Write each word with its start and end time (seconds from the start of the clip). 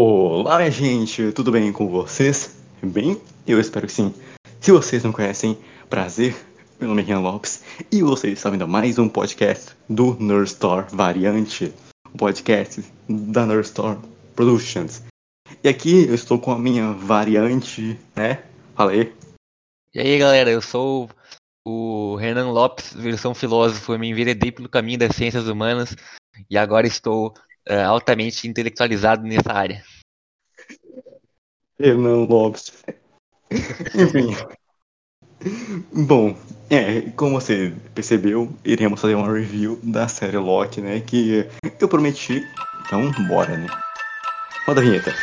Olá, 0.00 0.68
gente, 0.68 1.30
tudo 1.30 1.52
bem 1.52 1.72
com 1.72 1.88
vocês? 1.88 2.56
Bem, 2.82 3.20
eu 3.46 3.60
espero 3.60 3.86
que 3.86 3.92
sim. 3.92 4.12
Se 4.60 4.72
vocês 4.72 5.04
não 5.04 5.12
conhecem, 5.12 5.56
prazer, 5.88 6.34
meu 6.80 6.88
nome 6.88 7.02
é 7.02 7.04
Rian 7.04 7.20
Lopes 7.20 7.62
e 7.92 8.02
vocês 8.02 8.32
estão 8.32 8.50
vendo 8.50 8.66
mais 8.66 8.98
um 8.98 9.08
podcast 9.08 9.76
do 9.88 10.16
Nerd 10.18 10.56
Variante, 10.90 11.72
um 12.12 12.16
podcast 12.16 12.84
da 13.08 13.46
Nerd 13.46 13.70
Productions. 14.34 15.02
E 15.62 15.68
aqui 15.68 16.04
eu 16.08 16.14
estou 16.16 16.36
com 16.40 16.50
a 16.50 16.58
minha 16.58 16.92
variante, 16.92 17.96
né? 18.16 18.42
Fala 18.74 18.90
aí. 18.90 19.14
E 19.94 20.00
aí, 20.00 20.18
galera, 20.18 20.50
eu 20.50 20.60
sou 20.60 21.08
o 21.64 22.16
Renan 22.16 22.50
Lopes, 22.50 22.94
versão 22.94 23.32
filósofo. 23.32 23.92
Eu 23.92 23.98
me 24.00 24.08
enveredei 24.08 24.50
pelo 24.50 24.68
caminho 24.68 24.98
das 24.98 25.14
ciências 25.14 25.46
humanas 25.46 25.94
e 26.50 26.58
agora 26.58 26.88
estou 26.88 27.32
uh, 27.68 27.86
altamente 27.86 28.48
intelectualizado 28.48 29.22
nessa 29.22 29.52
área. 29.52 29.82
Renan 31.78 32.26
Lopes. 32.28 32.72
Enfim. 33.94 34.34
Bom, 35.92 36.36
é, 36.70 37.02
como 37.16 37.38
você 37.40 37.74
percebeu, 37.94 38.54
iremos 38.64 39.00
fazer 39.00 39.14
uma 39.14 39.30
review 39.30 39.78
da 39.82 40.08
série 40.08 40.38
Loki, 40.38 40.80
né? 40.80 41.00
Que 41.00 41.46
eu 41.80 41.88
prometi. 41.88 42.42
Então, 42.86 43.10
bora, 43.28 43.56
né? 43.56 43.66
Roda 44.66 44.80
a 44.80 44.84
vinheta. 44.84 45.14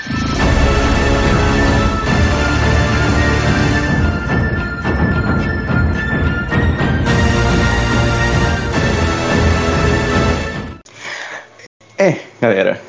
Galera. 12.41 12.81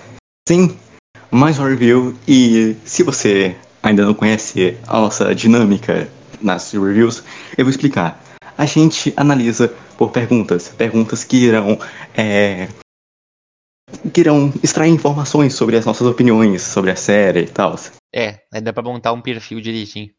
Sim, 0.48 0.78
mais 1.30 1.58
um 1.58 1.66
review. 1.66 2.18
E 2.26 2.74
se 2.86 3.02
você 3.02 3.54
ainda 3.82 4.06
não 4.06 4.14
conhece 4.14 4.78
a 4.88 4.98
nossa 4.98 5.34
dinâmica 5.34 6.08
nas 6.40 6.72
reviews, 6.72 7.22
eu 7.58 7.66
vou 7.66 7.70
explicar. 7.70 8.18
A 8.56 8.64
gente 8.64 9.12
analisa 9.14 9.68
por 9.98 10.10
perguntas, 10.10 10.68
perguntas 10.68 11.22
que 11.22 11.36
irão, 11.36 11.78
é, 12.16 12.66
que 14.12 14.22
irão 14.22 14.50
extrair 14.62 14.90
informações 14.90 15.54
sobre 15.54 15.76
as 15.76 15.84
nossas 15.84 16.06
opiniões 16.06 16.62
sobre 16.62 16.90
a 16.90 16.96
série 16.96 17.42
e 17.42 17.48
tal. 17.48 17.76
É, 18.14 18.40
aí 18.50 18.60
dá 18.62 18.72
pra 18.72 18.82
montar 18.82 19.12
um 19.12 19.20
perfil 19.20 19.60
direitinho. 19.60 20.10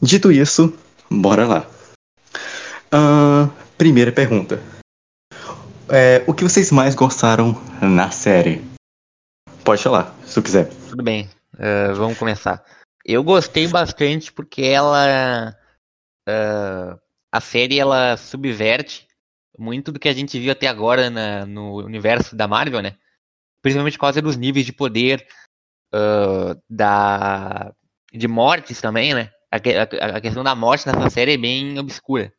Dito 0.00 0.30
isso, 0.30 0.72
bora 1.10 1.46
lá. 1.46 1.66
Uh, 2.94 3.50
primeira 3.76 4.12
pergunta. 4.12 4.62
É, 5.94 6.24
o 6.26 6.32
que 6.32 6.42
vocês 6.42 6.72
mais 6.72 6.94
gostaram 6.94 7.52
na 7.82 8.10
série? 8.10 8.64
Pode 9.62 9.82
falar, 9.82 10.10
se 10.24 10.32
tu 10.32 10.42
quiser. 10.42 10.70
Tudo 10.88 11.02
bem, 11.02 11.28
uh, 11.52 11.94
vamos 11.94 12.16
começar. 12.16 12.64
Eu 13.04 13.22
gostei 13.22 13.68
bastante 13.68 14.32
porque 14.32 14.62
ela. 14.62 15.54
Uh, 16.26 16.98
a 17.30 17.40
série 17.42 17.78
ela 17.78 18.16
subverte 18.16 19.06
muito 19.58 19.92
do 19.92 19.98
que 19.98 20.08
a 20.08 20.14
gente 20.14 20.40
viu 20.40 20.50
até 20.50 20.66
agora 20.66 21.10
na, 21.10 21.44
no 21.44 21.84
universo 21.84 22.34
da 22.34 22.48
Marvel, 22.48 22.80
né? 22.80 22.96
Principalmente 23.60 23.98
por 23.98 24.06
causa 24.06 24.22
dos 24.22 24.38
níveis 24.38 24.64
de 24.64 24.72
poder, 24.72 25.26
uh, 25.94 26.58
da 26.70 27.70
de 28.10 28.26
mortes 28.26 28.80
também, 28.80 29.12
né? 29.12 29.30
A, 29.50 29.56
a, 29.56 30.16
a, 30.16 30.20
questão 30.22 30.42
da 30.42 30.54
morte 30.54 30.86
nessa 30.86 31.10
série 31.10 31.34
é 31.34 31.36
bem 31.36 31.78
obscura. 31.78 32.32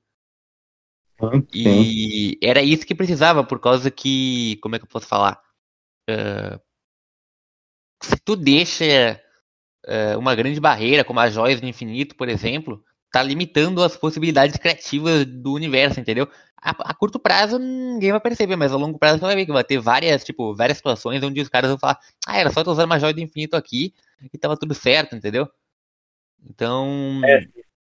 E 1.53 2.37
era 2.41 2.61
isso 2.61 2.85
que 2.85 2.95
precisava, 2.95 3.43
por 3.43 3.59
causa 3.59 3.89
que. 3.89 4.57
Como 4.61 4.75
é 4.75 4.79
que 4.79 4.85
eu 4.85 4.89
posso 4.89 5.07
falar? 5.07 5.39
Uh, 6.09 6.59
se 8.01 8.17
tu 8.23 8.35
deixa 8.35 9.21
uh, 9.87 10.19
uma 10.19 10.35
grande 10.35 10.59
barreira, 10.59 11.03
como 11.03 11.19
as 11.19 11.33
joias 11.33 11.61
do 11.61 11.67
infinito, 11.67 12.15
por 12.15 12.27
exemplo, 12.27 12.83
tá 13.11 13.21
limitando 13.23 13.83
as 13.83 13.95
possibilidades 13.95 14.57
criativas 14.57 15.25
do 15.25 15.53
universo, 15.53 15.99
entendeu? 15.99 16.27
A, 16.57 16.71
a, 16.71 16.93
curto 16.93 17.19
prazo 17.19 17.59
ninguém 17.59 18.11
vai 18.11 18.19
perceber, 18.19 18.55
mas 18.55 18.71
a 18.71 18.77
longo 18.77 18.97
prazo 18.97 19.19
você 19.19 19.25
vai 19.25 19.35
ver 19.35 19.45
que 19.45 19.51
vai 19.51 19.63
ter 19.63 19.79
várias, 19.79 20.23
tipo, 20.23 20.55
várias 20.55 20.77
situações 20.77 21.21
onde 21.21 21.41
os 21.41 21.49
caras 21.49 21.69
vão 21.69 21.77
falar, 21.77 21.99
ah, 22.25 22.39
era 22.39 22.49
só 22.51 22.63
tu 22.63 22.71
usar 22.71 22.85
uma 22.85 22.99
joia 22.99 23.13
do 23.13 23.19
infinito 23.19 23.55
aqui 23.55 23.93
e 24.33 24.37
tava 24.37 24.57
tudo 24.57 24.73
certo, 24.73 25.15
entendeu? 25.15 25.47
Então, 26.49 27.21
é. 27.25 27.43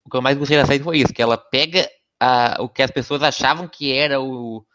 o 0.06 0.10
que 0.10 0.18
eu 0.18 0.22
mais 0.22 0.38
gostei 0.38 0.58
da 0.58 0.66
série 0.66 0.84
foi 0.84 1.00
isso, 1.00 1.14
que 1.14 1.22
ela 1.22 1.38
pega 1.38 1.90
a, 2.20 2.58
o 2.62 2.70
que 2.70 2.82
as 2.82 2.92
pessoas 2.92 3.24
achavam 3.24 3.68
que 3.68 3.92
era 3.92 4.22
o, 4.22 4.66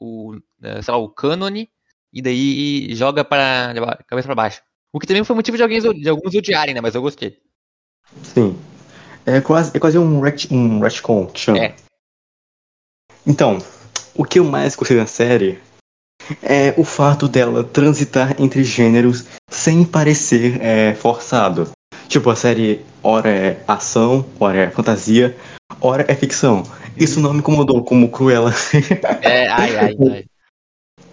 o 0.00 0.36
eh, 0.62 0.82
sei 0.82 0.92
lá, 0.92 0.98
o 0.98 1.08
cânone, 1.08 1.70
e 2.12 2.22
daí 2.22 2.94
joga 2.94 3.24
para 3.24 3.74
cabeça 4.06 4.28
para 4.28 4.34
baixo. 4.34 4.62
O 4.92 5.00
que 5.00 5.06
também 5.06 5.24
foi 5.24 5.34
motivo 5.34 5.56
de, 5.56 5.62
alguém, 5.62 5.80
de 5.80 6.08
alguns 6.08 6.34
odiarem, 6.34 6.74
né? 6.74 6.80
Mas 6.80 6.94
eu 6.94 7.02
gostei. 7.02 7.38
Sim. 8.22 8.56
É 9.26 9.40
quase, 9.40 9.76
é 9.76 9.80
quase 9.80 9.98
um, 9.98 10.20
ret, 10.20 10.52
um 10.52 10.80
retcon 10.80 11.26
que 11.26 11.40
chama. 11.40 11.58
É. 11.58 11.74
Então, 13.26 13.58
o 14.14 14.24
que 14.24 14.38
eu 14.38 14.44
mais 14.44 14.76
gostei 14.76 14.96
da 14.96 15.06
série 15.06 15.58
é 16.42 16.74
o 16.78 16.84
fato 16.84 17.26
dela 17.26 17.64
transitar 17.64 18.40
entre 18.40 18.62
gêneros 18.62 19.26
sem 19.50 19.84
parecer 19.84 20.60
é, 20.62 20.94
forçado. 20.94 21.70
Tipo, 22.08 22.30
a 22.30 22.36
série 22.36 22.80
ora 23.02 23.30
é 23.30 23.62
ação, 23.66 24.24
ora 24.38 24.58
é 24.58 24.70
fantasia, 24.70 25.36
ora 25.80 26.04
é 26.08 26.14
ficção. 26.14 26.62
Isso 26.96 27.20
não 27.20 27.32
me 27.32 27.40
incomodou 27.40 27.82
como 27.82 28.10
Cruella. 28.10 28.52
É, 29.22 29.48
ai, 29.48 29.76
ai, 29.76 29.96
ai. 30.10 30.24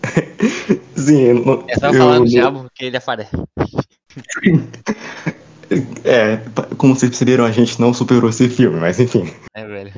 Sim, 0.96 1.34
não, 1.46 1.63
é 1.68 1.75
só 1.75 1.94
falar 1.94 2.19
do 2.19 2.25
diabo 2.25 2.68
que 2.74 2.85
ele 2.85 2.97
aparece. 2.97 3.31
É, 6.03 6.38
como 6.78 6.96
vocês 6.96 7.09
perceberam, 7.09 7.46
a 7.46 7.52
gente 7.52 7.79
não 7.79 7.94
superou 7.94 8.29
esse 8.29 8.50
filme, 8.50 8.79
mas 8.79 9.00
enfim. 9.00 9.31
É, 9.56 9.66
velho. 9.66 9.94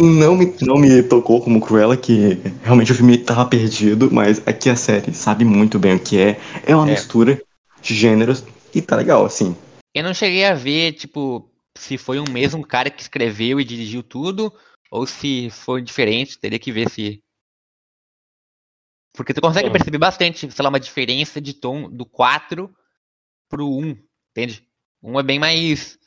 Não 0.00 0.34
me, 0.34 0.52
não 0.62 0.76
me 0.76 1.02
tocou 1.02 1.40
como 1.40 1.60
Cruella, 1.60 1.96
que 1.96 2.40
realmente 2.64 2.90
o 2.90 2.94
filme 2.94 3.18
tava 3.18 3.46
perdido, 3.46 4.08
mas 4.10 4.42
aqui 4.44 4.68
a 4.68 4.74
série 4.74 5.14
sabe 5.14 5.44
muito 5.44 5.78
bem 5.78 5.94
o 5.94 6.00
que 6.00 6.18
é. 6.18 6.40
É 6.66 6.74
uma 6.74 6.88
é. 6.88 6.90
mistura 6.90 7.40
de 7.80 7.94
gêneros 7.94 8.42
e 8.74 8.82
tá 8.82 8.96
legal, 8.96 9.24
assim. 9.24 9.54
Eu 9.96 10.04
não 10.04 10.12
cheguei 10.12 10.44
a 10.44 10.52
ver, 10.52 10.92
tipo, 10.92 11.50
se 11.74 11.96
foi 11.96 12.20
um 12.20 12.30
mesmo 12.30 12.62
cara 12.66 12.90
que 12.90 13.00
escreveu 13.00 13.58
e 13.58 13.64
dirigiu 13.64 14.02
tudo, 14.02 14.52
ou 14.90 15.06
se 15.06 15.48
for 15.48 15.80
diferente, 15.80 16.38
teria 16.38 16.58
que 16.58 16.70
ver 16.70 16.90
se. 16.90 17.24
Porque 19.14 19.32
tu 19.32 19.40
consegue 19.40 19.68
é. 19.70 19.72
perceber 19.72 19.96
bastante, 19.96 20.50
sei 20.50 20.62
lá, 20.62 20.68
uma 20.68 20.78
diferença 20.78 21.40
de 21.40 21.54
tom 21.54 21.88
do 21.88 22.04
4 22.04 22.70
pro 23.48 23.66
1, 23.66 23.96
entende? 24.32 24.68
Um 25.02 25.18
é 25.18 25.22
bem 25.22 25.38
mais. 25.38 25.98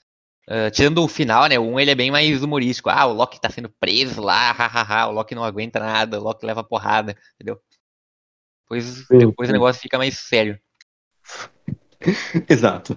Uh, 0.47 0.69
tirando 0.71 1.03
o 1.03 1.07
final, 1.07 1.47
né? 1.47 1.57
O 1.57 1.63
1 1.63 1.79
ele 1.79 1.89
é 1.89 1.95
bem 1.95 2.11
mais 2.11 2.43
humorístico. 2.43 2.91
Ah, 2.91 3.07
o 3.07 3.13
Loki 3.13 3.41
tá 3.41 3.49
sendo 3.49 3.73
preso 3.79 4.21
lá, 4.21 4.51
hahaha, 4.51 5.07
o 5.07 5.13
Loki 5.13 5.33
não 5.33 5.43
aguenta 5.43 5.79
nada, 5.79 6.19
o 6.19 6.23
Loki 6.23 6.45
leva 6.45 6.63
porrada, 6.63 7.17
entendeu? 7.33 7.59
Depois, 8.65 8.85
sim, 8.85 9.17
depois 9.17 9.47
sim. 9.47 9.51
o 9.51 9.53
negócio 9.53 9.81
fica 9.81 9.97
mais 9.97 10.15
sério. 10.15 10.61
Exato. 12.47 12.95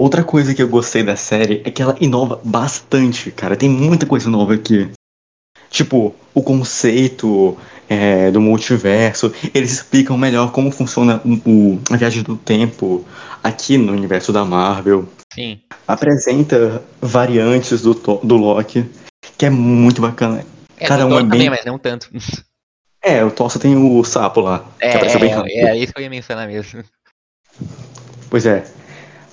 Outra 0.00 0.24
coisa 0.24 0.54
que 0.54 0.62
eu 0.62 0.68
gostei 0.68 1.02
da 1.02 1.14
série 1.14 1.60
é 1.62 1.70
que 1.70 1.82
ela 1.82 1.94
inova 2.00 2.40
bastante, 2.42 3.30
cara. 3.30 3.54
Tem 3.54 3.68
muita 3.68 4.06
coisa 4.06 4.30
nova 4.30 4.54
aqui. 4.54 4.88
Tipo, 5.68 6.14
o 6.32 6.42
conceito 6.42 7.54
é, 7.86 8.30
do 8.30 8.40
multiverso. 8.40 9.30
Eles 9.52 9.72
explicam 9.72 10.16
melhor 10.16 10.52
como 10.52 10.72
funciona 10.72 11.20
o, 11.44 11.78
a 11.90 11.98
viagem 11.98 12.22
do 12.22 12.34
tempo 12.34 13.04
aqui 13.44 13.76
no 13.76 13.92
universo 13.92 14.32
da 14.32 14.42
Marvel. 14.42 15.06
Sim. 15.34 15.60
Apresenta 15.86 16.82
variantes 16.98 17.82
do, 17.82 17.92
do 17.92 18.36
Loki, 18.38 18.88
que 19.36 19.44
é 19.44 19.50
muito 19.50 20.00
bacana. 20.00 20.46
É, 20.78 20.86
Cada 20.86 21.04
um 21.04 21.18
é 21.18 21.20
bem. 21.20 21.28
Também, 21.28 21.50
mas 21.50 21.64
não 21.66 21.78
tanto. 21.78 22.08
É, 23.02 23.24
o 23.24 23.30
Thor 23.30 23.50
só 23.50 23.58
tem 23.58 23.74
o 23.74 24.04
sapo 24.04 24.42
lá. 24.42 24.62
É, 24.78 24.88
é, 24.88 25.68
é, 25.70 25.76
isso 25.78 25.90
que 25.90 25.98
eu 25.98 26.02
ia 26.02 26.10
mencionar 26.10 26.46
mesmo. 26.46 26.84
Pois 28.28 28.44
é. 28.44 28.62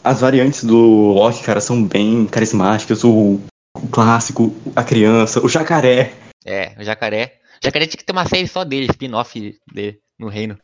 As 0.08 0.22
variantes 0.22 0.64
do 0.64 0.78
Loki, 1.14 1.44
cara, 1.44 1.60
são 1.60 1.84
bem 1.84 2.26
carismáticas. 2.26 3.04
O, 3.04 3.42
o 3.76 3.88
clássico, 3.92 4.56
a 4.74 4.84
criança, 4.84 5.44
o 5.44 5.50
jacaré. 5.50 6.14
É, 6.46 6.74
o 6.80 6.84
jacaré. 6.84 7.40
O 7.62 7.66
jacaré 7.66 7.86
tinha 7.88 7.98
que 7.98 8.06
ter 8.06 8.14
uma 8.14 8.26
série 8.26 8.48
só 8.48 8.64
dele, 8.64 8.88
spin-off 8.90 9.60
dele 9.74 10.00
no 10.18 10.30
reino. 10.30 10.58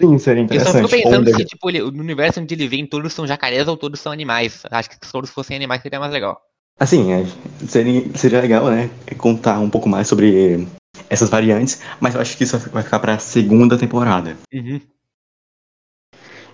Sim, 0.00 0.16
seria 0.18 0.42
interessante. 0.42 0.76
Eu 0.76 0.82
só 0.82 0.88
fico 0.88 1.02
pensando 1.02 1.36
se, 1.36 1.44
tipo, 1.44 1.68
ele, 1.68 1.80
no 1.80 2.02
universo 2.02 2.40
onde 2.40 2.54
ele 2.54 2.68
vem, 2.68 2.86
todos 2.86 3.12
são 3.12 3.26
jacarés 3.26 3.66
ou 3.66 3.76
todos 3.76 4.00
são 4.00 4.12
animais. 4.12 4.62
Acho 4.70 4.90
que 4.90 5.04
se 5.04 5.12
todos 5.12 5.30
fossem 5.30 5.56
animais 5.56 5.82
seria 5.82 5.98
mais 5.98 6.12
legal. 6.12 6.40
Assim, 6.78 7.12
é, 7.12 7.26
seria, 7.66 8.04
seria 8.16 8.40
legal, 8.40 8.70
né? 8.70 8.88
Contar 9.16 9.58
um 9.58 9.68
pouco 9.68 9.88
mais 9.88 10.06
sobre 10.06 10.68
essas 11.10 11.28
variantes, 11.28 11.80
mas 11.98 12.14
eu 12.14 12.20
acho 12.20 12.36
que 12.36 12.44
isso 12.44 12.56
vai 12.70 12.84
ficar 12.84 13.00
pra 13.00 13.18
segunda 13.18 13.76
temporada. 13.76 14.36
Uhum. 14.52 14.80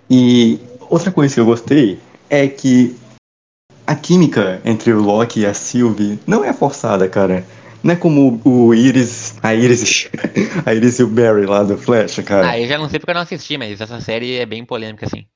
E 0.09 0.59
outra 0.91 1.11
coisa 1.11 1.35
que 1.35 1.41
eu 1.41 1.45
gostei 1.45 1.99
é 2.29 2.49
que 2.49 2.97
a 3.87 3.95
química 3.95 4.61
entre 4.65 4.93
o 4.93 5.01
Loki 5.01 5.41
e 5.41 5.47
a 5.47 5.55
Sylvie 5.55 6.19
não 6.27 6.45
é 6.45 6.53
forçada, 6.53 7.09
cara. 7.09 7.45
Não 7.83 7.93
é 7.93 7.97
como 7.97 8.41
o 8.45 8.75
Iris, 8.75 9.35
a 9.43 9.55
Iris, 9.55 10.09
a 10.65 10.73
Iris 10.73 10.99
e 10.99 11.03
o 11.03 11.07
Barry 11.07 11.45
lá 11.45 11.63
do 11.63 11.77
Flash, 11.77 12.19
cara. 12.21 12.49
Ah, 12.49 12.59
eu 12.59 12.67
já 12.67 12.79
não 12.79 12.89
sei 12.89 12.99
porque 12.99 13.11
eu 13.11 13.15
não 13.15 13.23
assisti, 13.23 13.59
mas 13.59 13.79
essa 13.79 14.01
série 14.01 14.39
é 14.39 14.47
bem 14.47 14.65
polêmica, 14.65 15.05
assim. 15.05 15.27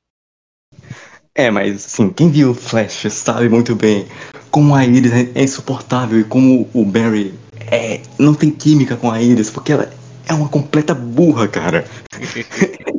É, 1.34 1.50
mas 1.50 1.84
assim, 1.84 2.08
quem 2.10 2.30
viu 2.30 2.50
o 2.50 2.54
Flash 2.54 3.06
sabe 3.10 3.48
muito 3.48 3.76
bem 3.76 4.08
como 4.50 4.74
a 4.74 4.84
Iris 4.84 5.12
é 5.12 5.42
insuportável 5.42 6.18
e 6.18 6.24
como 6.24 6.68
o 6.72 6.84
Barry 6.84 7.34
é, 7.70 8.00
não 8.18 8.34
tem 8.34 8.50
química 8.50 8.96
com 8.96 9.10
a 9.10 9.22
Iris, 9.22 9.50
porque 9.50 9.72
ela 9.72 9.92
é 10.26 10.32
uma 10.32 10.48
completa 10.48 10.94
burra, 10.94 11.46
cara. 11.46 11.84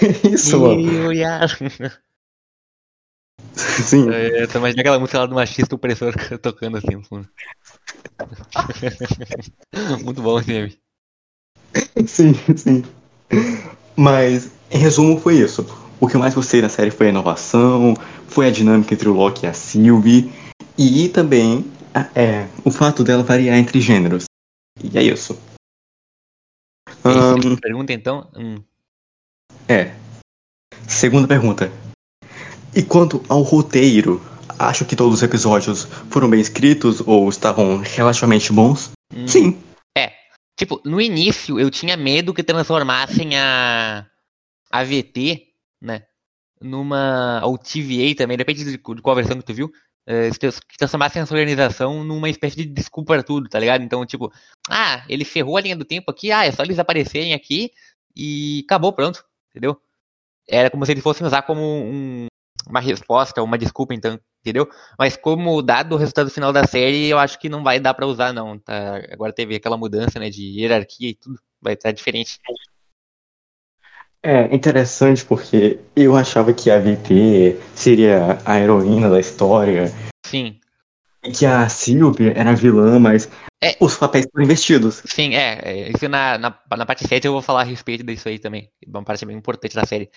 Isso, 0.32 0.60
mano. 0.60 0.82
Sim. 3.54 4.10
É, 4.10 4.42
eu 4.42 4.48
tô 4.48 4.58
imaginando 4.58 4.80
aquela 4.80 4.98
música 4.98 5.18
lá 5.18 5.26
do 5.26 5.34
machista 5.34 5.74
opressor 5.74 6.14
tocando 6.40 6.76
assim 6.76 6.94
no 6.94 7.02
fundo. 7.02 7.28
Muito 10.04 10.22
bom 10.22 10.38
esse 10.38 10.48
meme. 10.48 10.78
Sim, 12.06 12.34
sim. 12.56 12.84
Mas, 13.96 14.52
em 14.70 14.78
resumo, 14.78 15.18
foi 15.20 15.38
isso. 15.38 15.66
O 16.00 16.06
que 16.06 16.14
eu 16.14 16.20
mais 16.20 16.34
gostei 16.34 16.62
da 16.62 16.68
série 16.68 16.90
foi 16.90 17.06
a 17.06 17.10
inovação, 17.10 17.94
foi 18.28 18.46
a 18.46 18.50
dinâmica 18.50 18.94
entre 18.94 19.08
o 19.08 19.12
Loki 19.12 19.44
e 19.44 19.48
a 19.48 19.52
Sylvie, 19.52 20.32
e 20.76 21.08
também 21.08 21.64
é, 22.14 22.46
o 22.64 22.70
fato 22.70 23.02
dela 23.02 23.22
variar 23.22 23.58
entre 23.58 23.80
gêneros. 23.80 24.24
E 24.82 24.96
é 24.96 25.02
isso. 25.02 25.38
Um, 27.04 27.56
pergunta 27.56 27.92
então? 27.92 28.30
Hum. 28.36 28.62
É. 29.68 29.94
Segunda 30.88 31.28
pergunta. 31.28 31.70
E 32.74 32.82
quanto 32.82 33.22
ao 33.28 33.42
roteiro, 33.42 34.22
acho 34.58 34.84
que 34.84 34.96
todos 34.96 35.14
os 35.14 35.22
episódios 35.22 35.84
foram 36.10 36.30
bem 36.30 36.40
escritos 36.40 37.00
ou 37.06 37.28
estavam 37.28 37.78
relativamente 37.78 38.52
bons? 38.52 38.92
Hum. 39.14 39.28
Sim. 39.28 39.62
É. 39.96 40.12
Tipo, 40.58 40.80
no 40.84 41.00
início 41.00 41.60
eu 41.60 41.70
tinha 41.70 41.96
medo 41.96 42.32
que 42.32 42.42
transformassem 42.42 43.36
a 43.36 44.06
a 44.70 44.84
VT, 44.84 45.46
né, 45.80 46.02
numa 46.60 47.40
ou 47.42 47.56
TVA 47.56 48.14
também, 48.16 48.36
depende 48.36 48.64
de, 48.64 48.72
de 48.72 49.02
qual 49.02 49.16
versão 49.16 49.38
que 49.38 49.44
tu 49.44 49.54
viu, 49.54 49.70
é, 50.06 50.30
que 50.30 50.76
transformassem 50.78 51.22
essa 51.22 51.34
organização 51.34 52.04
numa 52.04 52.28
espécie 52.28 52.56
de 52.56 52.64
desculpa 52.66 53.14
para 53.14 53.22
tudo, 53.22 53.48
tá 53.48 53.58
ligado? 53.58 53.82
Então, 53.82 54.04
tipo, 54.04 54.32
ah, 54.68 55.04
ele 55.08 55.24
ferrou 55.24 55.56
a 55.56 55.60
linha 55.60 55.76
do 55.76 55.84
tempo 55.84 56.10
aqui, 56.10 56.32
ah, 56.32 56.44
é 56.44 56.52
só 56.52 56.62
eles 56.62 56.78
aparecerem 56.78 57.34
aqui 57.34 57.70
e 58.16 58.62
acabou, 58.66 58.92
pronto, 58.92 59.24
entendeu? 59.58 59.76
Era 60.48 60.70
como 60.70 60.86
se 60.86 60.92
eles 60.92 61.02
fossem 61.02 61.26
usar 61.26 61.42
como 61.42 61.60
um, 61.60 62.26
uma 62.66 62.80
resposta, 62.80 63.42
uma 63.42 63.58
desculpa, 63.58 63.92
então, 63.92 64.18
entendeu? 64.40 64.68
Mas 64.98 65.16
como 65.16 65.60
dado 65.60 65.94
o 65.94 65.98
resultado 65.98 66.30
final 66.30 66.52
da 66.52 66.64
série, 66.64 67.08
eu 67.08 67.18
acho 67.18 67.38
que 67.38 67.48
não 67.48 67.62
vai 67.62 67.80
dar 67.80 67.92
para 67.92 68.06
usar, 68.06 68.32
não. 68.32 68.58
Tá? 68.58 68.96
Agora 69.12 69.32
teve 69.32 69.56
aquela 69.56 69.76
mudança, 69.76 70.18
né, 70.18 70.30
de 70.30 70.42
hierarquia 70.42 71.10
e 71.10 71.14
tudo, 71.14 71.38
vai 71.60 71.74
estar 71.74 71.92
diferente. 71.92 72.38
É 74.22 74.54
interessante 74.54 75.24
porque 75.24 75.78
eu 75.94 76.16
achava 76.16 76.52
que 76.52 76.70
a 76.70 76.78
VP 76.78 77.56
seria 77.74 78.38
a 78.44 78.58
heroína 78.58 79.10
da 79.10 79.20
história. 79.20 79.92
Sim. 80.24 80.57
Que 81.36 81.46
a 81.46 81.68
Sylvie 81.68 82.32
era 82.34 82.54
vilã, 82.54 82.98
mas 82.98 83.28
é, 83.62 83.76
os 83.80 83.96
papéis 83.96 84.26
foram 84.30 84.44
investidos. 84.44 85.02
Sim, 85.04 85.34
é. 85.34 85.60
é 85.62 85.90
isso 85.90 86.08
na, 86.08 86.38
na, 86.38 86.62
na 86.76 86.86
parte 86.86 87.06
7 87.06 87.26
eu 87.26 87.32
vou 87.32 87.42
falar 87.42 87.62
a 87.62 87.64
respeito 87.64 88.04
disso 88.04 88.28
aí 88.28 88.38
também. 88.38 88.70
Uma 88.86 89.02
parte 89.02 89.26
bem 89.26 89.36
importante 89.36 89.74
da 89.74 89.84
série. 89.84 90.10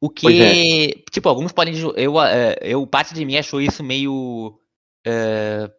O 0.00 0.10
que, 0.10 0.42
é. 0.42 1.02
tipo, 1.10 1.28
alguns 1.28 1.52
podem. 1.52 1.74
Eu, 1.96 2.20
é, 2.20 2.56
eu, 2.60 2.86
parte 2.86 3.14
de 3.14 3.24
mim 3.24 3.36
achou 3.36 3.60
isso 3.60 3.82
meio. 3.82 4.60
Uh, 5.06 5.70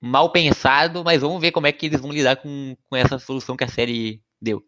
mal 0.00 0.30
pensado, 0.32 1.04
mas 1.04 1.20
vamos 1.20 1.40
ver 1.40 1.52
como 1.52 1.66
é 1.66 1.72
que 1.72 1.86
eles 1.86 2.00
vão 2.00 2.10
lidar 2.10 2.36
com, 2.36 2.76
com 2.88 2.96
essa 2.96 3.18
solução 3.18 3.56
que 3.56 3.64
a 3.64 3.68
série 3.68 4.22
deu. 4.40 4.62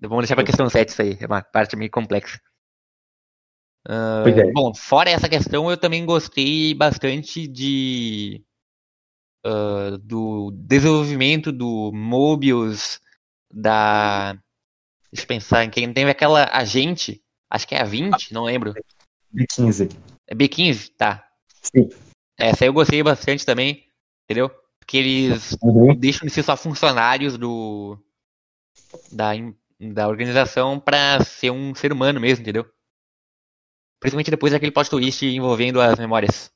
Vamos 0.00 0.22
deixar 0.22 0.36
pra 0.36 0.44
questão 0.44 0.68
7 0.68 0.88
isso 0.88 1.02
aí, 1.02 1.18
é 1.20 1.26
uma 1.26 1.42
parte 1.42 1.74
meio 1.74 1.90
complexa. 1.90 2.40
Uh, 3.86 4.28
é. 4.28 4.52
Bom, 4.52 4.74
fora 4.74 5.10
essa 5.10 5.28
questão, 5.28 5.70
eu 5.70 5.76
também 5.76 6.04
gostei 6.04 6.74
bastante 6.74 7.46
de. 7.46 8.42
Uh, 9.46 9.96
do 9.98 10.50
desenvolvimento 10.50 11.52
do 11.52 11.92
Mobius, 11.92 13.00
da 13.52 14.36
Deixa 15.12 15.24
eu 15.24 15.28
pensar 15.28 15.64
em 15.64 15.70
quem 15.70 15.92
teve 15.92 16.10
aquela 16.10 16.48
agente, 16.52 17.22
acho 17.50 17.66
que 17.66 17.74
é 17.74 17.80
a 17.80 17.84
20, 17.84 18.32
não 18.32 18.44
lembro. 18.44 18.74
B15. 19.34 19.96
É 20.26 20.34
B15, 20.34 20.92
tá. 20.96 21.26
Sim. 21.62 21.88
Essa 22.38 22.64
aí 22.64 22.68
eu 22.68 22.74
gostei 22.74 23.02
bastante 23.02 23.44
também, 23.44 23.86
entendeu? 24.24 24.50
Porque 24.78 24.98
eles 24.98 25.56
uhum. 25.62 25.94
deixam 25.94 26.26
de 26.26 26.32
ser 26.32 26.42
só 26.42 26.56
funcionários 26.56 27.38
do 27.38 27.98
da, 29.10 29.30
da 29.80 30.08
organização 30.08 30.78
para 30.78 31.24
ser 31.24 31.50
um 31.50 31.74
ser 31.74 31.90
humano 31.90 32.20
mesmo, 32.20 32.42
entendeu? 32.42 32.66
Principalmente 34.00 34.30
depois 34.30 34.52
daquele 34.52 34.72
plot 34.72 34.90
twist 34.90 35.24
envolvendo 35.24 35.80
as 35.80 35.98
memórias. 35.98 36.50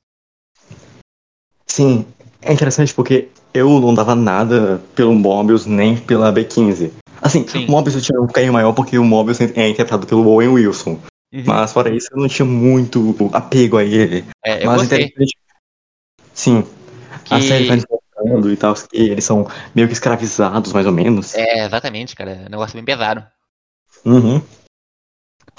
Sim, 1.67 2.05
é 2.41 2.53
interessante 2.53 2.93
porque 2.93 3.29
eu 3.53 3.79
não 3.79 3.93
dava 3.93 4.15
nada 4.15 4.81
pelo 4.95 5.13
Mobius 5.13 5.65
nem 5.65 5.97
pela 5.97 6.31
B15. 6.31 6.91
Assim, 7.21 7.47
Sim. 7.47 7.65
o 7.65 7.71
Mobius 7.71 7.95
eu 7.95 8.01
tinha 8.01 8.21
um 8.21 8.27
carinho 8.27 8.53
maior 8.53 8.73
porque 8.73 8.97
o 8.97 9.03
Mobius 9.03 9.39
é 9.41 9.45
interpretado 9.45 10.05
pelo 10.05 10.27
Owen 10.27 10.49
Wilson. 10.49 10.99
Uhum. 11.33 11.43
Mas 11.45 11.73
fora 11.73 11.93
isso, 11.93 12.09
eu 12.11 12.19
não 12.19 12.27
tinha 12.27 12.45
muito 12.45 13.15
apego 13.33 13.77
a 13.77 13.83
ele. 13.83 14.23
É, 14.45 14.63
eu 14.63 14.67
Mas 14.67 14.81
gostei. 14.81 15.05
interessante. 15.05 15.37
Sim. 16.33 16.67
Que... 17.25 17.33
A 17.33 17.41
série 17.41 17.67
tá 17.67 17.87
mostrando 17.89 18.51
e 18.51 18.57
tal, 18.57 18.75
que 18.75 18.97
eles 18.97 19.23
são 19.23 19.47
meio 19.73 19.87
que 19.87 19.93
escravizados, 19.93 20.73
mais 20.73 20.85
ou 20.85 20.91
menos. 20.91 21.33
É, 21.33 21.65
exatamente, 21.65 22.15
cara. 22.15 22.31
É 22.31 22.45
um 22.47 22.49
negócio 22.49 22.75
bem 22.75 22.83
pesado. 22.83 23.25
Uhum. 24.05 24.41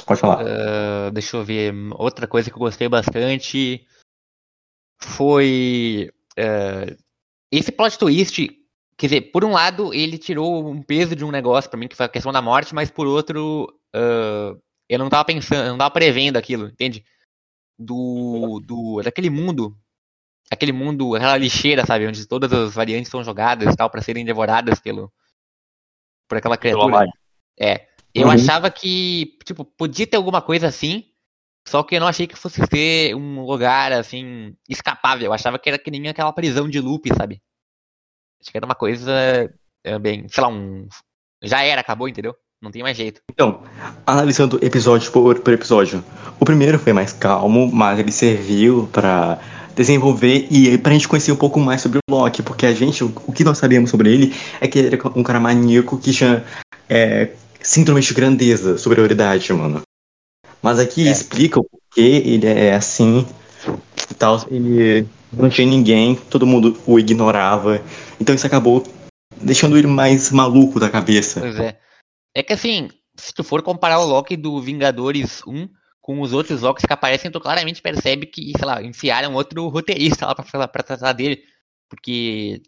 Pode 0.06 0.20
falar. 0.20 0.44
Uh, 0.44 1.10
deixa 1.12 1.36
eu 1.36 1.44
ver. 1.44 1.72
Outra 1.92 2.26
coisa 2.26 2.50
que 2.50 2.56
eu 2.56 2.60
gostei 2.60 2.88
bastante 2.88 3.86
foi. 5.00 6.10
Uh, 6.38 6.96
esse 7.50 7.70
plot 7.70 7.98
twist 7.98 8.64
Quer 8.96 9.06
dizer, 9.06 9.20
por 9.32 9.44
um 9.44 9.52
lado, 9.52 9.92
ele 9.92 10.16
tirou 10.16 10.68
um 10.68 10.80
peso 10.80 11.16
de 11.16 11.24
um 11.24 11.30
negócio 11.30 11.68
para 11.68 11.78
mim, 11.78 11.88
que 11.88 11.96
foi 11.96 12.06
a 12.06 12.08
questão 12.08 12.32
da 12.32 12.40
morte, 12.40 12.74
mas 12.74 12.90
por 12.90 13.06
outro, 13.06 13.66
uh, 13.94 14.60
eu 14.88 14.98
não 14.98 15.08
tava 15.08 15.24
pensando, 15.24 15.68
não 15.68 15.78
tava 15.78 15.90
prevendo 15.90 16.36
aquilo, 16.36 16.68
entende? 16.68 17.04
Do, 17.76 18.60
do, 18.64 19.02
daquele 19.02 19.30
mundo, 19.30 19.76
aquele 20.48 20.70
mundo, 20.70 21.16
aquela 21.16 21.36
lixeira, 21.36 21.84
sabe? 21.84 22.06
Onde 22.06 22.24
todas 22.26 22.52
as 22.52 22.72
variantes 22.72 23.10
são 23.10 23.24
jogadas 23.24 23.74
e 23.74 23.76
tal, 23.76 23.90
para 23.90 24.00
serem 24.00 24.24
devoradas 24.24 24.78
pelo, 24.78 25.12
por 26.28 26.38
aquela 26.38 26.56
criatura. 26.56 27.04
É. 27.58 27.88
Eu 28.14 28.26
uhum. 28.26 28.32
achava 28.32 28.70
que, 28.70 29.36
tipo, 29.44 29.64
podia 29.64 30.06
ter 30.06 30.16
alguma 30.16 30.40
coisa 30.40 30.68
assim, 30.68 31.04
só 31.66 31.82
que 31.82 31.96
eu 31.96 32.00
não 32.00 32.06
achei 32.06 32.26
que 32.26 32.36
fosse 32.36 32.60
ser 32.66 33.14
um 33.16 33.44
lugar, 33.44 33.92
assim, 33.92 34.54
escapável. 34.68 35.26
Eu 35.26 35.32
achava 35.32 35.58
que 35.58 35.68
era 35.68 35.78
que 35.78 35.90
nem 35.90 36.08
aquela 36.08 36.32
prisão 36.32 36.68
de 36.68 36.80
loop, 36.80 37.08
sabe? 37.16 37.40
Acho 38.40 38.50
que 38.52 38.56
era 38.56 38.66
uma 38.66 38.74
coisa 38.74 39.12
é, 39.82 39.98
bem, 39.98 40.28
sei 40.28 40.42
lá, 40.42 40.48
um. 40.48 40.86
Já 41.42 41.62
era, 41.62 41.80
acabou, 41.80 42.08
entendeu? 42.08 42.34
Não 42.62 42.70
tem 42.70 42.82
mais 42.82 42.96
jeito. 42.96 43.20
Então, 43.30 43.62
analisando 44.06 44.58
episódio 44.64 45.10
por, 45.10 45.40
por 45.40 45.52
episódio. 45.52 46.02
O 46.38 46.44
primeiro 46.44 46.78
foi 46.78 46.92
mais 46.92 47.12
calmo, 47.12 47.70
mas 47.70 47.98
ele 47.98 48.12
serviu 48.12 48.88
para 48.92 49.38
desenvolver 49.74 50.46
e 50.50 50.78
pra 50.78 50.92
gente 50.92 51.08
conhecer 51.08 51.32
um 51.32 51.36
pouco 51.36 51.58
mais 51.58 51.80
sobre 51.80 51.98
o 51.98 52.14
Loki, 52.14 52.42
porque 52.42 52.64
a 52.64 52.72
gente, 52.72 53.02
o, 53.02 53.12
o 53.26 53.32
que 53.32 53.44
nós 53.44 53.58
sabíamos 53.58 53.90
sobre 53.90 54.12
ele 54.12 54.34
é 54.60 54.68
que 54.68 54.78
ele 54.78 54.94
era 54.94 55.18
um 55.18 55.22
cara 55.22 55.40
maníaco 55.40 55.98
que 55.98 56.12
tinha 56.12 56.44
é, 56.88 57.32
síndrome 57.64 58.00
de 58.00 58.14
grandeza, 58.14 58.78
superioridade, 58.78 59.52
mano. 59.52 59.82
Mas 60.62 60.78
aqui 60.78 61.08
é. 61.08 61.10
explica 61.10 61.58
o 61.58 61.64
porquê 61.64 62.22
ele 62.24 62.46
é 62.46 62.74
assim 62.74 63.26
e 64.10 64.14
tal. 64.14 64.46
Ele 64.50 65.06
não 65.32 65.48
tinha 65.48 65.66
ninguém, 65.66 66.14
todo 66.14 66.46
mundo 66.46 66.78
o 66.86 66.98
ignorava. 66.98 67.82
Então 68.20 68.34
isso 68.34 68.46
acabou 68.46 68.84
deixando 69.36 69.76
ele 69.76 69.86
mais 69.86 70.30
maluco 70.30 70.78
da 70.78 70.90
cabeça. 70.90 71.40
Pois 71.40 71.58
é. 71.58 71.78
É 72.34 72.42
que 72.42 72.52
assim, 72.52 72.88
se 73.16 73.32
tu 73.32 73.42
for 73.42 73.62
comparar 73.62 74.00
o 74.00 74.06
Loki 74.06 74.36
do 74.36 74.60
Vingadores 74.60 75.42
1 75.46 75.68
com 76.00 76.20
os 76.20 76.32
outros 76.32 76.60
Locks 76.60 76.84
que 76.84 76.92
aparecem, 76.92 77.30
tu 77.30 77.40
claramente 77.40 77.80
percebe 77.80 78.26
que, 78.26 78.52
sei 78.56 78.66
lá, 78.66 78.82
enfiaram 78.82 79.32
outro 79.34 79.68
roteirista 79.68 80.26
lá 80.26 80.34
pra, 80.34 80.68
pra 80.68 80.82
tratar 80.82 81.12
dele. 81.12 81.42
Porque 81.88 82.60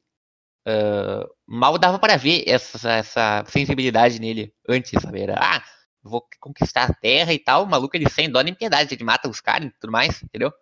uh, 0.66 1.28
mal 1.46 1.78
dava 1.78 1.98
para 1.98 2.16
ver 2.16 2.44
essa, 2.46 2.90
essa 2.90 3.44
sensibilidade 3.46 4.20
nele 4.20 4.52
antes, 4.68 5.00
sabe? 5.00 5.20
Era, 5.20 5.38
ah, 5.38 5.62
vou 6.02 6.26
conquistar 6.40 6.84
a 6.84 6.94
Terra 6.94 7.32
e 7.32 7.38
tal, 7.38 7.64
o 7.64 7.66
maluco 7.68 7.96
ele 7.96 8.08
sem 8.10 8.30
dó 8.30 8.40
nem 8.40 8.54
piedade, 8.54 8.94
ele 8.94 9.04
mata 9.04 9.28
os 9.28 9.40
caras 9.40 9.68
e 9.68 9.78
tudo 9.78 9.92
mais, 9.92 10.22
entendeu? 10.22 10.52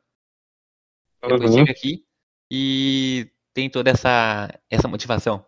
Depois 1.22 1.50
uhum. 1.50 1.58
chega 1.58 1.72
aqui 1.72 2.04
e 2.50 3.30
tem 3.52 3.70
toda 3.70 3.90
essa, 3.90 4.48
essa 4.70 4.88
motivação. 4.88 5.44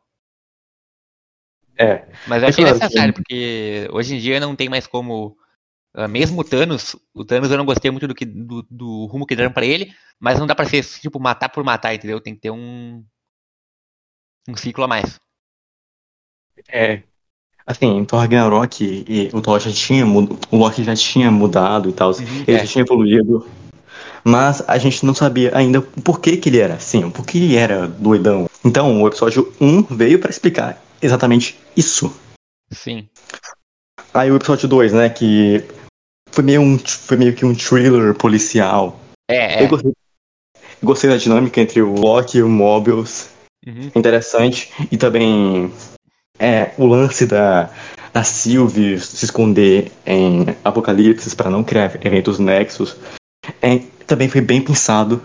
É. 1.78 2.08
Mas 2.26 2.42
eu 2.42 2.48
achei 2.48 2.64
é 2.64 2.68
claro 2.68 2.78
necessário, 2.78 3.12
que... 3.12 3.20
porque 3.20 3.88
hoje 3.92 4.14
em 4.14 4.18
dia 4.18 4.40
não 4.40 4.56
tem 4.56 4.68
mais 4.68 4.86
como 4.86 5.36
Uh, 5.96 6.06
mesmo 6.06 6.38
o 6.38 6.44
Thanos, 6.44 6.94
o 7.14 7.24
Thanos 7.24 7.50
eu 7.50 7.56
não 7.56 7.64
gostei 7.64 7.90
muito 7.90 8.06
do, 8.06 8.14
que, 8.14 8.26
do, 8.26 8.62
do 8.70 9.06
rumo 9.06 9.24
que 9.24 9.34
deram 9.34 9.50
para 9.50 9.64
ele, 9.64 9.94
mas 10.20 10.38
não 10.38 10.46
dá 10.46 10.54
pra 10.54 10.66
ser, 10.66 10.84
tipo, 10.84 11.18
matar 11.18 11.48
por 11.48 11.64
matar, 11.64 11.94
entendeu? 11.94 12.20
Tem 12.20 12.34
que 12.34 12.40
ter 12.42 12.50
um. 12.50 13.02
Um 14.48 14.56
ciclo 14.56 14.84
a 14.84 14.88
mais. 14.88 15.16
É. 16.68 17.02
Assim, 17.66 18.04
Thor 18.04 18.20
Ragnarok 18.20 19.04
e, 19.08 19.28
o 19.32 19.40
Thor 19.40 19.58
já 19.58 19.72
tinha 19.72 20.06
o 20.06 20.56
Loki 20.56 20.84
já 20.84 20.94
tinha 20.94 21.30
mudado 21.30 21.88
e 21.88 21.92
tal, 21.92 22.10
uhum, 22.12 22.44
ele 22.46 22.56
é. 22.56 22.60
já 22.60 22.66
tinha 22.66 22.84
evoluído. 22.84 23.46
Mas 24.24 24.62
a 24.68 24.78
gente 24.78 25.04
não 25.06 25.14
sabia 25.14 25.56
ainda 25.56 25.80
por 25.80 26.20
que, 26.20 26.36
que 26.36 26.48
ele 26.48 26.58
era 26.58 26.74
assim, 26.74 27.08
por 27.10 27.24
que 27.24 27.38
ele 27.38 27.56
era 27.56 27.86
doidão. 27.86 28.48
Então, 28.64 29.02
o 29.02 29.06
episódio 29.06 29.52
1 29.60 29.82
veio 29.82 30.18
para 30.18 30.30
explicar 30.30 30.82
exatamente 31.00 31.58
isso. 31.76 32.12
Sim. 32.72 33.08
Aí 34.12 34.30
o 34.30 34.36
episódio 34.36 34.68
2, 34.68 34.92
né, 34.92 35.08
que 35.08 35.64
foi 36.30 36.42
meio, 36.42 36.60
um, 36.60 36.78
foi 36.78 37.16
meio 37.16 37.34
que 37.34 37.44
um 37.44 37.54
thriller 37.54 38.14
policial. 38.14 38.98
É, 39.30 39.60
é. 39.60 39.64
Eu 39.64 39.68
gostei, 39.68 39.92
eu 39.92 40.86
gostei 40.86 41.10
da 41.10 41.16
dinâmica 41.16 41.60
entre 41.60 41.80
o 41.80 41.94
Loki 41.94 42.38
e 42.38 42.42
o 42.42 42.48
Mobius. 42.48 43.28
Uhum. 43.66 43.90
Interessante. 43.94 44.72
E 44.90 44.96
também 44.96 45.72
é, 46.38 46.72
o 46.78 46.86
lance 46.86 47.26
da, 47.26 47.70
da 48.12 48.22
Sylvie 48.22 49.00
se 49.00 49.24
esconder 49.24 49.90
em 50.06 50.46
Apocalipse 50.64 51.34
para 51.34 51.50
não 51.50 51.64
criar 51.64 51.98
eventos 52.06 52.38
nexos. 52.38 52.96
É, 53.60 53.78
também 54.06 54.28
foi 54.28 54.40
bem 54.40 54.62
pensado. 54.62 55.22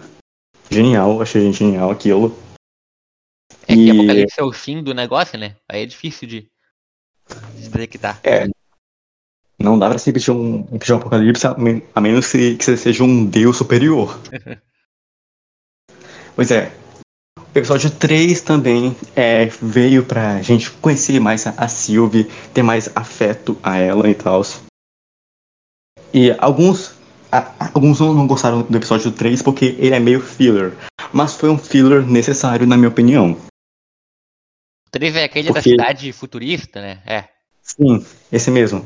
Genial, 0.70 1.22
achei 1.22 1.52
genial 1.52 1.92
aquilo. 1.92 2.36
É 3.68 3.74
e... 3.74 3.86
que 3.86 3.92
Apocalipse 3.92 4.40
é 4.40 4.44
o 4.44 4.52
fim 4.52 4.82
do 4.82 4.94
negócio, 4.94 5.38
né? 5.38 5.56
Aí 5.70 5.84
é 5.84 5.86
difícil 5.86 6.28
de, 6.28 6.50
de 7.58 7.70
detectar. 7.70 8.20
É, 8.24 8.48
não 9.62 9.78
dá 9.78 9.90
pra 9.90 10.00
se 10.00 10.12
pedir 10.12 10.32
um, 10.32 10.64
pedir 10.64 10.94
um 10.94 10.98
apocalipse 10.98 11.46
a, 11.46 12.02
menos 12.02 12.32
que, 12.32 12.56
que 12.56 12.64
você 12.64 12.76
seja 12.76 13.04
um 13.04 13.26
deus 13.26 13.58
superior. 13.58 14.20
pois 16.36 16.50
é. 16.52 16.81
O 17.38 17.58
episódio 17.58 17.90
3 17.90 18.42
também 18.42 18.96
é, 19.16 19.46
veio 19.46 20.06
pra 20.06 20.42
gente 20.42 20.70
conhecer 20.72 21.20
mais 21.20 21.48
a, 21.48 21.52
a 21.52 21.68
Sylvie, 21.68 22.26
ter 22.54 22.62
mais 22.62 22.90
afeto 22.96 23.58
a 23.64 23.78
ela 23.78 24.10
e 24.10 24.16
tal. 24.16 24.42
E 26.14 26.32
alguns, 26.40 26.98
a, 27.32 27.72
alguns 27.74 28.00
não 28.00 28.28
gostaram 28.28 28.62
do 28.64 28.78
episódio 28.78 29.12
3 29.12 29.42
porque 29.42 29.78
ele 29.80 29.96
é 29.96 30.00
meio 30.00 30.22
filler. 30.22 30.76
Mas 31.14 31.36
foi 31.36 31.50
um 31.50 31.58
filler 31.58 32.06
necessário, 32.06 32.68
na 32.68 32.76
minha 32.76 32.90
opinião. 32.90 33.32
O 34.88 34.92
3 34.92 35.16
é 35.16 35.24
aquele 35.24 35.54
porque... 35.54 35.76
da 35.78 35.84
cidade 35.84 36.12
futurista, 36.12 36.82
né? 36.82 37.02
É. 37.06 37.30
Sim, 37.62 38.06
esse 38.32 38.52
mesmo. 38.52 38.86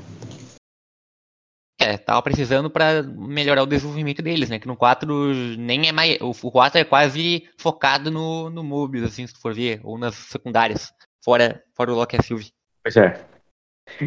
É, 1.86 1.98
tava 2.00 2.20
precisando 2.24 2.68
para 2.68 3.04
melhorar 3.04 3.62
o 3.62 3.68
desenvolvimento 3.68 4.20
deles, 4.20 4.50
né? 4.50 4.58
Que 4.58 4.68
no 4.68 4.76
4 4.76 5.08
nem 5.56 5.88
é 5.88 5.92
mais. 5.92 6.18
O 6.20 6.34
4 6.34 6.80
é 6.80 6.84
quase 6.84 7.48
focado 7.60 8.10
no, 8.10 8.50
no 8.50 8.64
Mobius, 8.64 9.04
assim, 9.04 9.28
se 9.28 9.40
for 9.40 9.54
ver, 9.54 9.82
ou 9.84 9.96
nas 9.96 10.16
secundárias, 10.16 10.92
fora, 11.24 11.62
fora 11.76 11.94
o 11.94 11.96
Loki 11.96 12.16
e 12.16 12.20
a 12.20 12.24
Sylvie. 12.24 12.52
Pois 12.84 12.98
é. 12.98 13.24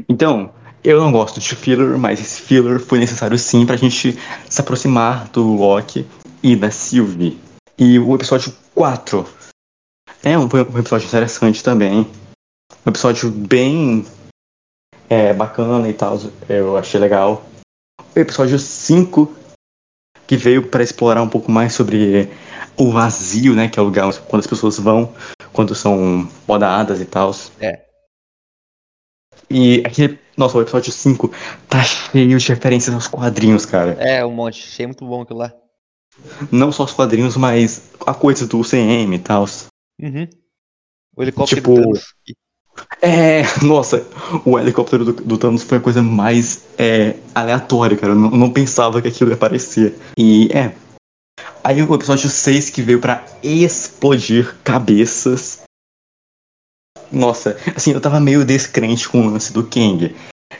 Então, 0.08 0.52
eu 0.82 1.00
não 1.00 1.12
gosto 1.12 1.38
de 1.38 1.54
filler, 1.54 1.96
mas 1.96 2.18
esse 2.18 2.42
filler 2.42 2.80
foi 2.80 2.98
necessário 2.98 3.38
sim 3.38 3.64
pra 3.64 3.76
gente 3.76 4.18
se 4.48 4.60
aproximar 4.60 5.28
do 5.28 5.44
Loki 5.54 6.04
e 6.42 6.56
da 6.56 6.72
Sylvie. 6.72 7.38
E 7.78 7.96
o 8.00 8.12
episódio 8.12 8.52
4 8.74 9.24
é 10.24 10.36
um, 10.36 10.46
um 10.46 10.78
episódio 10.80 11.06
interessante 11.06 11.62
também. 11.62 12.10
Um 12.84 12.90
episódio 12.90 13.30
bem 13.30 14.04
é, 15.08 15.32
bacana 15.32 15.88
e 15.88 15.92
tal, 15.92 16.18
eu 16.48 16.76
achei 16.76 16.98
legal 16.98 17.44
episódio 18.20 18.58
5, 18.58 19.34
que 20.26 20.36
veio 20.36 20.68
para 20.68 20.82
explorar 20.82 21.22
um 21.22 21.28
pouco 21.28 21.50
mais 21.50 21.72
sobre 21.72 22.28
o 22.76 22.90
vazio, 22.90 23.54
né? 23.54 23.68
Que 23.68 23.78
é 23.78 23.82
o 23.82 23.86
lugar 23.86 24.12
quando 24.28 24.40
as 24.40 24.46
pessoas 24.46 24.78
vão, 24.78 25.12
quando 25.52 25.74
são 25.74 26.28
podadas 26.46 27.00
e 27.00 27.04
tal. 27.04 27.34
É. 27.60 27.84
E 29.50 29.82
aquele. 29.84 30.18
Nossa, 30.36 30.56
o 30.56 30.62
episódio 30.62 30.92
5 30.92 31.32
tá 31.68 31.82
cheio 31.82 32.38
de 32.38 32.48
referências 32.48 32.94
aos 32.94 33.08
quadrinhos, 33.08 33.66
cara. 33.66 33.92
É, 33.94 34.24
um 34.24 34.30
monte. 34.30 34.62
Achei 34.62 34.86
muito 34.86 35.04
bom 35.04 35.22
aquilo 35.22 35.40
lá. 35.40 35.52
Não 36.52 36.70
só 36.70 36.84
os 36.84 36.92
quadrinhos, 36.92 37.36
mas 37.36 37.90
a 38.06 38.14
coisa 38.14 38.46
do 38.46 38.62
CM 38.62 39.14
e 39.14 39.18
tal. 39.18 39.46
Uhum. 40.00 40.28
O 41.16 41.22
helicóptero 41.22 41.60
tipo, 41.60 41.92
é, 43.00 43.42
nossa, 43.62 44.06
o 44.44 44.58
helicóptero 44.58 45.04
do, 45.04 45.12
do 45.12 45.38
Thanos 45.38 45.62
foi 45.62 45.78
a 45.78 45.80
coisa 45.80 46.02
mais 46.02 46.64
é, 46.76 47.16
aleatória, 47.34 47.96
cara. 47.96 48.12
Eu 48.12 48.16
não, 48.16 48.30
não, 48.30 48.50
pensava 48.50 49.00
que 49.00 49.08
aquilo 49.08 49.30
ia 49.30 49.36
aparecer. 49.36 49.96
E 50.16 50.48
é. 50.52 50.72
Aí 51.62 51.82
o 51.82 51.94
episódio 51.94 52.28
6 52.28 52.70
que 52.70 52.82
veio 52.82 53.00
para 53.00 53.24
explodir 53.42 54.54
cabeças. 54.64 55.62
Nossa, 57.10 57.56
assim, 57.74 57.92
eu 57.92 58.00
tava 58.00 58.20
meio 58.20 58.44
descrente 58.44 59.08
com 59.08 59.26
o 59.26 59.30
lance 59.30 59.52
do 59.52 59.64
Kang. 59.64 60.14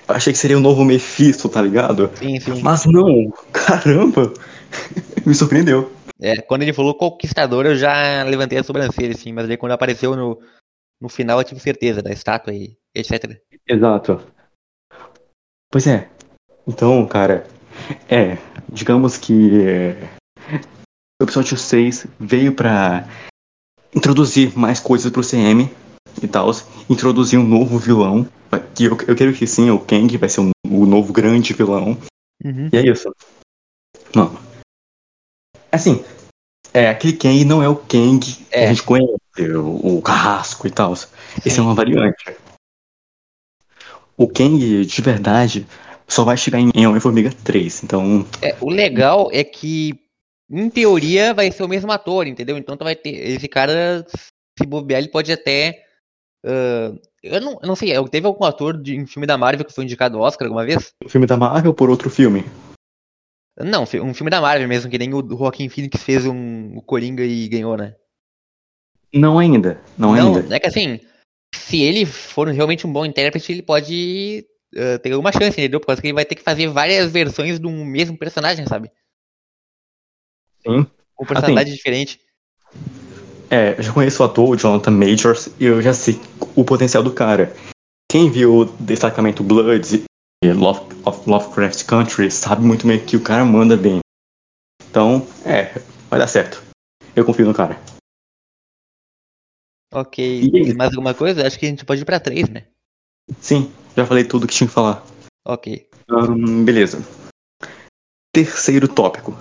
Eu 0.08 0.14
achei 0.14 0.32
que 0.32 0.38
seria 0.38 0.56
o 0.56 0.60
novo 0.60 0.84
Mephisto, 0.84 1.48
tá 1.48 1.60
ligado? 1.60 2.10
Sim, 2.18 2.38
sim. 2.40 2.62
Mas 2.62 2.84
não, 2.86 3.32
caramba! 3.52 4.32
Me 5.26 5.34
surpreendeu. 5.34 5.92
É, 6.20 6.40
quando 6.40 6.62
ele 6.62 6.72
falou 6.72 6.94
conquistador, 6.94 7.66
eu 7.66 7.76
já 7.76 8.22
levantei 8.24 8.58
a 8.58 8.64
sobrancelha, 8.64 9.14
assim, 9.14 9.32
mas 9.32 9.48
aí 9.48 9.56
quando 9.56 9.72
apareceu 9.72 10.16
no, 10.16 10.38
no 11.00 11.08
final 11.08 11.38
eu 11.38 11.44
tive 11.44 11.60
certeza 11.60 12.02
da 12.02 12.10
estátua 12.10 12.52
e 12.52 12.76
etc. 12.94 13.40
Exato. 13.66 14.20
Pois 15.70 15.86
é. 15.86 16.08
Então, 16.66 17.06
cara, 17.06 17.46
é, 18.08 18.36
digamos 18.68 19.16
que 19.16 19.32
o 21.20 21.24
episódio 21.24 21.56
6 21.56 22.06
veio 22.18 22.54
para 22.54 23.08
introduzir 23.94 24.56
mais 24.56 24.80
coisas 24.80 25.10
pro 25.10 25.26
CM 25.26 25.70
e 26.22 26.28
tal, 26.28 26.50
introduzir 26.88 27.38
um 27.38 27.46
novo 27.46 27.78
vilão, 27.78 28.26
que 28.74 28.84
eu, 28.84 28.96
eu 29.06 29.16
quero 29.16 29.32
que 29.32 29.46
sim, 29.46 29.70
o 29.70 29.78
Kang 29.78 30.16
vai 30.16 30.28
ser 30.28 30.40
um, 30.40 30.50
o 30.66 30.86
novo 30.86 31.12
grande 31.12 31.52
vilão. 31.52 31.96
Uhum. 32.44 32.68
E 32.72 32.76
é 32.76 32.86
isso. 32.86 33.12
Mano. 34.14 34.38
Assim, 35.70 36.04
é, 36.72 36.88
aquele 36.88 37.14
Kang 37.14 37.44
não 37.44 37.62
é 37.62 37.68
o 37.68 37.76
Kang 37.76 38.20
é. 38.50 38.60
que 38.60 38.64
a 38.64 38.68
gente 38.68 38.82
conhece 38.82 39.16
o, 39.56 39.98
o 39.98 40.02
carrasco 40.02 40.66
e 40.66 40.70
tal. 40.70 40.92
Esse 41.44 41.58
é 41.58 41.62
uma 41.62 41.74
variante. 41.74 42.36
O 44.16 44.28
Kang, 44.28 44.84
de 44.84 45.02
verdade, 45.02 45.66
só 46.06 46.24
vai 46.24 46.36
chegar 46.36 46.58
em 46.58 46.86
Homem-Formiga 46.86 47.30
3, 47.44 47.84
então... 47.84 48.26
É, 48.42 48.56
o 48.60 48.68
legal 48.68 49.28
é 49.32 49.44
que, 49.44 49.94
em 50.50 50.68
teoria, 50.68 51.32
vai 51.32 51.52
ser 51.52 51.62
o 51.62 51.68
mesmo 51.68 51.92
ator, 51.92 52.26
entendeu? 52.26 52.58
Então 52.58 52.76
tu 52.76 52.84
vai 52.84 52.96
ter... 52.96 53.10
Esse 53.10 53.46
cara, 53.46 54.04
se 54.58 54.66
bobear, 54.66 55.00
ele 55.00 55.10
pode 55.10 55.30
até... 55.30 55.84
Uh, 56.44 56.98
eu, 57.22 57.40
não, 57.40 57.58
eu 57.62 57.68
não 57.68 57.76
sei, 57.76 57.92
teve 58.08 58.26
algum 58.26 58.44
ator 58.44 58.80
de, 58.80 58.96
em 58.96 59.06
filme 59.06 59.26
da 59.26 59.38
Marvel 59.38 59.64
que 59.64 59.74
foi 59.74 59.84
indicado 59.84 60.16
ao 60.16 60.24
Oscar 60.24 60.46
alguma 60.46 60.64
vez? 60.64 60.92
Filme 61.08 61.26
da 61.26 61.36
Marvel 61.36 61.74
por 61.74 61.90
outro 61.90 62.08
filme? 62.10 62.44
Não, 63.64 63.82
um 63.82 64.14
filme 64.14 64.30
da 64.30 64.40
Marvel 64.40 64.68
mesmo, 64.68 64.90
que 64.90 64.98
nem 64.98 65.12
o 65.12 65.26
Joaquim 65.28 65.68
Phoenix 65.68 66.02
fez 66.02 66.24
um, 66.24 66.76
o 66.76 66.82
Coringa 66.82 67.24
e 67.24 67.48
ganhou, 67.48 67.76
né? 67.76 67.94
Não 69.12 69.38
ainda, 69.38 69.80
não, 69.96 70.14
não 70.14 70.36
ainda. 70.36 70.54
É 70.54 70.60
que 70.60 70.66
assim, 70.66 71.00
se 71.54 71.80
ele 71.82 72.06
for 72.06 72.46
realmente 72.48 72.86
um 72.86 72.92
bom 72.92 73.04
intérprete, 73.04 73.50
ele 73.50 73.62
pode 73.62 74.46
uh, 74.74 74.98
ter 75.00 75.12
alguma 75.12 75.32
chance, 75.32 75.58
entendeu? 75.58 75.80
Por 75.80 75.86
causa 75.86 76.00
que 76.00 76.06
ele 76.06 76.14
vai 76.14 76.24
ter 76.24 76.34
que 76.34 76.42
fazer 76.42 76.68
várias 76.68 77.10
versões 77.10 77.58
de 77.58 77.66
um 77.66 77.84
mesmo 77.84 78.16
personagem, 78.16 78.66
sabe? 78.66 78.90
Sim. 80.66 80.86
Com 81.14 81.26
personalidade 81.26 81.70
assim, 81.70 81.76
diferente. 81.76 82.20
É, 83.50 83.74
eu 83.78 83.82
já 83.82 83.92
conheço 83.92 84.22
o 84.22 84.26
ator, 84.26 84.50
o 84.50 84.56
Jonathan 84.56 84.90
Majors, 84.90 85.48
e 85.58 85.64
eu 85.64 85.80
já 85.80 85.94
sei 85.94 86.20
o 86.54 86.64
potencial 86.64 87.02
do 87.02 87.12
cara. 87.12 87.54
Quem 88.10 88.30
viu 88.30 88.54
o 88.54 88.64
destacamento 88.64 89.42
Blood 89.42 89.96
e 89.96 90.07
Love, 90.44 90.80
of 91.04 91.28
Lovecraft 91.28 91.84
Country 91.86 92.30
sabe 92.30 92.62
muito 92.62 92.86
bem 92.86 93.04
que 93.04 93.16
o 93.16 93.22
cara 93.22 93.44
manda 93.44 93.76
bem. 93.76 93.98
Então, 94.88 95.26
é, 95.44 95.74
vai 96.08 96.18
dar 96.18 96.28
certo. 96.28 96.62
Eu 97.14 97.24
confio 97.24 97.44
no 97.44 97.52
cara. 97.52 97.78
Ok. 99.92 100.42
E... 100.42 100.74
Mais 100.74 100.90
alguma 100.90 101.12
coisa? 101.12 101.46
Acho 101.46 101.58
que 101.58 101.66
a 101.66 101.68
gente 101.68 101.84
pode 101.84 102.02
ir 102.02 102.04
pra 102.04 102.20
três, 102.20 102.48
né? 102.48 102.66
Sim, 103.40 103.72
já 103.96 104.06
falei 104.06 104.24
tudo 104.24 104.46
que 104.46 104.54
tinha 104.54 104.68
que 104.68 104.74
falar. 104.74 105.04
Ok. 105.44 105.88
Um, 106.10 106.64
beleza. 106.64 106.98
Terceiro 108.32 108.86
tópico. 108.86 109.36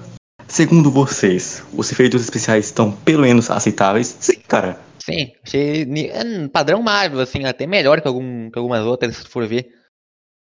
Segundo 0.48 0.89
vocês, 0.89 1.63
os 1.74 1.92
efeitos 1.92 2.24
especiais 2.24 2.66
estão 2.66 2.92
pelo 2.92 3.22
menos 3.22 3.51
aceitáveis? 3.51 4.18
Sim, 4.20 4.39
cara. 4.48 4.80
Sim, 4.98 5.34
achei 5.44 5.84
é, 6.10 6.48
padrão 6.48 6.82
Marvel, 6.82 7.20
assim, 7.20 7.46
até 7.46 7.68
melhor 7.68 8.01
que, 8.01 8.08
algum, 8.08 8.50
que 8.50 8.58
algumas 8.58 8.86
outras, 8.86 9.18
se 9.18 9.27
for 9.27 9.46
ver. 9.48 9.77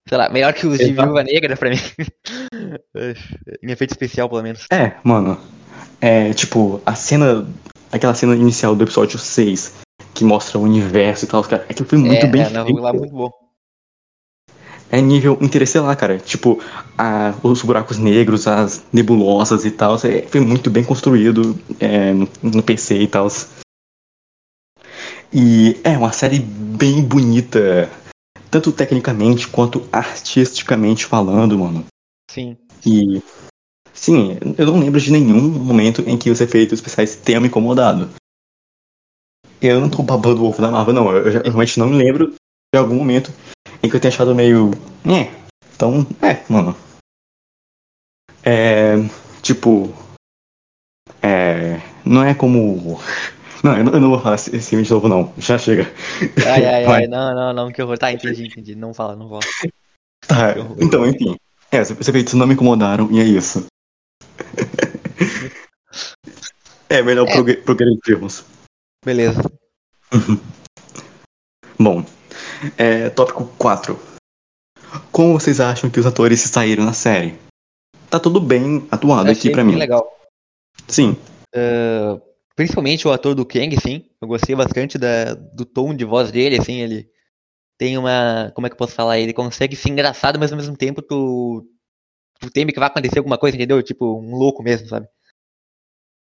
Sei 0.07 0.17
lá, 0.17 0.29
melhor 0.29 0.53
que 0.53 0.67
os 0.67 0.79
Exato. 0.79 0.89
de 0.89 1.01
Viúva 1.01 1.23
Negra 1.23 1.57
pra 1.57 1.69
mim. 1.71 1.77
em 3.63 3.71
efeito 3.71 3.91
especial, 3.91 4.29
pelo 4.29 4.43
menos. 4.43 4.67
É, 4.71 4.93
mano. 5.03 5.39
É, 5.99 6.31
tipo, 6.33 6.79
a 6.85 6.93
cena. 6.93 7.47
Aquela 7.91 8.13
cena 8.13 8.35
inicial 8.35 8.75
do 8.75 8.83
episódio 8.83 9.17
6, 9.17 9.77
que 10.13 10.25
mostra 10.25 10.59
o 10.59 10.63
universo 10.63 11.25
e 11.25 11.27
tal, 11.27 11.43
cara. 11.43 11.65
Aquilo 11.69 11.87
foi 11.87 11.97
muito 11.97 12.25
é, 12.25 12.29
bem 12.29 12.41
é, 12.41 12.45
feito. 12.45 12.81
Lá 12.81 12.93
muito 12.93 13.13
bom. 13.13 13.31
é 14.91 15.01
nível 15.01 15.37
interestelar, 15.41 15.97
cara. 15.97 16.19
Tipo, 16.19 16.61
a, 16.97 17.33
os 17.41 17.63
buracos 17.63 17.97
negros, 17.97 18.47
as 18.47 18.83
nebulosas 18.91 19.65
e 19.65 19.71
tal, 19.71 19.95
é, 19.95 20.21
foi 20.23 20.41
muito 20.41 20.69
bem 20.69 20.83
construído 20.83 21.57
é, 21.79 22.13
no, 22.13 22.29
no 22.43 22.61
PC 22.61 22.99
e 22.99 23.07
tal. 23.07 23.27
E 25.33 25.79
é 25.83 25.97
uma 25.97 26.11
série 26.11 26.39
bem 26.39 27.01
bonita, 27.01 27.89
tanto 28.55 28.71
tecnicamente 28.71 29.49
quanto 29.49 29.85
artisticamente 29.91 31.05
falando, 31.05 31.59
mano. 31.59 31.85
Sim. 32.31 32.55
E 32.85 33.21
sim, 33.93 34.37
eu 34.57 34.65
não 34.67 34.79
lembro 34.79 34.97
de 34.97 35.11
nenhum 35.11 35.49
momento 35.49 36.01
em 36.07 36.17
que 36.17 36.29
os 36.29 36.39
efeitos 36.39 36.79
especiais 36.79 37.17
tenham 37.17 37.41
me 37.41 37.49
incomodado. 37.49 38.09
Eu 39.61 39.81
não 39.81 39.89
tô 39.89 40.01
babando 40.01 40.41
o 40.41 40.47
ovo 40.47 40.61
da 40.61 40.71
Marvel, 40.71 40.93
não. 40.93 41.11
Eu, 41.11 41.27
eu 41.27 41.41
realmente 41.43 41.77
não 41.77 41.89
me 41.89 41.97
lembro 41.97 42.33
de 42.73 42.79
algum 42.79 42.95
momento 42.95 43.29
em 43.83 43.89
que 43.89 43.95
eu 43.97 43.99
tenha 43.99 44.13
achado 44.13 44.33
meio. 44.33 44.71
É. 45.05 45.33
Então, 45.75 46.07
é, 46.21 46.41
mano. 46.49 46.77
É. 48.41 48.95
Tipo. 49.41 49.93
É. 51.21 51.81
Não 52.05 52.23
é 52.23 52.33
como. 52.33 53.01
Não, 53.65 53.75
eu 53.75 53.83
não, 53.83 53.93
eu 53.93 53.99
não 53.99 54.09
vou 54.11 54.19
falar 54.19 54.35
esse 54.35 54.61
filme 54.61 54.85
de 54.85 54.91
novo, 54.91 55.09
não. 55.09 55.33
Já 55.39 55.57
chega. 55.57 55.91
Ai, 56.45 56.63
ai, 56.67 56.85
ai, 56.85 57.07
não, 57.07 57.33
não, 57.33 57.51
não, 57.51 57.71
que 57.71 57.81
horror. 57.81 57.97
Tá, 57.97 58.11
entendi, 58.11 58.45
entendi. 58.45 58.75
Não 58.75 58.93
fala, 58.93 59.15
não 59.15 59.27
fala. 59.27 59.41
Tá, 60.27 60.53
então, 60.79 61.03
enfim. 61.03 61.35
É, 61.71 61.81
os 61.81 62.07
efeitos 62.07 62.35
não 62.35 62.45
me 62.45 62.53
incomodaram 62.53 63.09
e 63.11 63.19
é 63.19 63.23
isso. 63.23 63.65
é, 66.87 67.01
melhor 67.01 67.27
é. 67.27 67.55
progredirmos. 67.55 68.45
Beleza. 69.03 69.41
Bom, 71.79 72.05
é, 72.77 73.09
tópico 73.09 73.45
4. 73.57 73.99
Como 75.11 75.39
vocês 75.39 75.59
acham 75.59 75.89
que 75.89 75.99
os 75.99 76.05
atores 76.05 76.39
se 76.39 76.49
saíram 76.49 76.85
na 76.85 76.93
série? 76.93 77.35
Tá 78.11 78.19
tudo 78.19 78.39
bem 78.39 78.87
atuado 78.91 79.31
aqui 79.31 79.49
pra 79.49 79.63
mim. 79.63 79.73
legal. 79.73 80.07
Sim. 80.87 81.17
Uh, 81.55 82.21
principalmente 82.55 83.07
o 83.07 83.11
ator 83.11 83.35
do 83.35 83.45
Kang, 83.45 83.75
sim. 83.81 84.09
Eu 84.21 84.27
gostei 84.27 84.55
bastante 84.55 84.97
da, 84.97 85.33
do 85.33 85.65
tom 85.65 85.93
de 85.93 86.05
voz 86.05 86.31
dele, 86.31 86.57
assim, 86.59 86.81
ele 86.81 87.09
tem 87.77 87.97
uma. 87.97 88.51
Como 88.55 88.65
é 88.65 88.69
que 88.69 88.73
eu 88.73 88.77
posso 88.77 88.95
falar? 88.95 89.19
Ele 89.19 89.33
consegue 89.33 89.75
ser 89.75 89.89
engraçado, 89.89 90.39
mas 90.39 90.51
ao 90.51 90.57
mesmo 90.57 90.77
tempo 90.77 91.01
tu, 91.01 91.67
tu 92.39 92.49
teme 92.49 92.71
que 92.71 92.79
vai 92.79 92.87
acontecer 92.87 93.19
alguma 93.19 93.37
coisa, 93.37 93.57
entendeu? 93.57 93.83
Tipo, 93.83 94.19
um 94.19 94.35
louco 94.35 94.63
mesmo, 94.63 94.87
sabe? 94.87 95.07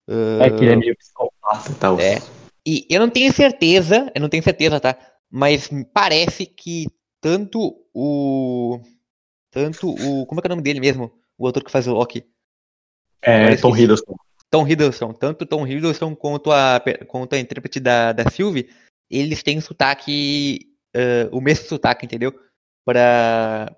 Uh, 0.10 0.41
é 0.41 0.50
que 0.50 0.63
ele 0.63 0.74
é 0.74 0.75
meio 0.75 0.98
psicopata 0.98 1.72
e 1.72 1.75
tal. 1.75 2.00
É. 2.00 2.17
E 2.65 2.86
eu 2.89 3.00
não 3.00 3.10
tenho 3.10 3.31
certeza, 3.34 4.12
eu 4.13 4.22
não 4.22 4.29
tenho 4.29 4.43
certeza, 4.43 4.79
tá? 4.79 4.98
Mas 5.29 5.69
parece 5.93 6.46
que 6.46 6.86
tanto 7.22 7.86
o. 7.93 8.79
Tanto 9.51 9.89
o. 9.89 10.25
Como 10.25 10.39
é 10.39 10.41
que 10.41 10.48
é 10.48 10.50
o 10.50 10.55
nome 10.55 10.63
dele 10.63 10.79
mesmo? 10.79 11.12
O 11.38 11.48
ator 11.48 11.63
que 11.63 11.72
faz 11.72 11.88
o 11.88 11.93
Loki. 11.93 12.25
É, 13.22 13.55
Tom 13.55 13.75
Hiddleston. 13.75 14.15
Tom 14.50 14.68
Hiddleston. 14.68 15.13
Tanto 15.13 15.46
Tom 15.46 15.66
Hiddleston 15.68 16.16
quanto 16.16 16.51
a, 16.51 16.82
quanto 17.08 17.34
a 17.34 17.39
intérprete 17.39 17.80
da, 17.80 18.13
da 18.13 18.30
Sylvie, 18.30 18.70
eles 19.10 19.44
têm 19.44 19.62
sotaque. 19.62 20.74
Uh, 20.96 21.36
o 21.36 21.42
mesmo 21.42 21.66
sotaque, 21.66 22.06
entendeu? 22.06 22.34
Pra 22.84 23.75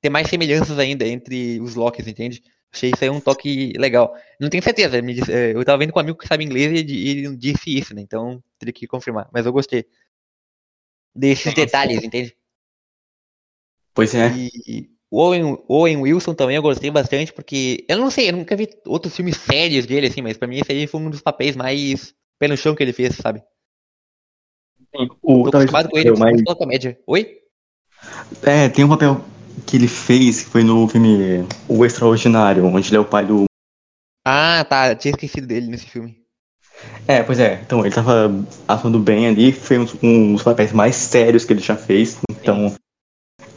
ter 0.00 0.10
mais 0.10 0.28
semelhanças 0.28 0.78
ainda 0.78 1.06
entre 1.06 1.60
os 1.60 1.76
Locks, 1.76 2.06
entende? 2.06 2.42
Achei 2.72 2.90
isso 2.90 3.04
aí 3.04 3.10
um 3.10 3.20
toque 3.20 3.72
legal. 3.76 4.14
Não 4.40 4.48
tenho 4.48 4.62
certeza, 4.62 5.00
disse, 5.02 5.30
eh, 5.30 5.52
eu 5.54 5.64
tava 5.64 5.78
vendo 5.78 5.92
com 5.92 5.98
um 5.98 6.02
amigo 6.02 6.18
que 6.18 6.26
sabe 6.26 6.42
inglês 6.42 6.72
e 6.72 7.08
ele 7.08 7.36
disse 7.36 7.76
isso, 7.76 7.94
né? 7.94 8.00
Então 8.00 8.42
teria 8.58 8.72
que 8.72 8.86
confirmar. 8.86 9.28
Mas 9.30 9.44
eu 9.44 9.52
gostei 9.52 9.86
desses 11.14 11.52
detalhes, 11.54 12.02
entende? 12.02 12.34
Pois 13.94 14.14
é. 14.14 14.32
E 14.66 14.90
o 15.12 15.20
Owen, 15.20 15.58
Owen 15.68 15.98
Wilson 15.98 16.32
também 16.32 16.56
eu 16.56 16.62
gostei 16.62 16.90
bastante, 16.90 17.34
porque 17.34 17.84
eu 17.86 17.98
não 17.98 18.10
sei, 18.10 18.30
eu 18.30 18.32
nunca 18.32 18.56
vi 18.56 18.66
outros 18.86 19.14
filmes 19.14 19.36
sérios 19.36 19.84
dele, 19.84 20.06
assim, 20.06 20.22
mas 20.22 20.38
pra 20.38 20.48
mim 20.48 20.58
esse 20.58 20.72
aí 20.72 20.86
foi 20.86 21.02
um 21.02 21.10
dos 21.10 21.20
papéis 21.20 21.54
mais 21.54 22.14
pé 22.38 22.48
no 22.48 22.56
chão 22.56 22.74
que 22.74 22.82
ele 22.82 22.94
fez, 22.94 23.16
sabe? 23.16 23.42
Sim, 24.96 25.08
o, 25.20 25.50
Tô 25.50 25.58
acostumado 25.58 25.90
com 25.90 25.98
ele, 25.98 26.12
mais... 26.12 26.42
comédia. 26.42 26.98
Oi? 27.06 27.40
É, 28.42 28.70
tem 28.70 28.86
um 28.86 28.88
papel 28.88 29.22
que 29.66 29.76
ele 29.76 29.86
fez, 29.86 30.44
que 30.44 30.48
foi 30.48 30.64
no 30.64 30.88
filme 30.88 31.46
O 31.68 31.84
Extraordinário, 31.84 32.64
onde 32.64 32.88
ele 32.88 32.96
é 32.96 33.00
o 33.00 33.04
pai 33.04 33.26
do. 33.26 33.44
Ah, 34.26 34.64
tá. 34.64 34.94
Tinha 34.94 35.12
esquecido 35.12 35.46
dele 35.46 35.66
nesse 35.66 35.90
filme. 35.90 36.16
É, 37.06 37.22
pois 37.22 37.38
é. 37.38 37.60
Então, 37.62 37.84
ele 37.84 37.94
tava 37.94 38.30
atuando 38.66 38.98
bem 38.98 39.26
ali, 39.26 39.52
foi 39.52 39.78
um, 39.78 39.86
um 40.02 40.32
dos 40.32 40.42
papéis 40.42 40.72
mais 40.72 40.96
sérios 40.96 41.44
que 41.44 41.52
ele 41.52 41.60
já 41.60 41.76
fez. 41.76 42.18
Então. 42.30 42.70
Sim. 42.70 42.76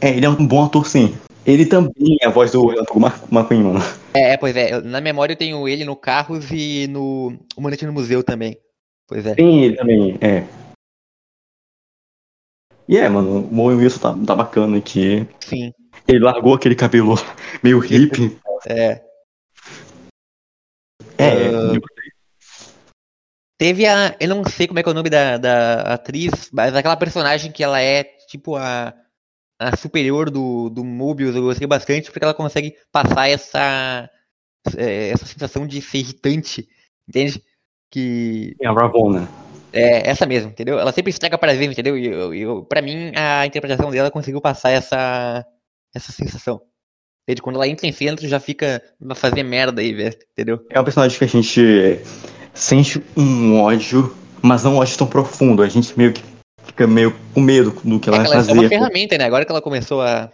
É, 0.00 0.10
ele 0.10 0.26
é 0.26 0.28
um 0.28 0.46
bom 0.46 0.62
ator, 0.64 0.86
sim. 0.86 1.16
Ele 1.46 1.64
também 1.64 2.16
é 2.20 2.26
a 2.26 2.30
voz 2.30 2.50
do 2.50 2.66
Renato 2.66 2.92
McQueen, 2.98 3.62
mano. 3.62 3.78
É, 4.12 4.36
pois 4.36 4.56
é. 4.56 4.80
Na 4.80 5.00
memória 5.00 5.34
eu 5.34 5.38
tenho 5.38 5.68
ele 5.68 5.84
no 5.84 5.94
Carros 5.94 6.50
e 6.50 6.88
no 6.88 7.38
O 7.56 7.60
Manete 7.60 7.86
no 7.86 7.92
Museu 7.92 8.24
também. 8.24 8.58
Pois 9.06 9.24
é. 9.24 9.34
Sim, 9.34 9.60
ele 9.62 9.76
também, 9.76 10.18
é. 10.20 10.44
E 12.88 12.96
é, 12.96 13.08
mano, 13.08 13.48
o 13.50 13.60
Owen 13.60 13.78
Wilson 13.78 13.98
tá, 14.00 14.26
tá 14.26 14.34
bacana 14.34 14.78
aqui. 14.78 15.26
Sim. 15.40 15.72
Ele 16.08 16.18
largou 16.18 16.54
aquele 16.54 16.74
cabelo 16.74 17.14
meio 17.62 17.78
hippie. 17.78 18.36
É. 18.68 19.02
É. 21.18 21.50
Uh, 21.50 21.80
teve 23.58 23.86
a. 23.86 24.16
Eu 24.18 24.28
não 24.28 24.44
sei 24.44 24.66
como 24.66 24.78
é 24.78 24.82
que 24.82 24.88
é 24.88 24.92
o 24.92 24.94
nome 24.94 25.10
da, 25.10 25.36
da 25.38 25.80
atriz, 25.94 26.50
mas 26.52 26.74
aquela 26.74 26.96
personagem 26.96 27.50
que 27.50 27.62
ela 27.62 27.80
é 27.80 28.04
tipo 28.04 28.56
a, 28.56 28.94
a 29.58 29.76
superior 29.76 30.30
do, 30.30 30.68
do 30.68 30.84
Mobius, 30.84 31.34
eu 31.34 31.42
gostei 31.42 31.66
bastante, 31.66 32.10
porque 32.10 32.24
ela 32.24 32.34
consegue 32.34 32.74
passar 32.92 33.28
essa. 33.28 34.08
É, 34.76 35.10
essa 35.10 35.24
sensação 35.24 35.66
de 35.66 35.80
ser 35.80 35.98
irritante, 35.98 36.68
entende? 37.08 37.42
Que. 37.90 38.54
É 38.60 38.66
a 38.66 38.72
Ravonna. 38.72 39.28
É, 39.72 40.08
essa 40.08 40.26
mesmo, 40.26 40.50
entendeu? 40.50 40.78
Ela 40.78 40.92
sempre 40.92 41.10
estraga 41.10 41.38
para 41.38 41.54
ver, 41.54 41.66
entendeu? 41.66 41.96
E 41.96 42.06
eu, 42.06 42.34
eu, 42.34 42.64
pra 42.64 42.82
mim, 42.82 43.12
a 43.14 43.46
interpretação 43.46 43.90
dela 43.90 44.10
conseguiu 44.10 44.40
passar 44.40 44.70
essa, 44.70 45.44
essa 45.94 46.12
sensação. 46.12 46.60
Entende? 47.22 47.42
Quando 47.42 47.56
ela 47.56 47.68
entra 47.68 47.86
em 47.86 47.92
cena, 47.92 48.16
já 48.20 48.40
fica 48.40 48.82
vai 49.00 49.16
fazer 49.16 49.42
merda 49.42 49.82
aí, 49.82 49.92
velho, 49.92 50.16
entendeu? 50.32 50.66
É 50.70 50.80
um 50.80 50.84
personagem 50.84 51.18
que 51.18 51.24
a 51.24 51.28
gente 51.28 52.00
sente 52.54 53.02
um 53.16 53.60
ódio, 53.60 54.16
mas 54.40 54.64
não 54.64 54.74
um 54.74 54.78
ódio 54.78 54.96
tão 54.96 55.06
profundo. 55.06 55.62
A 55.62 55.68
gente 55.68 55.96
meio 55.98 56.12
que 56.12 56.22
fica 56.76 56.86
meio 56.86 57.18
com 57.32 57.40
medo 57.40 57.70
do 57.82 57.98
que 57.98 58.08
ela 58.10 58.18
é 58.18 58.20
vai 58.20 58.32
fazer. 58.36 58.50
É 58.50 58.54
uma 58.54 58.68
ferramenta, 58.68 59.16
né? 59.16 59.24
Agora 59.24 59.46
que 59.46 59.50
ela 59.50 59.62
começou 59.62 60.02
a, 60.02 60.30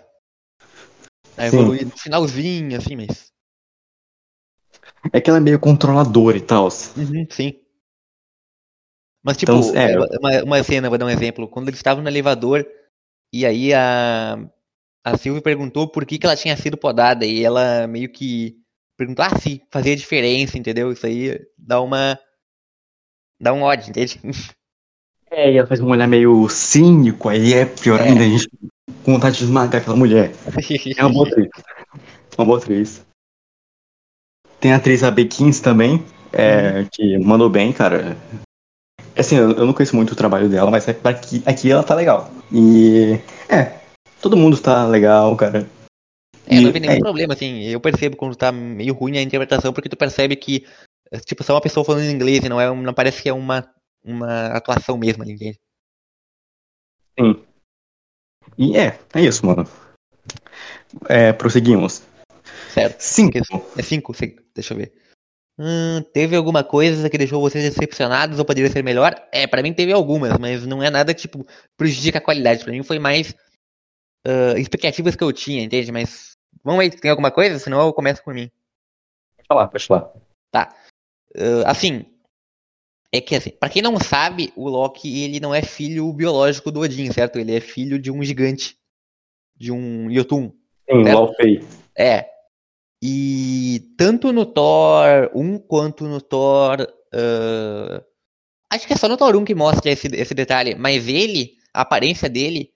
a 1.37 1.46
evoluir 1.46 1.87
no 1.87 1.96
finalzinho, 1.96 2.76
assim, 2.76 2.96
mas. 2.96 3.31
É 5.12 5.20
que 5.20 5.31
ela 5.31 5.38
é 5.38 5.40
meio 5.40 5.61
controladora 5.61 6.37
e 6.37 6.40
tal. 6.40 6.64
Uhum, 6.96 7.26
sim. 7.31 7.55
Mas, 9.24 9.37
tipo, 9.37 9.52
então, 9.52 9.76
é... 9.76 9.96
uma, 10.18 10.42
uma 10.42 10.62
cena, 10.64 10.88
vou 10.88 10.98
dar 10.98 11.07
um 11.07 11.11
exemplo. 11.11 11.48
Quando 11.48 11.68
eles 11.68 11.78
estavam 11.78 12.02
no 12.02 12.09
elevador, 12.09 12.66
e 13.33 13.46
aí 13.46 13.72
a, 13.72 14.37
a 15.05 15.16
Silvia 15.16 15.40
perguntou 15.40 15.88
por 15.88 16.05
que, 16.05 16.18
que 16.18 16.26
ela 16.26 16.37
tinha 16.37 16.57
sido 16.57 16.76
podada 16.76 17.24
e 17.24 17.44
ela 17.44 17.87
meio 17.87 18.11
que 18.11 18.57
perguntou, 18.96 19.24
ah, 19.24 19.38
se 19.38 19.62
fazia 19.70 19.94
diferença, 19.94 20.59
entendeu? 20.59 20.90
Isso 20.90 21.07
aí 21.07 21.40
dá 21.57 21.81
uma. 21.81 22.18
dá 23.40 23.52
um 23.52 23.62
ódio, 23.62 23.90
entende? 23.90 24.20
É, 25.33 25.51
e 25.51 25.57
ela 25.57 25.66
faz 25.66 25.81
um 25.81 25.88
olhar 25.88 26.07
meio 26.07 26.47
cínico, 26.51 27.31
aí 27.31 27.55
é 27.55 27.64
pior 27.64 27.99
é. 27.99 28.09
ainda, 28.09 28.21
a 28.21 28.29
gente 28.29 28.49
com 29.03 29.14
vontade 29.14 29.38
de 29.38 29.45
esmagar 29.45 29.81
aquela 29.81 29.97
mulher. 29.97 30.33
É 30.97 31.05
uma 31.05 31.12
boa 31.12 31.29
atriz. 31.29 31.49
Uma 32.38 32.47
boa 32.47 32.59
atriz. 32.59 33.07
Tem 34.59 34.73
a 34.73 34.77
atriz 34.77 35.03
AB 35.03 35.27
15 35.27 35.61
também, 35.61 36.03
é, 36.33 36.79
uhum. 36.79 36.88
que 36.90 37.18
mandou 37.18 37.51
bem, 37.51 37.75
cara. 37.75 38.16
Assim, 39.14 39.37
eu, 39.37 39.51
eu 39.51 39.66
não 39.66 39.75
conheço 39.75 39.95
muito 39.95 40.12
o 40.12 40.16
trabalho 40.16 40.49
dela, 40.49 40.71
mas 40.71 40.88
aqui, 40.88 41.42
aqui 41.45 41.71
ela 41.71 41.83
tá 41.83 41.95
legal. 41.95 42.31
E. 42.51 43.21
É, 43.51 43.79
todo 44.18 44.37
mundo 44.37 44.59
tá 44.59 44.87
legal, 44.87 45.37
cara. 45.37 45.68
É, 46.47 46.59
não 46.59 46.73
vi 46.73 46.81
nenhum 46.81 46.95
é... 46.95 47.01
problema, 47.01 47.35
assim. 47.35 47.64
Eu 47.64 47.81
percebo 47.81 48.16
quando 48.16 48.35
tá 48.35 48.51
meio 48.51 48.95
ruim 48.95 49.18
a 49.18 49.23
interpretação, 49.23 49.75
porque 49.75 49.90
tu 49.90 49.97
percebe 49.97 50.35
que, 50.35 50.64
tipo, 51.27 51.45
só 51.45 51.55
uma 51.55 51.61
pessoa 51.61 51.85
falando 51.85 52.09
inglês, 52.09 52.40
não, 52.45 52.59
é, 52.59 52.75
não 52.75 52.95
parece 52.95 53.23
que 53.23 53.29
é 53.29 53.33
uma, 53.33 53.68
uma 54.04 54.46
atuação 54.48 54.96
mesmo, 54.96 55.24
ninguém. 55.24 55.58
Sim. 57.18 57.44
E 58.58 58.76
é, 58.76 58.98
é 59.14 59.20
isso, 59.20 59.44
mano. 59.46 59.64
É, 61.08 61.32
prosseguimos. 61.32 62.02
Certo. 62.70 63.00
Cinco. 63.00 63.38
É 63.76 63.82
cinco, 63.82 64.14
cinco. 64.14 64.42
deixa 64.54 64.74
eu 64.74 64.78
ver. 64.78 64.92
Hum, 65.58 66.02
teve 66.12 66.34
alguma 66.34 66.64
coisa 66.64 67.10
que 67.10 67.18
deixou 67.18 67.40
vocês 67.40 67.62
decepcionados 67.62 68.38
ou 68.38 68.44
poderia 68.44 68.70
ser 68.70 68.82
melhor? 68.82 69.14
É, 69.30 69.46
para 69.46 69.62
mim 69.62 69.72
teve 69.72 69.92
algumas, 69.92 70.36
mas 70.38 70.66
não 70.66 70.82
é 70.82 70.90
nada 70.90 71.14
que, 71.14 71.22
tipo, 71.22 71.46
prejudica 71.76 72.18
a 72.18 72.22
qualidade. 72.22 72.64
Para 72.64 72.72
mim 72.72 72.82
foi 72.82 72.98
mais 72.98 73.34
uh, 74.26 74.56
expectativas 74.56 75.14
que 75.14 75.22
eu 75.22 75.32
tinha, 75.32 75.62
entende? 75.62 75.92
Mas 75.92 76.36
vamos 76.64 76.84
se 76.86 77.00
tem 77.00 77.10
alguma 77.10 77.30
coisa, 77.30 77.58
senão 77.58 77.80
eu 77.86 77.92
começo 77.92 78.22
por 78.24 78.34
mim. 78.34 78.50
Pode 79.36 79.46
falar, 79.46 79.68
pode 79.68 79.86
falar. 79.86 80.12
Tá. 80.50 80.74
Uh, 81.36 81.66
assim, 81.66 82.06
é 83.12 83.20
que 83.20 83.37
assim, 83.37 83.51
pra 83.51 83.68
quem 83.68 83.83
não 83.83 84.01
sabe, 84.01 84.53
o 84.57 84.68
Loki 84.68 85.22
ele 85.22 85.38
não 85.38 85.55
é 85.55 85.61
filho 85.61 86.11
biológico 86.14 86.72
do 86.72 86.81
Odin, 86.81 87.12
certo? 87.12 87.38
Ele 87.38 87.55
é 87.55 87.61
filho 87.61 87.98
de 87.98 88.11
um 88.11 88.25
gigante. 88.25 88.77
de 89.55 89.70
um 89.70 90.11
Yotun. 90.11 90.51
Sim? 90.90 91.03
Laufey. 91.03 91.62
É. 91.96 92.27
E 93.03 93.94
tanto 93.98 94.33
no 94.33 94.46
Thor 94.46 95.31
1 95.35 95.59
quanto 95.59 96.05
no 96.05 96.20
Thor. 96.20 96.81
Uh, 97.14 98.03
acho 98.70 98.87
que 98.87 98.94
é 98.94 98.96
só 98.96 99.09
no 99.09 99.18
Thor 99.18 99.37
1 99.37 99.44
que 99.44 99.55
mostra 99.55 99.90
esse, 99.90 100.09
esse 100.14 100.35
detalhe, 100.35 100.75
mas 100.75 101.07
ele, 101.07 101.53
a 101.75 101.83
aparência 101.83 102.31
dele, 102.31 102.70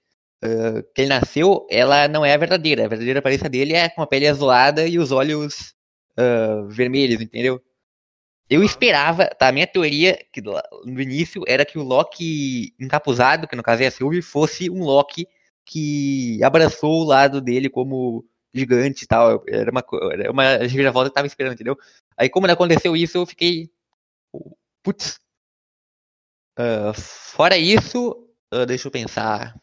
uh, 0.45 0.83
que 0.95 1.01
ele 1.01 1.09
nasceu, 1.09 1.67
ela 1.71 2.09
não 2.09 2.25
é 2.25 2.35
a 2.35 2.39
verdadeira. 2.39 2.85
A 2.85 2.89
verdadeira 2.89 3.21
aparência 3.21 3.49
dele 3.49 3.73
é 3.73 3.89
com 3.89 4.03
a 4.03 4.07
pele 4.07 4.29
azulada 4.29 4.87
e 4.87 4.99
os 4.99 5.13
olhos 5.13 5.75
uh, 6.19 6.69
vermelhos, 6.69 7.23
entendeu? 7.23 7.61
Eu 8.49 8.63
esperava, 8.63 9.27
tá? 9.27 9.51
Minha 9.51 9.67
teoria 9.67 10.25
que 10.33 10.41
no 10.41 11.01
início 11.01 11.43
era 11.49 11.65
que 11.65 11.79
o 11.79 11.83
Loki 11.83 12.75
encapuzado, 12.79 13.49
que 13.49 13.57
no 13.57 13.63
caso 13.63 13.83
é 13.83 13.87
a 13.87 13.91
Sylvie, 13.91 14.23
fosse 14.23 14.71
um 14.71 14.85
Loki 14.85 15.27
que 15.65 16.43
abraçou 16.45 17.03
o 17.03 17.05
lado 17.05 17.41
dele 17.41 17.69
como 17.69 18.25
gigante 18.55 19.05
e 19.05 19.07
tal. 19.07 19.43
Era 19.49 19.71
uma, 19.71 19.85
era 20.13 20.31
uma 20.31 20.57
reviravolta 20.59 21.11
que 21.11 21.13
eu 21.13 21.15
tava 21.15 21.27
esperando, 21.27 21.55
entendeu? 21.55 21.77
Aí, 22.17 22.29
como 22.29 22.47
não 22.47 22.55
aconteceu 22.55 22.97
isso, 22.97 23.19
eu 23.19 23.27
fiquei. 23.27 23.71
Putz. 24.83 25.19
Uh, 26.59 26.95
fora 26.95 27.59
isso, 27.59 28.11
uh, 28.55 28.65
deixa 28.65 28.87
eu 28.89 28.93
pensar. 28.93 29.55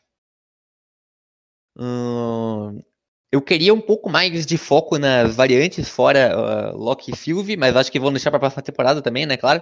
Hum, 1.75 2.83
eu 3.33 3.41
queria 3.41 3.73
um 3.73 3.81
pouco 3.81 4.11
mais 4.11 4.45
de 4.45 4.59
foco 4.59 4.99
nas 4.99 5.35
variantes, 5.35 5.89
fora 5.89 6.37
uh, 6.37 6.77
Loki 6.77 7.11
e 7.11 7.17
Sylvie, 7.17 7.57
mas 7.57 7.75
acho 7.75 7.91
que 7.91 7.99
vão 7.99 8.13
deixar 8.13 8.29
pra 8.29 8.39
próxima 8.39 8.61
temporada 8.61 9.01
também, 9.01 9.25
né? 9.25 9.35
Claro. 9.37 9.59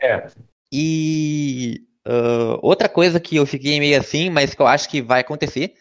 É. 0.00 0.26
E 0.72 1.82
uh, 2.06 2.58
outra 2.62 2.88
coisa 2.88 3.20
que 3.20 3.36
eu 3.36 3.44
fiquei 3.44 3.78
meio 3.78 4.00
assim, 4.00 4.30
mas 4.30 4.54
que 4.54 4.62
eu 4.62 4.66
acho 4.66 4.88
que 4.88 5.02
vai 5.02 5.20
acontecer, 5.20 5.74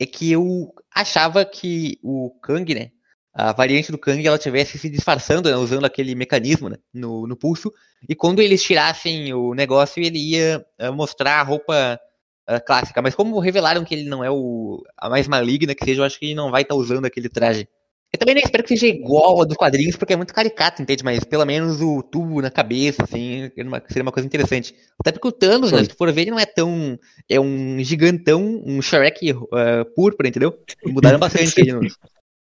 é 0.00 0.04
que 0.04 0.32
eu 0.32 0.74
achava 0.92 1.44
que 1.44 2.00
o 2.02 2.36
Kang, 2.42 2.74
né? 2.74 2.90
A 3.32 3.52
variante 3.52 3.92
do 3.92 3.98
Kang, 3.98 4.26
ela 4.26 4.36
tivesse 4.36 4.78
se 4.78 4.90
disfarçando, 4.90 5.48
né, 5.48 5.54
usando 5.54 5.84
aquele 5.84 6.12
mecanismo 6.16 6.68
né, 6.68 6.78
no, 6.92 7.24
no 7.24 7.36
pulso, 7.36 7.72
e 8.08 8.16
quando 8.16 8.40
eles 8.40 8.64
tirassem 8.64 9.32
o 9.32 9.54
negócio, 9.54 10.02
ele 10.02 10.18
ia 10.18 10.66
uh, 10.80 10.92
mostrar 10.92 11.38
a 11.38 11.44
roupa 11.44 12.00
uh, 12.48 12.64
clássica. 12.64 13.02
Mas 13.02 13.14
como 13.14 13.38
revelaram 13.38 13.84
que 13.84 13.94
ele 13.94 14.08
não 14.08 14.24
é 14.24 14.30
o, 14.30 14.82
a 14.96 15.08
mais 15.08 15.28
maligna 15.28 15.74
que 15.74 15.84
seja, 15.84 16.00
eu 16.00 16.04
acho 16.04 16.18
que 16.18 16.26
ele 16.26 16.34
não 16.34 16.50
vai 16.50 16.62
estar 16.62 16.74
tá 16.74 16.80
usando 16.80 17.04
aquele 17.04 17.28
traje. 17.28 17.68
Eu 18.10 18.18
também 18.18 18.34
nem 18.34 18.44
espero 18.44 18.62
que 18.62 18.70
seja 18.70 18.86
igual 18.86 19.42
a 19.42 19.44
dos 19.44 19.56
quadrinhos, 19.56 19.94
porque 19.94 20.14
é 20.14 20.16
muito 20.16 20.32
caricato, 20.32 20.80
entende? 20.80 21.04
Mas 21.04 21.24
pelo 21.24 21.44
menos 21.44 21.82
o 21.82 22.02
tubo 22.02 22.40
na 22.40 22.50
cabeça, 22.50 23.04
assim, 23.04 23.50
seria 23.86 24.02
uma 24.02 24.12
coisa 24.12 24.26
interessante. 24.26 24.74
Até 24.98 25.12
porque 25.12 25.28
o 25.28 25.32
Thanos, 25.32 25.70
né, 25.72 25.84
se 25.84 25.92
for 25.92 26.10
ver, 26.10 26.22
ele 26.22 26.30
não 26.30 26.38
é 26.38 26.46
tão. 26.46 26.98
É 27.28 27.38
um 27.38 27.78
gigantão, 27.84 28.62
um 28.64 28.80
Shrek 28.80 29.32
uh, 29.32 29.46
púrpura, 29.94 30.26
entendeu? 30.26 30.58
Mudaram 30.86 31.18
bastante 31.18 31.60
ele. 31.60 31.72
No... 31.74 31.80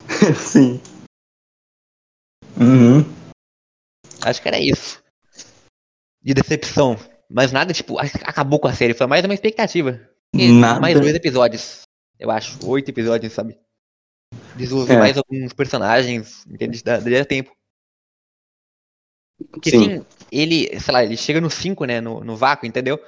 Sim. 0.36 0.78
Uhum. 2.60 3.04
Acho 4.20 4.42
que 4.42 4.48
era 4.48 4.60
isso. 4.60 5.02
De 6.22 6.34
decepção. 6.34 6.98
Mas 7.30 7.52
nada, 7.52 7.72
tipo, 7.72 7.98
acabou 7.98 8.58
com 8.58 8.68
a 8.68 8.72
série. 8.72 8.94
Foi 8.94 9.06
mais 9.06 9.24
uma 9.24 9.34
expectativa. 9.34 10.00
E 10.34 10.50
nada. 10.50 10.80
Mais 10.80 10.98
dois 10.98 11.14
episódios. 11.14 11.82
Eu 12.18 12.30
acho. 12.30 12.58
Oito 12.66 12.90
episódios, 12.90 13.32
sabe? 13.32 13.58
Desenvolver 14.56 14.94
é. 14.94 14.98
mais 14.98 15.16
alguns 15.16 15.52
personagens, 15.52 16.46
entende? 16.46 16.82
Daria 16.82 17.24
tempo. 17.24 17.52
Porque 19.50 19.70
sim. 19.70 19.98
sim. 19.98 20.06
ele, 20.32 20.80
sei 20.80 20.92
lá, 20.92 21.04
ele 21.04 21.16
chega 21.16 21.40
no 21.40 21.50
5, 21.50 21.84
né? 21.84 22.00
No, 22.00 22.24
no 22.24 22.36
vácuo, 22.36 22.66
entendeu? 22.66 22.98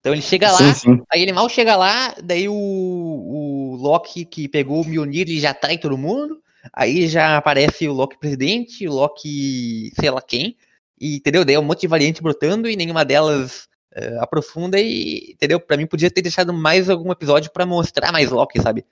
Então 0.00 0.12
ele 0.12 0.22
chega 0.22 0.50
lá, 0.52 0.58
sim, 0.58 0.74
sim. 0.74 1.02
aí 1.12 1.22
ele 1.22 1.32
mal 1.32 1.48
chega 1.48 1.74
lá, 1.74 2.14
daí 2.22 2.48
o, 2.48 2.54
o 2.54 3.76
Loki 3.76 4.24
que 4.24 4.48
pegou 4.48 4.82
o 4.82 4.84
Mjolnir, 4.86 5.22
ele 5.22 5.40
já 5.40 5.52
trai 5.52 5.78
todo 5.78 5.98
mundo. 5.98 6.40
Aí 6.72 7.08
já 7.08 7.36
aparece 7.36 7.88
o 7.88 7.92
Loki 7.92 8.18
presidente, 8.18 8.86
o 8.86 8.92
Loki 8.92 9.92
sei 9.98 10.10
lá 10.10 10.20
quem. 10.22 10.56
E, 10.98 11.16
entendeu? 11.16 11.44
Daí 11.44 11.54
é 11.54 11.60
um 11.60 11.64
monte 11.64 11.82
de 11.82 11.88
variante 11.88 12.22
brotando 12.22 12.68
e 12.68 12.76
nenhuma 12.76 13.04
delas 13.04 13.68
uh, 13.94 14.20
aprofunda 14.20 14.80
e, 14.80 15.32
entendeu? 15.32 15.60
Pra 15.60 15.76
mim 15.76 15.86
podia 15.86 16.10
ter 16.10 16.22
deixado 16.22 16.52
mais 16.52 16.88
algum 16.88 17.12
episódio 17.12 17.50
para 17.52 17.66
mostrar 17.66 18.12
mais 18.12 18.30
Loki, 18.30 18.60
sabe? 18.60 18.84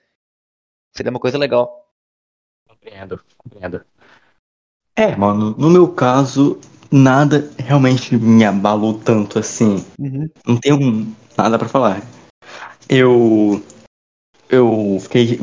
Seria 0.95 1.09
uma 1.09 1.19
coisa 1.19 1.37
legal. 1.37 1.91
Compreendo, 2.67 3.21
compreendo. 3.37 3.81
É, 4.95 5.15
mano, 5.15 5.55
no 5.57 5.69
meu 5.69 5.89
caso, 5.89 6.59
nada 6.91 7.49
realmente 7.57 8.15
me 8.15 8.45
abalou 8.45 8.97
tanto 8.97 9.39
assim. 9.39 9.83
Uhum. 9.99 10.29
Não 10.47 10.57
tenho 10.57 11.15
nada 11.37 11.59
para 11.59 11.67
falar. 11.67 12.01
Eu 12.87 13.61
eu 14.49 14.97
fiquei 15.01 15.39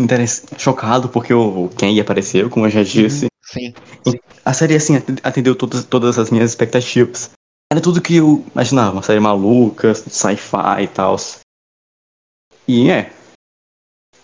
chocado 0.57 1.09
porque 1.09 1.35
o 1.35 1.69
Ken 1.77 2.01
apareceu, 2.01 2.49
como 2.49 2.67
eu 2.67 2.71
já 2.71 2.83
disse. 2.83 3.25
Uhum. 3.25 3.32
Sim. 3.53 3.75
A 4.45 4.55
série, 4.55 4.75
assim, 4.75 4.95
atendeu 5.23 5.55
todas, 5.55 5.85
todas 5.85 6.19
as 6.19 6.31
minhas 6.31 6.51
expectativas. 6.51 7.31
Era 7.71 7.83
tudo 7.83 8.01
que 8.01 8.17
eu 8.17 8.45
imaginava, 8.53 8.93
uma 8.93 9.03
série 9.03 9.21
maluca, 9.21 9.95
sci-fi 9.95 10.83
e 10.85 10.89
tal. 10.89 11.17
E 12.67 12.91
é. 12.91 13.13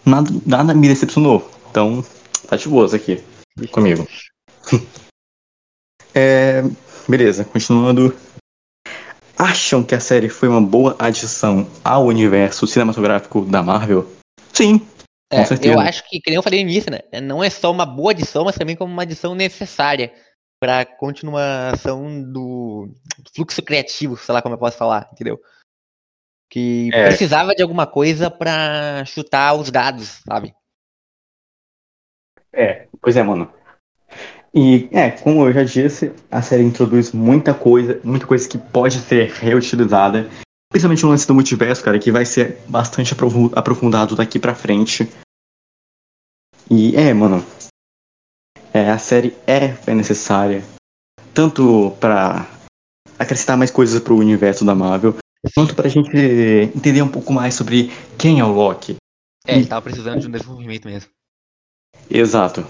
Nada, 0.05 0.31
nada 0.47 0.75
me 0.75 0.88
decepcionou. 0.88 1.51
Então, 1.71 2.03
tá 2.47 2.57
de 2.57 2.69
boas 2.69 2.95
aqui 2.95 3.23
comigo. 3.71 4.07
é, 6.14 6.62
beleza, 7.07 7.45
continuando. 7.45 8.17
Acham 9.37 9.85
que 9.85 9.95
a 9.95 10.01
série 10.01 10.29
foi 10.29 10.49
uma 10.49 10.61
boa 10.61 10.97
adição 10.99 11.69
ao 11.85 12.07
universo 12.07 12.67
cinematográfico 12.67 13.43
da 13.45 13.62
Marvel? 13.62 14.11
Sim, 14.53 14.81
é, 15.31 15.43
eu 15.62 15.79
acho 15.79 16.09
que, 16.09 16.21
que 16.21 16.31
nem 16.31 16.37
eu 16.37 16.43
falei 16.43 16.64
no 16.64 16.71
início, 16.71 16.91
né? 16.91 17.01
Não 17.21 17.45
é 17.45 17.51
só 17.51 17.71
uma 17.71 17.85
boa 17.85 18.12
adição, 18.12 18.45
mas 18.45 18.57
também 18.57 18.75
como 18.75 18.93
uma 18.93 19.03
adição 19.03 19.35
necessária 19.35 20.12
para 20.61 20.87
continuação 20.87 22.23
do 22.23 22.88
fluxo 23.35 23.62
criativo, 23.62 24.17
sei 24.17 24.33
lá 24.33 24.43
como 24.43 24.55
eu 24.55 24.59
posso 24.59 24.79
falar, 24.79 25.09
entendeu? 25.12 25.38
Que 26.51 26.91
é. 26.95 27.07
precisava 27.09 27.55
de 27.55 27.62
alguma 27.62 27.87
coisa 27.87 28.31
para 28.31 29.05
chutar 29.05 29.55
os 29.55 29.71
dados, 29.71 30.23
sabe? 30.27 30.55
É, 32.53 32.88
pois 33.01 33.17
é, 33.17 33.23
mano. 33.23 33.53
E 34.55 34.88
é, 34.93 35.11
como 35.11 35.47
eu 35.47 35.53
já 35.53 35.62
disse, 35.62 36.11
a 36.31 36.41
série 36.41 36.62
introduz 36.62 37.12
muita 37.12 37.53
coisa, 37.53 38.01
muita 38.03 38.27
coisa 38.27 38.49
que 38.49 38.57
pode 38.57 38.99
ser 38.99 39.31
reutilizada 39.31 40.29
Principalmente 40.70 41.07
o 41.07 41.09
lance 41.09 41.26
do 41.26 41.35
multiverso, 41.35 41.83
cara, 41.83 41.98
que 41.98 42.12
vai 42.12 42.24
ser 42.24 42.59
bastante 42.68 43.14
aprofundado 43.54 44.14
daqui 44.14 44.38
pra 44.38 44.54
frente. 44.54 45.09
E 46.70 46.94
é, 46.94 47.12
mano. 47.14 47.44
É, 48.72 48.90
a 48.90 48.98
série 48.98 49.35
é, 49.46 49.76
é 49.87 49.94
necessária. 49.94 50.62
Tanto 51.33 51.96
pra 51.98 52.46
acrescentar 53.18 53.57
mais 53.57 53.70
coisas 53.70 54.00
pro 54.00 54.16
universo 54.16 54.64
da 54.64 54.74
Marvel, 54.74 55.16
quanto 55.54 55.74
pra 55.74 55.88
gente 55.88 56.14
entender 56.74 57.00
um 57.00 57.09
pouco 57.09 57.33
mais 57.33 57.54
sobre 57.54 57.90
quem 58.18 58.40
é 58.40 58.44
o 58.44 58.52
Loki. 58.52 58.96
É, 59.46 59.57
ele 59.57 59.66
tava 59.66 59.83
precisando 59.83 60.20
de 60.20 60.26
um 60.26 60.31
desenvolvimento 60.31 60.85
mesmo. 60.85 61.11
Exato. 62.11 62.66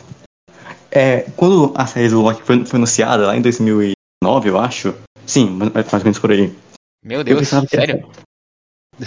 É, 0.90 1.22
quando 1.37 1.72
a 1.76 1.87
série 1.87 2.08
do 2.08 2.22
Loki 2.22 2.42
foi, 2.42 2.64
foi 2.64 2.76
anunciada, 2.76 3.26
lá 3.26 3.37
em 3.37 3.42
2009, 3.42 4.48
eu 4.48 4.58
acho. 4.58 4.94
Sim, 5.26 5.50
mais 5.50 5.92
ou 5.92 5.98
menos 6.00 6.18
por 6.18 6.30
aí. 6.30 6.54
Meu 7.02 7.22
Deus, 7.24 7.48
sério? 7.48 8.11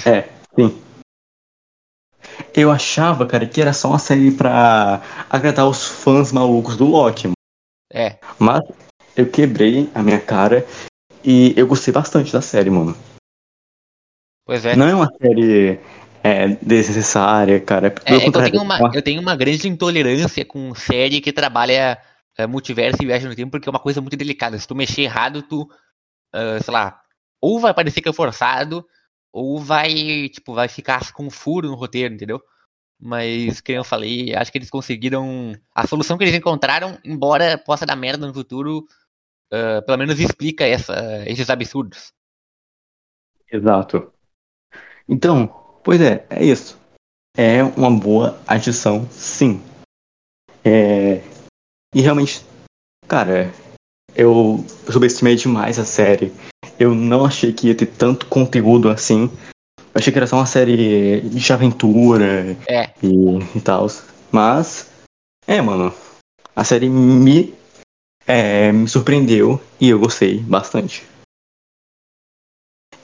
É, 0.06 0.30
sim. 0.56 0.82
Eu 2.56 2.72
achava, 2.72 3.26
cara, 3.26 3.46
que 3.46 3.60
era 3.60 3.74
só 3.74 3.90
uma 3.90 4.00
série 4.00 4.32
pra 4.32 5.02
agradar 5.30 5.68
os 5.68 5.86
fãs 5.86 6.32
malucos 6.32 6.78
do 6.78 6.86
Loki. 6.86 7.28
Mano. 7.28 7.36
É. 7.92 8.18
Mas 8.40 8.62
eu 9.18 9.30
quebrei 9.30 9.90
a 9.94 10.02
minha 10.02 10.20
cara 10.20 10.66
e 11.26 11.54
eu 11.58 11.68
gostei 11.68 11.94
bastante 11.94 12.32
da 12.32 12.42
série, 12.42 12.70
mano. 12.70 12.96
Pois 14.46 14.66
é. 14.66 14.78
Não 14.78 14.88
é 14.88 14.96
uma 14.96 15.10
série 15.22 15.80
é, 16.24 16.48
desnecessária, 16.62 17.60
cara. 17.60 17.94
É, 18.06 18.14
é 18.14 18.28
eu, 18.28 18.32
tenho 18.32 18.62
uma, 18.62 18.92
eu 18.94 19.02
tenho 19.02 19.22
uma 19.22 19.36
grande 19.36 19.68
intolerância 19.68 20.46
com 20.46 20.74
série 20.74 21.22
que 21.22 21.34
trabalha 21.34 21.98
é, 22.38 22.48
multiverso 22.48 23.02
e 23.02 23.06
viagem 23.06 23.28
no 23.28 23.36
tempo, 23.36 23.52
porque 23.52 23.68
é 23.68 23.72
uma 23.72 23.80
coisa 23.80 24.02
muito 24.02 24.16
delicada. 24.16 24.58
Se 24.58 24.68
tu 24.68 24.76
mexer 24.76 25.02
errado, 25.02 25.42
tu, 25.42 25.64
uh, 25.64 26.64
sei 26.64 26.74
lá, 26.74 27.01
ou 27.42 27.60
vai 27.60 27.74
parecer 27.74 28.02
que 28.02 28.10
é 28.10 28.14
forçado, 28.14 28.86
ou 29.34 29.60
vai, 29.60 30.30
tipo, 30.30 30.54
vai 30.54 30.68
ficar 30.68 31.12
com 31.14 31.26
um 31.26 31.30
furo 31.30 31.68
no 31.70 31.76
roteiro, 31.76 32.14
entendeu? 32.14 32.42
Mas, 33.00 33.60
como 33.62 33.80
eu 33.80 33.84
falei, 33.84 34.36
acho 34.36 34.52
que 34.52 34.60
eles 34.60 34.70
conseguiram. 34.70 35.54
A 35.74 35.88
solução 35.88 36.18
que 36.18 36.24
eles 36.24 36.36
encontraram, 36.36 37.00
embora 37.04 37.58
possa 37.58 37.86
dar 37.86 37.96
merda 37.96 38.28
no 38.28 38.34
futuro, 38.34 38.86
uh, 39.52 39.84
pelo 39.86 39.98
menos 39.98 40.20
explica 40.20 40.66
essa, 40.66 41.24
esses 41.28 41.50
absurdos. 41.50 42.14
Exato. 43.52 44.14
Então, 45.10 45.48
pois 45.84 46.00
é, 46.00 46.26
é 46.30 46.46
isso. 46.46 46.80
É 47.36 47.64
uma 47.64 47.90
boa 47.90 48.40
adição, 48.46 49.10
sim. 49.10 49.62
É... 50.64 51.24
E 51.96 52.02
realmente, 52.02 52.46
cara, 53.08 53.52
eu 54.16 54.64
subestimei 54.92 55.36
demais 55.36 55.80
a 55.80 55.86
série. 55.86 56.32
Eu 56.82 56.96
não 56.96 57.24
achei 57.24 57.54
que 57.54 57.68
ia 57.68 57.76
ter 57.76 57.86
tanto 57.86 58.26
conteúdo 58.26 58.90
assim. 58.90 59.30
Eu 59.78 59.86
achei 59.94 60.12
que 60.12 60.18
era 60.18 60.26
só 60.26 60.38
uma 60.38 60.48
série 60.48 61.22
de 61.22 61.54
aventura 61.54 62.58
é. 62.68 62.92
e, 63.04 63.38
e 63.56 63.62
tal. 63.62 63.86
Mas, 64.32 64.92
é, 65.46 65.62
mano, 65.62 65.94
a 66.56 66.64
série 66.64 66.90
me, 66.90 67.54
é, 68.26 68.72
me 68.72 68.88
surpreendeu 68.88 69.62
e 69.80 69.90
eu 69.90 70.00
gostei 70.00 70.40
bastante. 70.40 71.06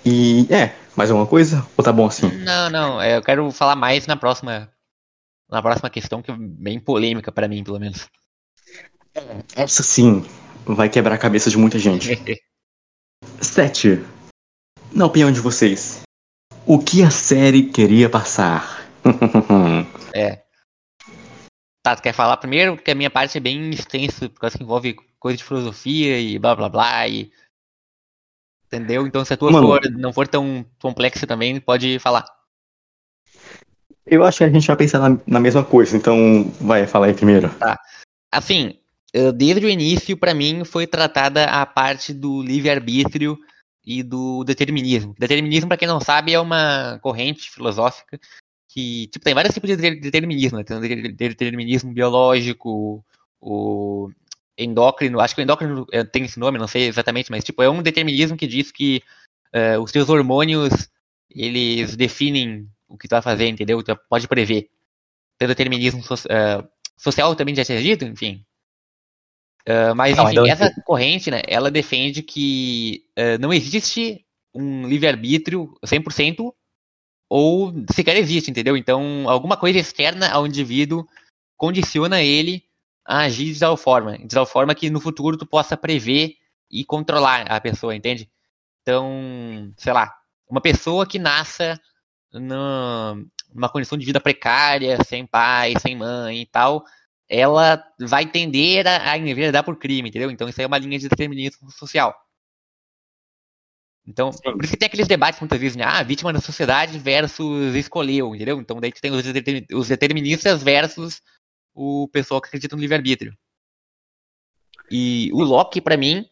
E, 0.04 0.52
é, 0.52 0.76
mais 0.96 1.12
alguma 1.12 1.28
coisa? 1.28 1.64
Ou 1.78 1.84
tá 1.84 1.94
bom 1.94 2.08
assim? 2.08 2.32
Não, 2.32 2.72
não, 2.72 3.00
é, 3.00 3.18
eu 3.18 3.22
quero 3.22 3.52
falar 3.52 3.76
mais 3.76 4.08
na 4.08 4.18
próxima 4.18 4.74
na 5.48 5.62
próxima 5.62 5.92
questão, 5.92 6.24
que 6.24 6.32
é 6.32 6.36
bem 6.36 6.80
polêmica 6.80 7.32
para 7.32 7.48
mim, 7.48 7.64
pelo 7.64 7.80
menos. 7.80 8.08
Essa 9.56 9.84
sim 9.84 10.26
vai 10.66 10.90
quebrar 10.90 11.14
a 11.14 11.20
cabeça 11.20 11.52
de 11.52 11.60
muita 11.60 11.78
gente. 11.78 12.10
Sete. 13.42 14.04
Na 14.92 15.06
opinião 15.06 15.32
de 15.32 15.40
vocês, 15.40 16.02
o 16.66 16.80
que 16.80 17.04
a 17.04 17.12
série 17.12 17.64
queria 17.70 18.10
passar? 18.10 18.88
é. 20.14 20.44
Tá, 21.84 21.96
tu 21.96 22.02
quer 22.02 22.14
falar 22.14 22.38
primeiro? 22.38 22.76
Porque 22.76 22.92
a 22.92 22.96
minha 22.96 23.10
parte 23.10 23.38
é 23.38 23.42
bem 23.42 23.70
extensa, 23.70 24.28
por 24.30 24.40
causa 24.40 24.58
que 24.58 24.64
envolve 24.64 24.96
coisa 25.20 25.38
de 25.38 25.44
filosofia 25.44 26.20
e 26.20 26.38
blá 26.38 26.56
blá 26.56 26.70
blá 26.70 27.08
e. 27.08 27.32
Entendeu? 28.66 29.08
Então 29.08 29.24
se 29.24 29.34
a 29.34 29.38
tua 29.38 29.52
for, 29.52 29.82
não 29.92 30.12
for 30.12 30.28
tão 30.28 30.66
complexa 30.82 31.26
também, 31.26 31.60
pode 31.60 32.00
falar. 32.00 32.26
Eu 34.06 34.24
acho 34.24 34.40
que 34.40 34.44
a 34.44 34.50
gente 34.50 34.68
vai 34.68 34.76
pensar 34.76 35.00
na, 35.00 35.20
na 35.26 35.40
mesma 35.40 35.64
coisa, 35.64 35.96
então 35.96 36.52
vai, 36.62 36.88
falar 36.88 37.08
aí 37.08 37.14
primeiro. 37.14 37.50
Tá. 37.56 37.80
Assim, 38.32 38.78
desde 39.36 39.66
o 39.66 39.70
início, 39.70 40.18
para 40.18 40.34
mim, 40.34 40.64
foi 40.64 40.86
tratada 40.86 41.46
a 41.46 41.66
parte 41.66 42.14
do 42.14 42.42
livre-arbítrio 42.42 43.38
e 43.86 44.04
do 44.04 44.44
determinismo. 44.44 45.16
Determinismo, 45.18 45.70
para 45.70 45.78
quem 45.78 45.88
não 45.88 46.02
sabe, 46.02 46.34
é 46.34 46.40
uma 46.40 47.00
corrente 47.02 47.50
filosófica 47.50 48.20
que 48.68 49.08
tipo, 49.08 49.24
tem 49.24 49.34
vários 49.34 49.54
tipos 49.54 49.70
de 49.70 49.96
determinismo. 49.96 50.58
Né? 50.58 50.64
Tem 50.64 50.78
o 50.78 51.12
determinismo 51.16 51.94
biológico, 51.94 53.04
o 53.40 54.12
endócrino, 54.58 55.20
acho 55.20 55.34
que 55.34 55.42
o 55.42 55.44
endócrino 55.44 55.86
eh, 55.92 56.04
tem 56.04 56.26
esse 56.26 56.40
nome, 56.40 56.58
não 56.58 56.68
sei 56.68 56.88
exatamente, 56.88 57.32
mas 57.32 57.44
tipo, 57.44 57.62
é 57.64 57.70
um 57.70 57.82
determinismo 57.82 58.36
que 58.36 58.46
diz 58.48 58.72
que 58.72 59.02
uh, 59.56 59.80
os 59.82 59.92
seus 59.92 60.10
hormônios 60.10 60.90
eles 61.30 61.96
definem 61.96 62.68
o 62.88 62.98
que 62.98 63.08
tu 63.08 63.12
vai 63.12 63.22
fazer, 63.22 63.48
entendeu? 63.48 63.82
Tu 63.84 63.96
pode 64.10 64.28
prever. 64.28 64.70
Tem 65.38 65.46
o 65.46 65.50
determinismo 65.50 66.04
so 66.04 66.16
uh, 66.16 66.68
social 66.98 67.36
também 67.36 67.56
já 67.56 67.64
tinha 67.64 67.82
dito, 67.82 68.06
enfim. 68.06 68.44
Uh, 69.68 69.94
mas, 69.94 70.16
não, 70.16 70.32
enfim, 70.32 70.50
essa 70.50 70.74
corrente, 70.86 71.30
né, 71.30 71.42
ela 71.46 71.70
defende 71.70 72.24
que 72.24 73.04
uh, 73.20 73.38
não 73.40 73.52
existe 73.52 74.26
um 74.56 74.88
livre-arbítrio 74.88 75.78
100% 75.86 76.54
ou 77.30 77.74
sequer 77.94 78.16
existe, 78.16 78.50
entendeu? 78.50 78.78
Então, 78.78 79.30
alguma 79.30 79.58
coisa 79.58 79.78
externa 79.78 80.32
ao 80.32 80.48
indivíduo 80.48 81.06
condiciona 81.58 82.22
ele 82.22 82.64
a 83.06 83.20
agir 83.20 83.54
de 83.54 83.60
tal 83.60 83.76
forma, 83.76 84.18
de 84.18 84.34
tal 84.34 84.46
forma 84.46 84.74
que 84.74 84.90
no 84.90 85.02
futuro 85.02 85.38
tu 85.38 85.46
possa 85.46 85.76
prever 85.76 86.36
e 86.72 86.86
controlar 86.86 87.42
a 87.44 87.60
pessoa, 87.60 87.96
entende? 87.96 88.30
Então, 88.82 89.74
sei 89.76 89.92
lá, 89.92 90.14
uma 90.50 90.62
pessoa 90.62 91.06
que 91.06 91.20
nasça 91.20 91.80
numa 92.32 93.70
condição 93.70 93.98
de 93.98 94.06
vida 94.06 94.20
precária, 94.20 94.98
sem 95.04 95.26
pai, 95.26 95.74
sem 95.82 95.96
mãe 95.96 96.42
e 96.42 96.46
tal, 96.46 96.86
ela 97.30 97.84
vai 98.00 98.26
tender 98.26 98.88
a, 98.88 99.12
a 99.12 99.18
enveredar 99.18 99.64
por 99.64 99.78
crime, 99.78 100.10
entendeu? 100.10 100.32
Então 100.32 100.48
isso 100.48 100.60
aí 100.60 100.66
é 100.66 100.68
uma 100.68 100.78
linha 100.78 100.98
de 100.98 101.10
determinismo 101.10 101.72
social. 101.72 102.16
Então, 104.08 104.32
Sim. 104.32 104.40
por 104.42 104.64
isso 104.64 104.72
que 104.72 104.80
tem 104.80 104.88
aqueles 104.88 105.08
debates 105.08 105.40
muitas 105.42 105.60
vezes, 105.60 105.76
né? 105.76 105.84
Ah, 105.84 106.02
vítima 106.02 106.32
da 106.32 106.40
sociedade 106.40 106.98
versus 106.98 107.76
escolheu, 107.76 108.34
entendeu? 108.34 108.60
Então 108.62 108.80
daí 108.80 108.92
tu 108.92 109.02
tem 109.02 109.12
os 109.74 109.88
deterministas 109.90 110.64
versus 110.64 111.22
o 111.76 112.08
pessoal 112.08 112.42
que 112.42 112.48
acredita 112.48 112.76
no 112.76 112.82
livre-arbítrio. 112.82 113.38
E 114.90 115.30
o 115.34 115.44
Locke, 115.44 115.82
para 115.82 115.98
mim, 115.98 116.26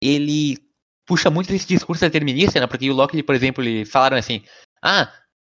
ele 0.00 0.58
puxa 1.06 1.30
muito 1.30 1.52
esse 1.54 1.66
discurso 1.66 2.02
determinista, 2.02 2.60
né? 2.60 2.66
Porque 2.66 2.90
o 2.90 2.94
Locke, 2.94 3.22
por 3.22 3.34
exemplo, 3.34 3.64
ele 3.64 3.86
falaram 3.86 4.18
assim: 4.18 4.44
ah, 4.82 5.10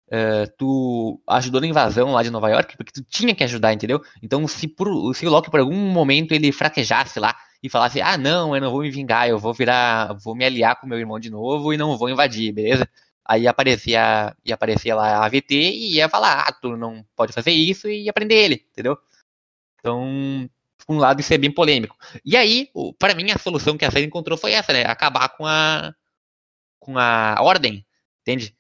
Uh, 0.08 0.50
tu 0.58 1.22
ajudou 1.28 1.60
na 1.60 1.68
invasão 1.68 2.14
lá 2.14 2.24
de 2.24 2.30
Nova 2.30 2.50
York 2.50 2.78
porque 2.78 2.94
tu 2.94 3.04
tinha 3.04 3.36
que 3.36 3.44
ajudar, 3.44 3.74
entendeu? 3.74 4.02
Então, 4.24 4.48
se, 4.48 4.68
por, 4.68 5.14
se 5.14 5.28
o 5.28 5.30
Loki 5.30 5.52
por 5.52 5.60
algum 5.60 5.76
momento 5.76 6.32
ele 6.32 6.52
fraquejasse 6.52 7.20
lá 7.20 7.36
e 7.62 7.70
falasse, 7.70 8.02
ah, 8.02 8.18
não, 8.18 8.56
eu 8.56 8.62
não 8.62 8.72
vou 8.72 8.82
me 8.82 8.90
vingar, 8.90 9.28
eu 9.28 9.38
vou 9.38 9.54
virar, 9.54 10.14
vou 10.14 10.36
me 10.36 10.46
aliar 10.46 10.80
com 10.80 10.88
meu 10.88 10.98
irmão 10.98 11.20
de 11.20 11.30
novo 11.30 11.74
e 11.74 11.78
não 11.78 11.98
vou 11.98 12.10
invadir, 12.10 12.54
beleza? 12.54 12.88
Aí 13.26 13.48
aparecia, 13.48 14.34
ia 14.46 14.56
aparecer 14.56 14.94
lá 14.94 15.18
a 15.18 15.26
AVT 15.26 15.54
e 15.54 15.96
ia 15.96 16.08
falar, 16.08 16.48
ah, 16.48 16.52
tu 16.54 16.78
não 16.78 17.06
pode 17.16 17.34
fazer 17.34 17.52
isso 17.52 17.90
e 17.90 18.08
aprender 18.10 18.36
ele, 18.36 18.66
entendeu? 18.72 18.98
Então, 19.80 20.50
por 20.86 20.96
um 20.96 21.00
lado, 21.00 21.20
isso 21.20 21.34
é 21.34 21.38
bem 21.38 21.52
polêmico. 21.52 21.98
E 22.24 22.38
aí, 22.38 22.70
para 22.98 23.14
mim, 23.14 23.32
a 23.32 23.38
solução 23.38 23.78
que 23.78 23.84
a 23.84 23.92
série 23.92 24.06
encontrou 24.06 24.38
foi 24.38 24.54
essa, 24.54 24.72
né? 24.72 24.84
Acabar 24.86 25.30
com 25.30 25.46
a, 25.46 25.94
com 26.80 26.98
a 26.98 27.36
ordem, 27.42 27.86
entende? 28.22 28.57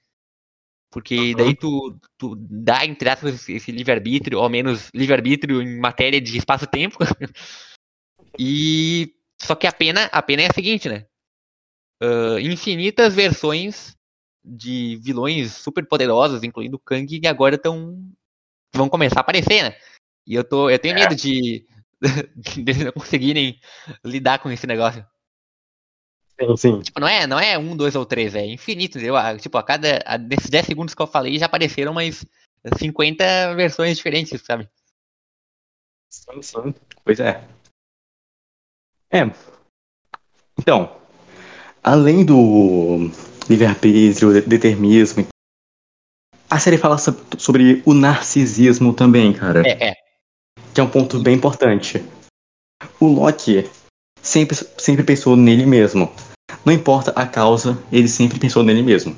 Porque 0.91 1.35
daí 1.35 1.53
tu, 1.55 1.99
tu 2.17 2.35
dá, 2.35 2.85
entre 2.85 3.09
aspas, 3.09 3.47
esse 3.49 3.71
livre-arbítrio, 3.71 4.39
ou 4.39 4.49
menos 4.49 4.89
livre-arbítrio 4.93 5.61
em 5.61 5.79
matéria 5.79 6.19
de 6.21 6.37
espaço-tempo. 6.37 6.97
e. 8.39 9.13
Só 9.39 9.53
que 9.53 9.67
a 9.67 9.71
pena, 9.71 10.05
a 10.05 10.21
pena 10.21 10.43
é 10.43 10.47
a 10.47 10.53
seguinte, 10.53 10.89
né? 10.89 11.05
Uh, 12.01 12.39
infinitas 12.39 13.13
versões 13.13 13.95
de 14.43 14.97
vilões 15.03 15.53
super 15.53 15.85
poderosos, 15.85 16.43
incluindo 16.43 16.79
Kang, 16.79 17.19
que 17.19 17.27
agora 17.27 17.55
estão. 17.55 17.99
vão 18.73 18.89
começar 18.89 19.19
a 19.19 19.21
aparecer, 19.21 19.63
né? 19.63 19.75
E 20.25 20.33
eu, 20.33 20.43
tô, 20.43 20.69
eu 20.69 20.79
tenho 20.79 20.95
medo 20.95 21.15
de, 21.15 21.65
de 22.35 22.83
não 22.85 22.91
conseguirem 22.93 23.59
lidar 24.03 24.39
com 24.39 24.49
esse 24.49 24.65
negócio. 24.65 25.05
Sim, 26.39 26.57
sim. 26.57 26.79
Tipo, 26.81 26.99
não 26.99 27.07
é, 27.07 27.25
não 27.25 27.39
é 27.39 27.57
um, 27.57 27.75
dois 27.75 27.95
ou 27.95 28.05
três, 28.05 28.35
é 28.35 28.45
infinito, 28.45 28.97
entendeu? 28.97 29.15
Tipo, 29.39 29.57
a 29.57 29.63
cada. 29.63 30.03
A, 30.05 30.17
nesses 30.17 30.49
10 30.49 30.65
segundos 30.65 30.93
que 30.93 31.01
eu 31.01 31.07
falei 31.07 31.37
já 31.39 31.47
apareceram 31.47 31.93
mais 31.93 32.25
50 32.77 33.55
versões 33.55 33.97
diferentes, 33.97 34.41
sabe? 34.41 34.69
Sim, 36.09 36.41
sim. 36.41 36.75
Pois 37.03 37.19
é. 37.19 37.43
É. 39.11 39.21
Então, 40.59 40.95
além 41.83 42.25
do 42.25 43.09
livre-arbítrio, 43.49 44.45
determinismo, 44.47 45.27
a 46.49 46.59
série 46.59 46.77
fala 46.77 46.97
sobre 46.97 47.81
o 47.85 47.93
narcisismo 47.93 48.93
também, 48.93 49.33
cara. 49.33 49.63
É, 49.67 49.89
é. 49.89 49.95
Que 50.73 50.81
é 50.81 50.83
um 50.83 50.89
ponto 50.89 51.19
bem 51.19 51.35
importante. 51.35 52.03
O 52.99 53.07
Loki 53.07 53.69
sempre, 54.27 54.55
sempre 54.77 55.03
pensou 55.03 55.35
nele 55.35 55.65
mesmo. 55.65 56.13
Não 56.65 56.73
importa 56.73 57.11
a 57.11 57.25
causa, 57.25 57.77
ele 57.91 58.07
sempre 58.07 58.39
pensou 58.39 58.63
nele 58.63 58.83
mesmo. 58.83 59.15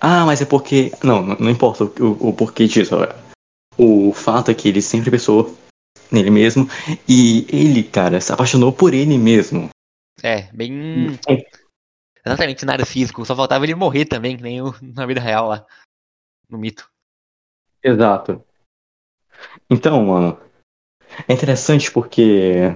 Ah, 0.00 0.24
mas 0.24 0.40
é 0.40 0.44
porque. 0.46 0.92
Não, 1.02 1.22
não 1.22 1.50
importa 1.50 1.84
o, 1.84 2.28
o 2.28 2.32
porquê 2.32 2.66
disso. 2.66 2.94
O 3.76 4.12
fato 4.12 4.50
é 4.50 4.54
que 4.54 4.68
ele 4.68 4.80
sempre 4.80 5.10
pensou 5.10 5.56
nele 6.10 6.30
mesmo. 6.30 6.68
E 7.08 7.46
ele, 7.48 7.82
cara, 7.82 8.20
se 8.20 8.32
apaixonou 8.32 8.72
por 8.72 8.94
ele 8.94 9.18
mesmo. 9.18 9.68
É, 10.22 10.42
bem. 10.52 11.18
Exatamente, 12.24 12.60
cenário 12.60 12.86
físico. 12.86 13.24
Só 13.24 13.34
faltava 13.34 13.64
ele 13.64 13.74
morrer 13.74 14.04
também, 14.04 14.36
que 14.36 14.42
nem 14.42 14.62
o, 14.62 14.74
na 14.80 15.06
vida 15.06 15.20
real 15.20 15.48
lá. 15.48 15.66
No 16.48 16.58
mito. 16.58 16.88
Exato. 17.82 18.44
Então, 19.68 20.04
mano. 20.04 20.38
É 21.28 21.34
interessante 21.34 21.90
porque 21.90 22.74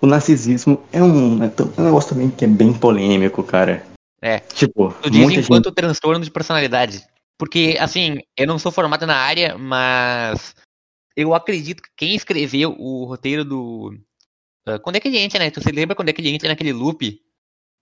o 0.00 0.06
narcisismo 0.06 0.82
é 0.92 1.02
um, 1.02 1.42
é 1.42 1.50
um 1.78 1.84
negócio 1.84 2.10
também 2.10 2.30
que 2.30 2.44
é 2.44 2.48
bem 2.48 2.72
polêmico, 2.72 3.42
cara. 3.42 3.84
É. 4.20 4.38
Tipo, 4.40 4.92
tu 5.02 5.10
diz 5.10 5.30
enquanto 5.30 5.66
gente... 5.66 5.74
transtorno 5.74 6.24
de 6.24 6.30
personalidade. 6.30 7.04
Porque, 7.38 7.76
assim, 7.80 8.20
eu 8.36 8.46
não 8.46 8.58
sou 8.58 8.72
formado 8.72 9.06
na 9.06 9.16
área, 9.16 9.58
mas 9.58 10.54
eu 11.16 11.34
acredito 11.34 11.82
que 11.82 11.90
quem 11.96 12.14
escreveu 12.14 12.74
o 12.78 13.04
roteiro 13.04 13.44
do. 13.44 13.96
Uh, 14.66 14.80
quando 14.82 14.96
é 14.96 15.00
que 15.00 15.08
ele 15.08 15.18
entra, 15.18 15.38
né? 15.38 15.50
Tu 15.50 15.60
se 15.60 15.70
lembra 15.70 15.94
quando 15.94 16.08
é 16.08 16.12
que 16.12 16.20
ele 16.20 16.30
entra 16.30 16.48
naquele 16.48 16.72
loop 16.72 17.20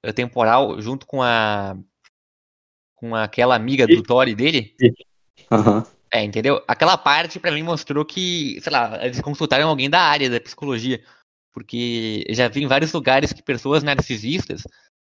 uh, 0.05 0.13
temporal 0.13 0.81
junto 0.81 1.07
com 1.07 1.23
a. 1.23 1.77
com 2.97 3.15
aquela 3.15 3.55
amiga 3.55 3.87
do 3.87 4.03
Tori 4.03 4.35
dele? 4.35 4.75
Uhum. 5.51 5.85
É, 6.13 6.23
entendeu? 6.23 6.63
Aquela 6.69 6.99
parte 6.99 7.39
para 7.39 7.53
mim 7.53 7.63
mostrou 7.63 8.05
que, 8.05 8.61
sei 8.61 8.73
lá, 8.73 9.05
eles 9.05 9.21
consultaram 9.21 9.69
alguém 9.69 9.89
da 9.89 10.01
área 10.01 10.29
da 10.29 10.41
psicologia. 10.41 11.03
Porque 11.53 12.25
já 12.31 12.49
vi 12.49 12.63
em 12.63 12.67
vários 12.67 12.93
lugares 12.93 13.33
que 13.33 13.43
pessoas 13.43 13.83
narcisistas, 13.83 14.63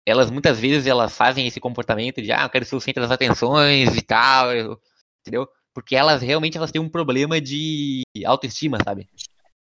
elas 0.05 0.31
muitas 0.31 0.59
vezes 0.59 0.87
elas 0.87 1.15
fazem 1.15 1.45
esse 1.47 1.59
comportamento 1.59 2.21
de, 2.21 2.31
ah, 2.31 2.43
eu 2.43 2.49
quero 2.49 2.65
ser 2.65 2.75
o 2.75 2.81
centro 2.81 3.01
das 3.01 3.11
atenções 3.11 3.95
e 3.95 4.01
tal, 4.01 4.47
entendeu? 5.21 5.47
Porque 5.73 5.95
elas 5.95 6.21
realmente 6.21 6.57
elas 6.57 6.71
têm 6.71 6.81
um 6.81 6.89
problema 6.89 7.39
de 7.39 8.01
autoestima, 8.25 8.77
sabe? 8.83 9.07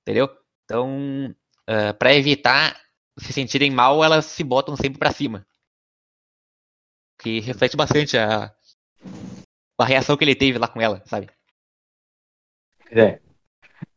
Entendeu? 0.01 0.29
Então, 0.65 1.33
uh, 1.69 1.93
para 1.97 2.13
evitar 2.13 2.79
se 3.17 3.33
sentirem 3.33 3.71
mal, 3.71 4.03
elas 4.03 4.25
se 4.25 4.43
botam 4.43 4.75
sempre 4.75 4.99
para 4.99 5.11
cima. 5.11 5.45
Que 7.19 7.39
reflete 7.39 7.75
bastante 7.75 8.17
a, 8.17 8.53
a 9.79 9.85
reação 9.85 10.15
que 10.15 10.23
ele 10.23 10.35
teve 10.35 10.59
lá 10.59 10.67
com 10.67 10.79
ela, 10.79 11.01
sabe? 11.05 11.29
É. 12.91 13.19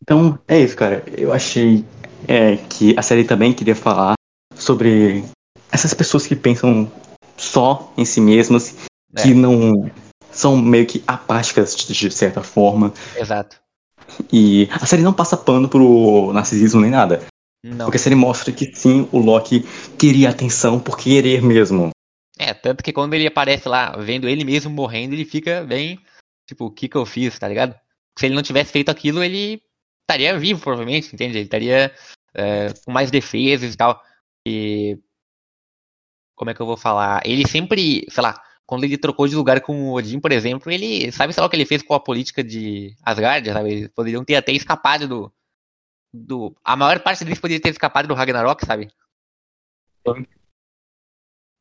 Então, 0.02 0.38
é 0.48 0.58
isso, 0.58 0.76
cara. 0.76 1.04
Eu 1.16 1.32
achei 1.32 1.84
é, 2.26 2.56
que 2.68 2.98
a 2.98 3.02
série 3.02 3.24
também 3.24 3.52
queria 3.52 3.76
falar 3.76 4.14
sobre 4.54 5.24
essas 5.70 5.94
pessoas 5.94 6.26
que 6.26 6.36
pensam 6.36 6.90
só 7.36 7.92
em 7.96 8.04
si 8.04 8.20
mesmas, 8.20 8.76
é. 9.14 9.22
que 9.22 9.34
não 9.34 9.90
são 10.30 10.56
meio 10.56 10.86
que 10.86 11.02
apáticas 11.06 11.74
de 11.74 12.10
certa 12.10 12.42
forma. 12.42 12.92
Exato. 13.16 13.56
E 14.32 14.68
a 14.72 14.86
série 14.86 15.02
não 15.02 15.12
passa 15.12 15.36
pano 15.36 15.68
pro 15.68 16.32
narcisismo 16.32 16.80
nem 16.80 16.90
nada. 16.90 17.22
Não. 17.62 17.86
Porque 17.86 17.96
a 17.96 18.00
série 18.00 18.14
mostra 18.14 18.52
que 18.52 18.74
sim, 18.74 19.08
o 19.12 19.18
Loki 19.18 19.66
queria 19.98 20.30
atenção 20.30 20.80
por 20.80 20.98
querer 20.98 21.42
mesmo. 21.42 21.90
É, 22.38 22.54
tanto 22.54 22.82
que 22.82 22.92
quando 22.92 23.14
ele 23.14 23.26
aparece 23.26 23.68
lá, 23.68 23.96
vendo 23.98 24.28
ele 24.28 24.44
mesmo 24.44 24.70
morrendo, 24.70 25.14
ele 25.14 25.26
fica 25.26 25.62
bem, 25.62 26.00
tipo, 26.48 26.66
o 26.66 26.70
que 26.70 26.88
que 26.88 26.96
eu 26.96 27.04
fiz, 27.04 27.38
tá 27.38 27.46
ligado? 27.46 27.74
Se 28.18 28.26
ele 28.26 28.34
não 28.34 28.42
tivesse 28.42 28.72
feito 28.72 28.90
aquilo, 28.90 29.22
ele 29.22 29.62
estaria 30.10 30.38
vivo, 30.38 30.60
provavelmente, 30.60 31.14
entende? 31.14 31.38
Ele 31.38 31.44
estaria 31.44 31.94
é, 32.34 32.72
com 32.84 32.90
mais 32.90 33.10
defesas 33.10 33.74
e 33.74 33.76
tal. 33.76 34.02
E. 34.46 34.98
Como 36.36 36.50
é 36.50 36.54
que 36.54 36.60
eu 36.60 36.66
vou 36.66 36.76
falar? 36.76 37.20
Ele 37.24 37.46
sempre, 37.46 38.06
sei 38.10 38.22
lá, 38.22 38.42
quando 38.66 38.84
ele 38.84 38.96
trocou 38.96 39.28
de 39.28 39.36
lugar 39.36 39.60
com 39.60 39.90
o 39.90 39.94
Odin, 39.94 40.18
por 40.18 40.32
exemplo, 40.32 40.70
ele. 40.70 41.12
Sabe, 41.12 41.32
sei 41.32 41.40
lá 41.40 41.46
o 41.46 41.50
que 41.50 41.56
ele 41.56 41.66
fez 41.66 41.82
com 41.82 41.94
a 41.94 42.00
política 42.00 42.42
de 42.42 42.96
Asgard, 43.02 43.52
sabe? 43.52 43.70
Eles 43.70 43.88
poderiam 43.88 44.24
ter 44.24 44.36
até 44.36 44.52
escapado 44.52 45.06
do. 45.06 45.32
do 46.12 46.56
a 46.64 46.76
maior 46.76 47.00
parte 47.00 47.24
deles 47.24 47.38
poderia 47.38 47.60
ter 47.60 47.70
escapado 47.70 48.08
do 48.08 48.14
Ragnarok, 48.14 48.64
sabe? 48.64 48.90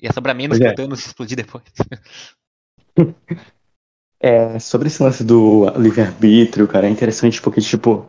Ia 0.02 0.14
sobrar 0.14 0.34
menos 0.34 0.58
pois 0.58 0.60
que 0.60 0.68
é. 0.68 0.72
o 0.72 0.76
Thanos 0.76 1.06
explodir 1.06 1.38
depois. 1.38 1.64
É, 4.22 4.60
sobre 4.60 4.90
esse 4.90 5.02
lance 5.02 5.24
do 5.24 5.70
livre-arbítrio, 5.78 6.68
cara, 6.68 6.88
é 6.88 6.90
interessante 6.90 7.42
porque, 7.42 7.62
tipo, 7.62 8.06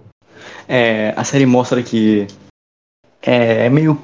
é, 0.70 1.12
a 1.16 1.24
série 1.24 1.46
mostra 1.46 1.82
que 1.82 2.28
é, 3.20 3.66
é 3.66 3.68
meio 3.68 4.00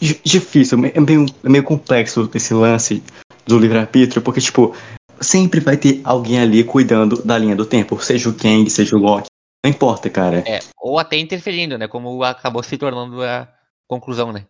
difícil, 0.00 0.78
é 0.94 1.00
meio, 1.00 1.26
é 1.42 1.48
meio 1.48 1.64
complexo 1.64 2.30
esse 2.32 2.54
lance 2.54 3.02
do 3.44 3.58
livre-arbítrio, 3.58 4.22
porque, 4.22 4.40
tipo, 4.40 4.72
sempre 5.20 5.58
vai 5.58 5.76
ter 5.76 6.00
alguém 6.04 6.38
ali 6.38 6.62
cuidando 6.62 7.20
da 7.24 7.36
linha 7.36 7.56
do 7.56 7.66
tempo, 7.66 8.00
seja 8.00 8.28
o 8.28 8.34
Kang, 8.34 8.70
seja 8.70 8.94
o 8.94 9.00
Loki, 9.00 9.26
não 9.64 9.70
importa, 9.70 10.08
cara. 10.08 10.44
É, 10.46 10.60
ou 10.78 10.96
até 11.00 11.16
interferindo, 11.16 11.76
né, 11.76 11.88
como 11.88 12.22
acabou 12.22 12.62
se 12.62 12.78
tornando 12.78 13.24
a 13.24 13.48
conclusão, 13.88 14.32
né. 14.32 14.46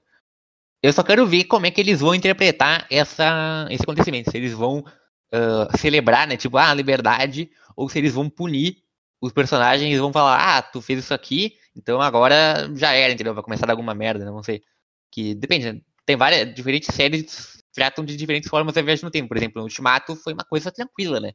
Eu 0.82 0.92
só 0.92 1.02
quero 1.02 1.26
ver 1.26 1.44
como 1.44 1.64
é 1.64 1.70
que 1.70 1.80
eles 1.80 2.00
vão 2.00 2.14
interpretar 2.14 2.86
essa, 2.90 3.66
esse 3.70 3.82
acontecimento, 3.82 4.30
se 4.30 4.36
eles 4.36 4.52
vão 4.52 4.80
uh, 4.80 5.78
celebrar, 5.78 6.26
né, 6.26 6.36
tipo, 6.36 6.58
ah, 6.58 6.74
liberdade, 6.74 7.50
ou 7.74 7.88
se 7.88 7.98
eles 7.98 8.12
vão 8.12 8.28
punir 8.28 8.84
os 9.26 9.32
personagens 9.32 9.98
vão 9.98 10.12
falar, 10.12 10.58
ah, 10.58 10.62
tu 10.62 10.80
fez 10.80 11.00
isso 11.00 11.14
aqui, 11.14 11.56
então 11.74 12.00
agora 12.00 12.70
já 12.74 12.92
era, 12.92 13.12
entendeu? 13.12 13.34
Vai 13.34 13.42
começar 13.42 13.64
a 13.64 13.68
dar 13.68 13.72
alguma 13.72 13.94
merda, 13.94 14.24
né? 14.24 14.30
Não 14.30 14.42
sei. 14.42 14.62
Que 15.10 15.34
depende? 15.34 15.82
Tem 16.04 16.16
várias 16.16 16.54
diferentes 16.54 16.94
séries 16.94 17.56
tratam 17.76 18.02
de 18.02 18.16
diferentes 18.16 18.48
formas 18.48 18.74
a 18.76 18.82
viagem 18.82 19.04
no 19.04 19.10
tempo. 19.10 19.28
Por 19.28 19.36
exemplo, 19.36 19.60
no 19.60 19.64
Ultimato 19.64 20.16
foi 20.16 20.32
uma 20.32 20.44
coisa 20.44 20.72
tranquila, 20.72 21.20
né? 21.20 21.32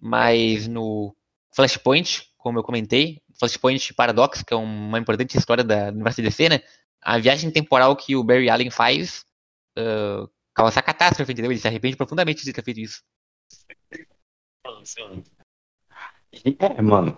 Mas 0.00 0.66
no 0.66 1.14
Flashpoint, 1.54 2.32
como 2.38 2.58
eu 2.58 2.64
comentei, 2.64 3.22
Flashpoint 3.38 3.92
Paradox, 3.92 4.42
que 4.42 4.54
é 4.54 4.56
uma 4.56 4.98
importante 4.98 5.36
história 5.36 5.62
da 5.62 5.88
universo 5.88 6.22
DC, 6.22 6.48
né? 6.48 6.60
A 7.02 7.18
viagem 7.18 7.50
temporal 7.50 7.94
que 7.94 8.16
o 8.16 8.24
Barry 8.24 8.48
Allen 8.48 8.70
faz 8.70 9.26
uh, 9.78 10.26
causa 10.54 10.80
catástrofe, 10.80 11.30
entendeu? 11.32 11.52
Ele 11.52 11.60
se 11.60 11.68
arrepende 11.68 11.96
profundamente 11.96 12.42
de 12.42 12.52
ter 12.52 12.64
feito 12.64 12.80
isso. 12.80 13.02
É, 16.58 16.82
mano. 16.82 17.16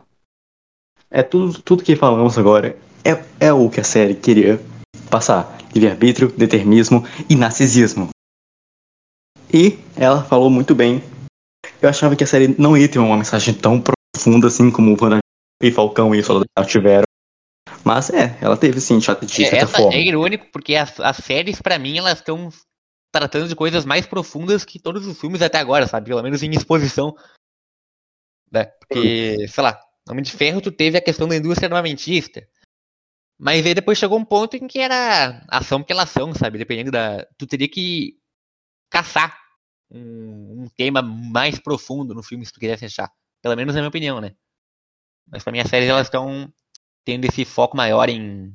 É 1.11 1.23
tudo, 1.23 1.63
tudo 1.63 1.85
que 1.85 1.97
falamos 1.97 2.37
agora 2.37 2.77
é, 3.05 3.47
é 3.47 3.53
o 3.53 3.71
que 3.71 3.81
a 3.81 3.85
série 3.85 4.15
queria 4.15 4.61
passar. 5.09 5.57
Livre-arbítrio, 5.75 6.33
determinismo 6.33 7.07
e 7.29 7.37
narcisismo. 7.37 8.09
E 9.53 9.79
ela 9.97 10.25
falou 10.25 10.51
muito 10.51 10.75
bem. 10.75 11.03
Eu 11.81 11.89
achava 11.89 12.17
que 12.17 12.25
a 12.25 12.27
série 12.27 12.55
não 12.59 12.77
ia 12.77 12.89
ter 12.89 12.99
uma 12.99 13.17
mensagem 13.17 13.55
tão 13.55 13.81
profunda 13.81 14.49
assim 14.49 14.71
como 14.71 14.93
o 14.93 14.97
Wanda 15.01 15.19
e 15.63 15.71
Falcão 15.71 16.15
e 16.15 16.23
Soldado 16.23 16.67
tiveram. 16.67 17.05
Mas 17.85 18.11
é, 18.11 18.37
ela 18.41 18.57
teve 18.57 18.81
sim, 18.81 18.99
de 18.99 19.05
certa 19.05 19.57
é, 19.57 19.67
forma. 19.67 19.95
É 19.95 20.01
irônico 20.01 20.47
porque 20.53 20.75
as, 20.75 20.99
as 20.99 21.19
séries, 21.19 21.61
para 21.61 21.79
mim, 21.79 21.99
elas 21.99 22.19
estão 22.19 22.51
tratando 23.15 23.49
de 23.49 23.55
coisas 23.55 23.85
mais 23.85 24.05
profundas 24.07 24.65
que 24.65 24.79
todos 24.79 25.07
os 25.07 25.19
filmes 25.21 25.41
até 25.41 25.59
agora, 25.59 25.87
sabe? 25.87 26.09
Pelo 26.09 26.23
menos 26.23 26.43
em 26.43 26.51
exposição 26.51 27.15
né? 28.51 28.65
Porque, 28.65 29.47
sei 29.49 29.63
lá, 29.63 29.81
Homem 30.09 30.23
de 30.23 30.33
Ferro 30.33 30.61
tu 30.61 30.71
teve 30.71 30.97
a 30.97 31.03
questão 31.03 31.27
da 31.27 31.37
indústria 31.37 31.67
armamentista. 31.67 32.47
Mas 33.39 33.67
aí 33.67 33.75
depois 33.75 33.99
chegou 33.99 34.19
um 34.19 34.25
ponto 34.25 34.57
em 34.57 34.67
que 34.67 34.79
era 34.79 35.45
ação 35.49 35.83
pela 35.83 36.05
ação, 36.05 36.33
sabe? 36.35 36.59
Dependendo 36.59 36.91
da. 36.91 37.27
Tu 37.37 37.47
teria 37.47 37.69
que 37.69 38.15
caçar 38.89 39.37
um, 39.91 40.63
um 40.63 40.69
tema 40.77 41.03
mais 41.03 41.59
profundo 41.59 42.15
no 42.15 42.23
filme 42.23 42.47
se 42.47 42.53
tu 42.53 42.61
quisesse 42.61 42.87
achar. 42.87 43.11
Pelo 43.43 43.57
menos 43.57 43.75
na 43.75 43.81
minha 43.81 43.89
opinião, 43.89 44.21
né? 44.21 44.35
Mas 45.31 45.43
pra 45.43 45.53
mim 45.53 45.59
as 45.59 45.69
séries 45.69 45.89
elas 45.89 46.07
estão 46.07 46.51
tendo 47.05 47.25
esse 47.27 47.45
foco 47.45 47.77
maior 47.77 48.09
em, 48.09 48.55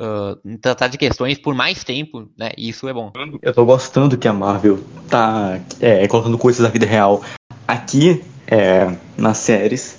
uh, 0.00 0.38
em 0.44 0.56
tratar 0.56 0.88
de 0.88 0.98
questões 0.98 1.38
por 1.38 1.54
mais 1.54 1.82
tempo, 1.82 2.30
né? 2.38 2.52
E 2.56 2.68
isso 2.68 2.86
é 2.88 2.92
bom. 2.92 3.12
Eu 3.42 3.52
tô 3.52 3.64
gostando 3.64 4.16
que 4.16 4.28
a 4.28 4.32
Marvel 4.32 4.78
tá 5.10 5.60
é, 5.80 6.06
colocando 6.06 6.38
coisas 6.38 6.62
da 6.62 6.68
vida 6.68 6.86
real 6.86 7.22
aqui 7.66 8.22
é, 8.46 8.94
nas 9.16 9.38
séries. 9.38 9.98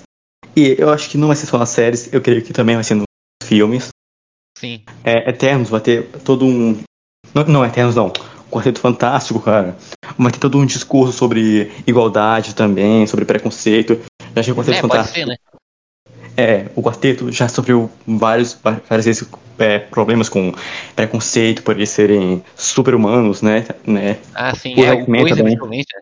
E 0.56 0.76
eu 0.78 0.90
acho 0.90 1.08
que 1.08 1.18
não 1.18 1.28
vai 1.28 1.36
ser 1.36 1.46
só 1.46 1.58
nas 1.58 1.68
séries, 1.68 2.12
eu 2.12 2.20
creio 2.20 2.42
que 2.42 2.52
também 2.52 2.74
vai 2.74 2.84
ser 2.84 2.94
nos 2.94 3.04
filmes. 3.42 3.88
Sim. 4.58 4.82
É, 5.04 5.28
Eternos 5.30 5.68
vai 5.70 5.80
ter 5.80 6.08
todo 6.24 6.44
um. 6.44 6.80
Não, 7.34 7.44
não 7.44 7.64
Eternos 7.64 7.94
não. 7.94 8.12
Quarteto 8.50 8.80
Fantástico, 8.80 9.40
cara. 9.40 9.76
Vai 10.18 10.32
ter 10.32 10.38
todo 10.38 10.58
um 10.58 10.66
discurso 10.66 11.12
sobre 11.12 11.70
igualdade 11.86 12.54
também, 12.54 13.06
sobre 13.06 13.24
preconceito. 13.24 14.00
Já 14.34 14.40
achei 14.40 14.52
o 14.52 14.56
Quarteto 14.56 14.78
é, 14.78 14.80
Fantástico. 14.80 15.18
Ser, 15.18 15.26
né? 15.26 15.36
É, 16.38 16.66
o 16.76 16.82
quarteto 16.82 17.32
já 17.32 17.48
sofreu 17.48 17.90
vários, 18.06 18.56
várias 18.62 19.06
vezes 19.06 19.28
é, 19.58 19.80
problemas 19.80 20.28
com 20.28 20.54
preconceito 20.94 21.64
por 21.64 21.74
eles 21.74 21.90
serem 21.90 22.44
super-humanos, 22.54 23.42
né, 23.42 23.66
né? 23.84 24.18
Ah, 24.36 24.54
sim, 24.54 24.72
o 24.76 24.84
é, 24.84 24.94
o 24.94 25.04
coisa, 25.04 25.42
principalmente, 25.42 25.88
né? 25.92 26.00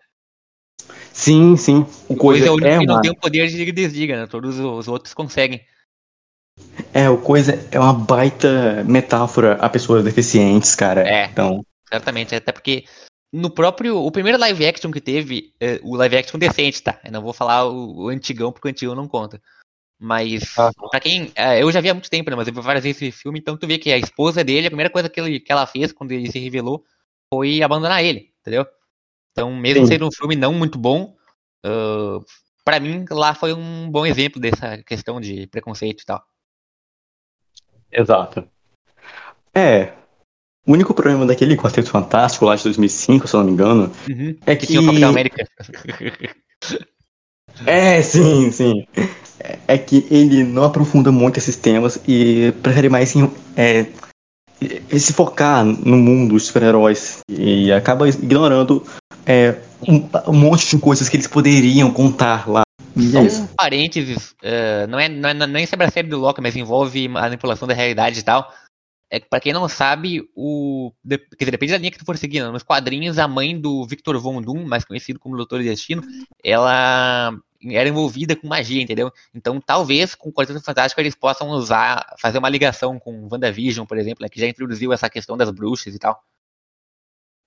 Sim, 1.17 1.57
sim. 1.57 1.87
O 2.11 2.15
Coisa, 2.15 2.19
coisa 2.19 2.47
é 2.47 2.51
o 2.51 2.55
único 2.55 2.69
é 2.69 2.79
que 2.79 2.87
não 2.87 3.01
tem 3.01 3.11
o 3.11 3.17
poder 3.17 3.49
de 3.49 3.73
desliga, 3.73 4.21
né? 4.21 4.27
Todos 4.27 4.59
os 4.59 4.87
outros 4.87 5.15
conseguem. 5.15 5.65
É, 6.93 7.09
o 7.09 7.17
Coisa 7.17 7.59
é 7.73 7.81
uma 7.81 7.95
baita 7.95 8.85
metáfora 8.85 9.55
a 9.55 9.69
pessoas 9.71 10.05
deficientes, 10.05 10.75
cara. 10.75 11.09
É, 11.09 11.25
então... 11.25 11.65
certamente. 11.89 12.35
Até 12.35 12.53
porque 12.53 12.85
no 13.33 13.49
próprio... 13.49 13.97
O 13.97 14.13
primeiro 14.13 14.39
live 14.39 14.67
action 14.67 14.91
que 14.91 15.01
teve, 15.01 15.55
é, 15.59 15.81
o 15.83 15.97
live 15.97 16.19
action 16.19 16.39
decente, 16.39 16.83
tá? 16.83 17.01
Eu 17.03 17.11
não 17.11 17.23
vou 17.23 17.33
falar 17.33 17.65
o, 17.65 18.05
o 18.05 18.09
antigão, 18.09 18.53
porque 18.53 18.69
o 18.69 18.71
antigão 18.71 18.95
não 18.95 19.09
conta. 19.09 19.41
Mas, 19.99 20.53
ah. 20.59 20.71
pra 20.91 21.01
quem... 21.01 21.33
É, 21.35 21.63
eu 21.63 21.73
já 21.73 21.81
vi 21.81 21.89
há 21.89 21.95
muito 21.95 22.11
tempo, 22.11 22.29
né? 22.29 22.37
Mas 22.37 22.47
eu 22.47 22.53
vi 22.53 22.61
várias 22.61 22.85
vezes 22.85 23.01
esse 23.01 23.23
filme, 23.23 23.39
então 23.39 23.57
tu 23.57 23.67
vê 23.67 23.79
que 23.79 23.91
a 23.91 23.97
esposa 23.97 24.45
dele, 24.45 24.67
a 24.67 24.71
primeira 24.71 24.91
coisa 24.91 25.09
que, 25.09 25.19
ele, 25.19 25.41
que 25.41 25.51
ela 25.51 25.67
fez 25.67 25.93
quando 25.93 26.13
ele 26.13 26.31
se 26.31 26.39
revelou 26.39 26.85
foi 27.33 27.63
abandonar 27.63 28.05
ele, 28.05 28.35
entendeu? 28.43 28.67
Então, 29.37 29.55
mesmo 29.55 29.85
Sim. 29.85 29.92
sendo 29.92 30.07
um 30.07 30.11
filme 30.11 30.35
não 30.35 30.55
muito 30.55 30.79
bom, 30.79 31.14
uh, 31.66 32.25
para 32.64 32.81
mim 32.81 33.05
lá 33.11 33.35
foi 33.35 33.53
um 33.53 33.90
bom 33.90 34.07
exemplo 34.07 34.40
dessa 34.40 34.79
questão 34.79 35.20
de 35.20 35.46
preconceito 35.49 36.01
e 36.01 36.07
tal. 36.07 36.25
Exato. 37.92 38.49
É. 39.55 39.92
O 40.66 40.72
único 40.72 40.94
problema 40.94 41.27
daquele 41.27 41.55
Quarteto 41.55 41.90
Fantástico 41.90 42.46
lá 42.46 42.57
de 42.57 42.64
2005, 42.64 43.29
se 43.29 43.37
eu 43.37 43.40
não 43.40 43.46
me 43.46 43.53
engano, 43.53 43.92
uhum, 44.09 44.35
é 44.46 44.57
que, 44.57 44.66
que 44.66 44.68
tinha 44.68 44.81
o 44.81 44.87
Capitão 44.87 45.11
América. 45.11 45.46
é, 47.66 48.01
sim, 48.01 48.51
sim. 48.51 48.87
É, 49.38 49.59
é 49.68 49.79
que 49.79 50.07
ele 50.11 50.44
não 50.44 50.64
aprofunda 50.64 51.12
muito 51.12 51.37
esses 51.37 51.57
temas 51.57 52.03
e 52.09 52.53
prefere 52.62 52.88
mais 52.88 53.12
é, 53.55 53.87
se 54.99 55.12
focar 55.12 55.62
no 55.62 55.99
mundo 55.99 56.33
dos 56.33 56.46
super-heróis 56.46 57.20
e 57.28 57.70
acaba 57.70 58.09
ignorando 58.09 58.82
é, 59.27 59.61
um, 59.87 60.09
um, 60.31 60.39
monte 60.39 60.68
de 60.68 60.79
coisas 60.81 61.09
que 61.09 61.16
eles 61.16 61.27
poderiam 61.27 61.93
contar 61.93 62.49
lá. 62.49 62.62
Só 63.12 63.20
um 63.20 63.47
parênteses, 63.49 64.31
uh, 64.43 64.87
não, 64.89 64.99
é, 64.99 65.09
não, 65.09 65.29
é, 65.29 65.35
não 65.35 65.61
é 65.61 65.66
sobre 65.66 65.87
a 65.87 65.91
série 65.91 66.09
do 66.09 66.18
Loki, 66.18 66.41
mas 66.41 66.57
envolve 66.57 67.09
manipulação 67.09 67.68
da 67.68 67.74
realidade 67.74 68.20
e 68.20 68.22
tal. 68.22 68.51
É 69.11 69.20
que, 69.20 69.29
pra 69.29 69.39
quem 69.39 69.53
não 69.53 69.68
sabe, 69.68 70.22
o. 70.35 70.93
Quer 71.09 71.20
dizer, 71.39 71.51
depende 71.51 71.72
da 71.72 71.79
linha 71.79 71.91
que 71.91 71.99
tu 71.99 72.05
for 72.05 72.16
seguindo. 72.16 72.51
Nos 72.51 72.62
quadrinhos, 72.62 73.18
a 73.18 73.29
mãe 73.29 73.59
do 73.59 73.87
Victor 73.87 74.18
Von 74.18 74.41
Doom, 74.41 74.64
mais 74.66 74.85
conhecido 74.85 75.20
como 75.20 75.37
Doutor 75.37 75.62
Destino, 75.62 76.03
ela 76.43 77.33
era 77.62 77.89
envolvida 77.89 78.35
com 78.35 78.49
magia, 78.49 78.83
entendeu? 78.83 79.12
Então, 79.35 79.61
talvez 79.61 80.14
com 80.14 80.31
o 80.31 80.33
Quarteto 80.33 80.61
Fantástico 80.61 81.01
eles 81.01 81.14
possam 81.14 81.49
usar, 81.51 82.14
fazer 82.18 82.39
uma 82.39 82.49
ligação 82.49 82.99
com 82.99 83.29
WandaVision, 83.31 83.87
por 83.87 83.99
exemplo, 83.99 84.22
né, 84.22 84.29
que 84.29 84.41
já 84.41 84.47
introduziu 84.47 84.93
essa 84.93 85.09
questão 85.09 85.37
das 85.37 85.51
bruxas 85.51 85.95
e 85.95 85.99
tal. 85.99 86.20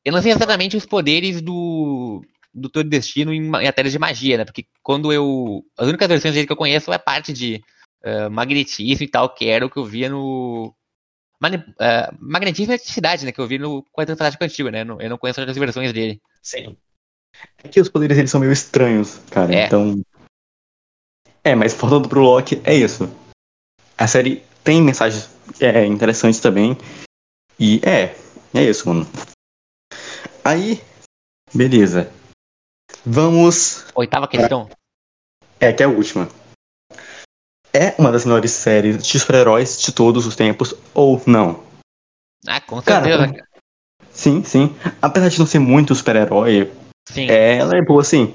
Eu 0.04 0.14
não 0.14 0.22
sei 0.22 0.32
exatamente 0.32 0.78
os 0.78 0.86
poderes 0.86 1.42
do, 1.42 2.24
do 2.54 2.70
Todo 2.70 2.90
Destino 2.90 3.34
em 3.34 3.42
matérias 3.42 3.92
de 3.92 4.00
magia, 4.00 4.38
né? 4.38 4.46
Porque 4.46 4.66
quando 4.82 5.12
eu. 5.12 5.64
As 5.78 5.88
únicas 5.88 6.08
versões 6.08 6.34
dele 6.34 6.48
que 6.48 6.54
eu 6.54 6.58
conheço 6.58 6.92
é 6.92 6.98
parte 6.98 7.34
de 7.34 7.62
uh, 8.04 8.30
magnetismo 8.32 9.04
e 9.04 9.08
tal, 9.08 9.30
que 9.34 9.48
era 9.48 9.66
o 9.66 9.70
que 9.70 9.78
eu 9.78 9.86
via 9.86 10.10
no. 10.10 10.74
Mani, 11.40 11.58
uh, 11.58 12.16
magnetismo 12.20 12.72
e 12.72 12.76
eletricidade, 12.76 13.26
né? 13.26 13.32
Que 13.32 13.40
eu 13.40 13.48
vi 13.48 13.58
no 13.58 13.84
Quarteto 13.94 14.18
Fantástico 14.18 14.44
Antigo, 14.44 14.70
né? 14.70 14.82
Eu 14.82 15.10
não 15.10 15.18
conheço 15.18 15.40
outras 15.40 15.58
versões 15.58 15.94
dele. 15.94 16.22
Sim. 16.42 16.78
É 17.64 17.68
que 17.68 17.80
os 17.80 17.90
poderes 17.90 18.18
deles 18.18 18.32
são 18.32 18.40
meio 18.40 18.52
estranhos, 18.52 19.20
cara. 19.30 19.54
É. 19.54 19.66
Então. 19.66 20.02
É, 21.44 21.56
mas 21.56 21.74
voltando 21.74 22.10
pro 22.10 22.22
Loki, 22.22 22.62
é 22.64 22.76
isso. 22.76 23.10
A 23.98 24.08
série 24.08 24.44
tem 24.64 24.82
mensagens 24.82 25.30
é, 25.60 25.86
interessantes 25.86 26.40
também. 26.40 26.78
E 27.60 27.82
é, 27.84 28.16
é 28.54 28.64
isso, 28.64 28.88
mano. 28.88 29.08
Aí, 30.44 30.82
beleza. 31.54 32.12
Vamos. 33.06 33.86
Oitava 33.96 34.28
questão. 34.28 34.70
É, 35.60 35.74
que 35.74 35.84
é 35.84 35.86
a 35.86 35.90
última. 35.90 36.28
É 37.74 37.94
uma 38.00 38.12
das 38.12 38.26
melhores 38.26 38.52
séries 38.52 39.02
de 39.06 39.20
super-heróis 39.20 39.80
de 39.80 39.92
todos 39.92 40.26
os 40.26 40.36
tempos 40.36 40.74
ou 40.94 41.22
não? 41.28 41.64
Ah, 42.48 42.60
com 42.62 42.82
certeza. 42.82 43.28
Cara, 43.28 43.48
sim, 44.12 44.44
sim. 44.44 44.76
Apesar 45.02 45.30
de 45.30 45.40
não 45.40 45.46
ser 45.46 45.60
muito 45.60 45.94
super-herói, 45.94 46.72
é, 47.16 47.58
ela 47.58 47.76
é 47.78 47.82
boa 47.82 48.04
sim. 48.04 48.34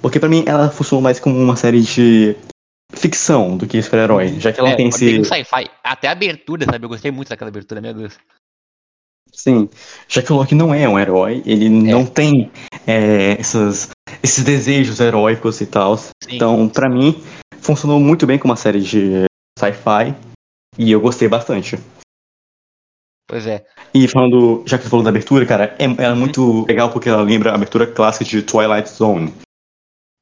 Porque 0.00 0.18
pra 0.18 0.28
mim 0.28 0.44
ela 0.46 0.70
funciona 0.70 1.02
mais 1.02 1.20
como 1.20 1.36
uma 1.36 1.56
série 1.56 1.82
de 1.82 2.36
ficção 2.92 3.56
do 3.56 3.66
que 3.66 3.82
super-herói. 3.82 4.40
Já 4.40 4.52
que 4.52 4.60
ela 4.60 4.70
é, 4.70 4.76
tem 4.76 4.88
esse. 4.88 5.20
Um 5.20 5.24
sci-fi. 5.24 5.70
Até 5.84 6.08
a 6.08 6.12
abertura, 6.12 6.64
sabe? 6.64 6.84
Eu 6.84 6.88
gostei 6.88 7.10
muito 7.10 7.28
daquela 7.28 7.50
abertura, 7.50 7.80
meu 7.80 7.92
Deus. 7.92 8.18
Sim. 9.32 9.68
Já 10.08 10.22
que 10.22 10.32
o 10.32 10.36
Loki 10.36 10.54
não 10.54 10.74
é 10.74 10.88
um 10.88 10.98
herói, 10.98 11.42
ele 11.46 11.66
é. 11.66 11.92
não 11.92 12.04
tem 12.04 12.50
é, 12.86 13.32
essas, 13.38 13.90
esses 14.22 14.44
desejos 14.44 15.00
heróicos 15.00 15.60
e 15.60 15.66
tal. 15.66 15.98
Então, 16.28 16.68
pra 16.68 16.88
mim, 16.88 17.22
funcionou 17.60 18.00
muito 18.00 18.26
bem 18.26 18.38
como 18.38 18.52
uma 18.52 18.56
série 18.56 18.80
de 18.80 19.24
sci-fi. 19.58 20.14
E 20.78 20.90
eu 20.90 21.00
gostei 21.00 21.28
bastante. 21.28 21.78
Pois 23.28 23.46
é. 23.46 23.64
E 23.94 24.08
falando, 24.08 24.64
já 24.66 24.76
que 24.76 24.84
você 24.84 24.90
falou 24.90 25.04
da 25.04 25.10
abertura, 25.10 25.46
cara, 25.46 25.76
é, 25.78 25.84
é 25.84 26.14
muito 26.14 26.64
legal 26.66 26.90
porque 26.90 27.08
ela 27.08 27.22
lembra 27.22 27.52
a 27.52 27.54
abertura 27.54 27.86
clássica 27.86 28.24
de 28.24 28.42
Twilight 28.42 28.88
Zone. 28.88 29.32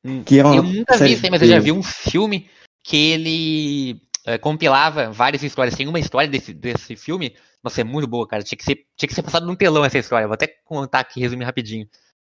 Hum. 0.04 0.22
Que 0.24 0.38
é 0.38 0.44
uma 0.44 0.56
eu 0.56 0.62
nunca 0.62 0.96
vi 0.98 1.12
isso 1.12 1.24
aí, 1.24 1.30
mas 1.30 1.42
eu 1.42 1.48
já 1.48 1.58
vi 1.58 1.72
um 1.72 1.82
filme 1.82 2.48
que 2.84 2.96
ele 2.96 4.00
é, 4.26 4.36
compilava 4.36 5.10
várias 5.10 5.42
histórias. 5.42 5.74
Tem 5.74 5.88
uma 5.88 5.98
história 5.98 6.28
desse, 6.28 6.52
desse 6.52 6.96
filme, 6.96 7.34
nossa, 7.62 7.80
é 7.80 7.84
muito 7.84 8.06
boa, 8.06 8.26
cara. 8.26 8.42
Tinha 8.42 8.56
que, 8.56 8.64
ser, 8.64 8.86
tinha 8.96 9.08
que 9.08 9.14
ser 9.14 9.22
passado 9.22 9.46
num 9.46 9.56
telão 9.56 9.84
essa 9.84 9.98
história. 9.98 10.26
Vou 10.26 10.34
até 10.34 10.46
contar 10.64 11.00
aqui, 11.00 11.20
resumir 11.20 11.44
rapidinho. 11.44 11.88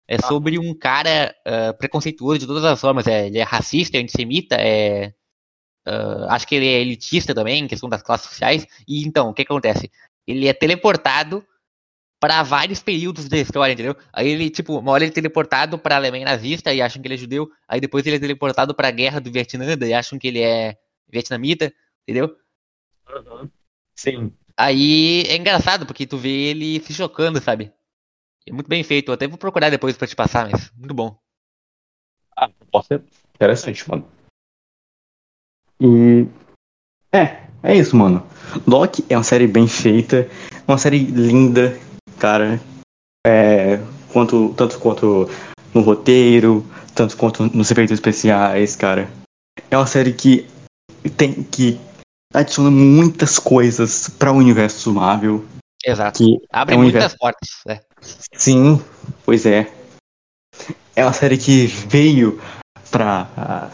É 0.08 0.16
ah. 0.16 0.26
sobre 0.26 0.58
um 0.58 0.74
cara 0.74 1.34
uh, 1.46 1.76
preconceituoso 1.78 2.40
de 2.40 2.46
todas 2.46 2.64
as 2.64 2.80
formas. 2.80 3.06
É, 3.06 3.26
ele 3.26 3.38
é 3.38 3.42
racista, 3.42 3.96
é 3.96 4.00
antissemita, 4.00 4.56
é. 4.58 5.14
Uh, 5.86 6.26
acho 6.28 6.46
que 6.46 6.54
ele 6.54 6.66
é 6.66 6.80
elitista 6.80 7.34
também, 7.34 7.64
em 7.64 7.68
questão 7.68 7.88
das 7.88 8.02
classes 8.02 8.28
sociais. 8.28 8.66
E 8.86 9.06
então, 9.06 9.30
o 9.30 9.34
que, 9.34 9.42
acontece? 9.42 9.90
ele 10.26 10.46
é 10.46 10.52
teleportado 10.52 11.44
para 12.20 12.42
vários 12.42 12.80
períodos 12.80 13.28
da 13.28 13.36
história, 13.36 13.72
entendeu? 13.72 13.96
Aí 14.12 14.28
ele, 14.28 14.48
tipo, 14.48 14.78
uma 14.78 14.92
hora 14.92 15.02
ele 15.02 15.10
é 15.10 15.14
teleportado 15.14 15.76
pra 15.78 15.96
Alemanha 15.96 16.24
nazista 16.24 16.72
e 16.72 16.80
acham 16.80 17.02
que 17.02 17.08
ele 17.08 17.14
é 17.14 17.18
judeu, 17.18 17.50
aí 17.66 17.80
depois 17.80 18.06
ele 18.06 18.16
é 18.16 18.20
teleportado 18.20 18.74
pra 18.74 18.92
guerra 18.92 19.20
do 19.20 19.32
Vietnã 19.32 19.76
e 19.80 19.92
acham 19.92 20.18
que 20.18 20.28
ele 20.28 20.40
é 20.40 20.76
vietnamita, 21.08 21.72
entendeu? 22.06 22.36
Uhum. 23.08 23.50
Sim. 23.94 24.32
Aí 24.56 25.22
é 25.28 25.36
engraçado, 25.36 25.86
porque 25.86 26.06
tu 26.06 26.16
vê 26.16 26.50
ele 26.50 26.80
se 26.80 26.92
chocando, 26.92 27.40
sabe? 27.40 27.72
É 28.46 28.52
muito 28.52 28.68
bem 28.68 28.82
feito, 28.82 29.10
eu 29.10 29.14
até 29.14 29.26
vou 29.28 29.38
procurar 29.38 29.70
depois 29.70 29.96
pra 29.96 30.06
te 30.06 30.16
passar, 30.16 30.50
mas 30.50 30.70
muito 30.76 30.94
bom. 30.94 31.16
Ah, 32.36 32.50
pode 32.70 32.86
ser 32.86 33.02
interessante, 33.34 33.88
mano. 33.88 34.06
E. 35.80 36.26
É, 37.12 37.46
é 37.62 37.76
isso, 37.76 37.96
mano. 37.96 38.26
Loki 38.66 39.04
é 39.08 39.16
uma 39.16 39.22
série 39.22 39.46
bem 39.46 39.68
feita, 39.68 40.28
uma 40.66 40.78
série 40.78 40.98
linda, 40.98 41.78
cara. 42.18 42.60
É, 43.26 43.78
quanto, 44.12 44.52
tanto 44.54 44.78
quanto 44.80 45.28
no 45.72 45.80
roteiro, 45.80 46.66
tanto 46.94 47.16
quanto 47.16 47.44
nos 47.56 47.70
efeitos 47.70 47.92
especiais, 47.92 48.76
cara. 48.76 49.08
É 49.70 49.76
uma 49.76 49.86
série 49.86 50.12
que 50.12 50.48
tem 51.16 51.42
que 51.44 51.80
adiciona 52.32 52.70
muitas 52.70 53.38
coisas 53.38 54.08
para 54.08 54.32
o 54.32 54.36
universo 54.36 54.92
Marvel. 54.92 55.44
Exato. 55.84 56.18
Que 56.18 56.38
Abre 56.50 56.74
é 56.74 56.78
um 56.78 56.82
muitas 56.82 56.94
universo... 56.94 57.18
portas. 57.18 57.48
É. 57.68 57.80
Sim, 58.34 58.82
pois 59.24 59.46
é. 59.46 59.70
É 60.94 61.04
uma 61.04 61.12
série 61.12 61.38
que 61.38 61.66
veio 61.66 62.40
pra 62.90 63.70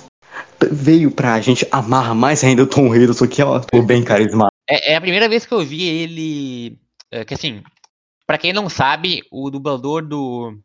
veio 0.70 1.11
pra 1.11 1.40
gente 1.40 1.66
amar 1.70 2.14
mais 2.14 2.42
ainda 2.42 2.62
o 2.62 2.66
Tom 2.66 2.94
Hiddleston, 2.94 3.28
que 3.28 3.42
é 3.42 3.44
um 3.44 3.54
ator 3.54 3.84
bem 3.84 4.02
carismático. 4.02 4.56
É, 4.68 4.92
é, 4.92 4.96
a 4.96 5.00
primeira 5.00 5.28
vez 5.28 5.46
que 5.46 5.52
eu 5.52 5.64
vi 5.64 5.86
ele. 5.86 6.78
É, 7.11 7.24
que 7.24 7.34
assim, 7.34 7.62
para 8.26 8.38
quem 8.38 8.52
não 8.52 8.68
sabe, 8.68 9.22
o 9.30 9.50
dublador 9.50 10.02
do, 10.02 10.59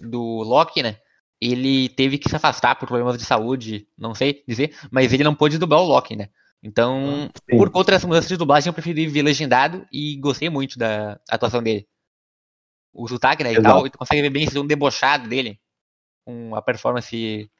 do 0.00 0.42
Loki, 0.42 0.82
né? 0.82 0.96
Ele 1.40 1.88
teve 1.90 2.18
que 2.18 2.28
se 2.28 2.36
afastar 2.36 2.74
por 2.76 2.86
problemas 2.86 3.16
de 3.16 3.24
saúde, 3.24 3.86
não 3.96 4.14
sei 4.14 4.44
dizer, 4.46 4.76
mas 4.90 5.12
ele 5.12 5.24
não 5.24 5.34
pôde 5.34 5.56
dublar 5.56 5.80
o 5.80 5.86
Loki, 5.86 6.14
né? 6.14 6.28
Então, 6.62 7.30
Sim. 7.50 7.56
por 7.56 7.70
conta 7.70 7.92
dessa 7.92 8.06
mudança 8.06 8.28
de 8.28 8.36
dublagem, 8.36 8.68
eu 8.68 8.74
preferi 8.74 9.06
ver 9.06 9.22
legendado 9.22 9.86
e 9.90 10.16
gostei 10.16 10.50
muito 10.50 10.78
da 10.78 11.18
atuação 11.28 11.62
dele. 11.62 11.88
O 12.92 13.08
sotaque, 13.08 13.42
né, 13.42 13.52
e 13.52 13.62
tal, 13.62 13.86
e 13.86 13.90
tu 13.90 13.98
consegue 13.98 14.20
ver 14.20 14.30
bem 14.30 14.44
esse 14.44 14.54
tom 14.54 14.66
debochado 14.66 15.28
dele 15.28 15.58
com 16.26 16.54
a 16.54 16.60
performance 16.60 17.50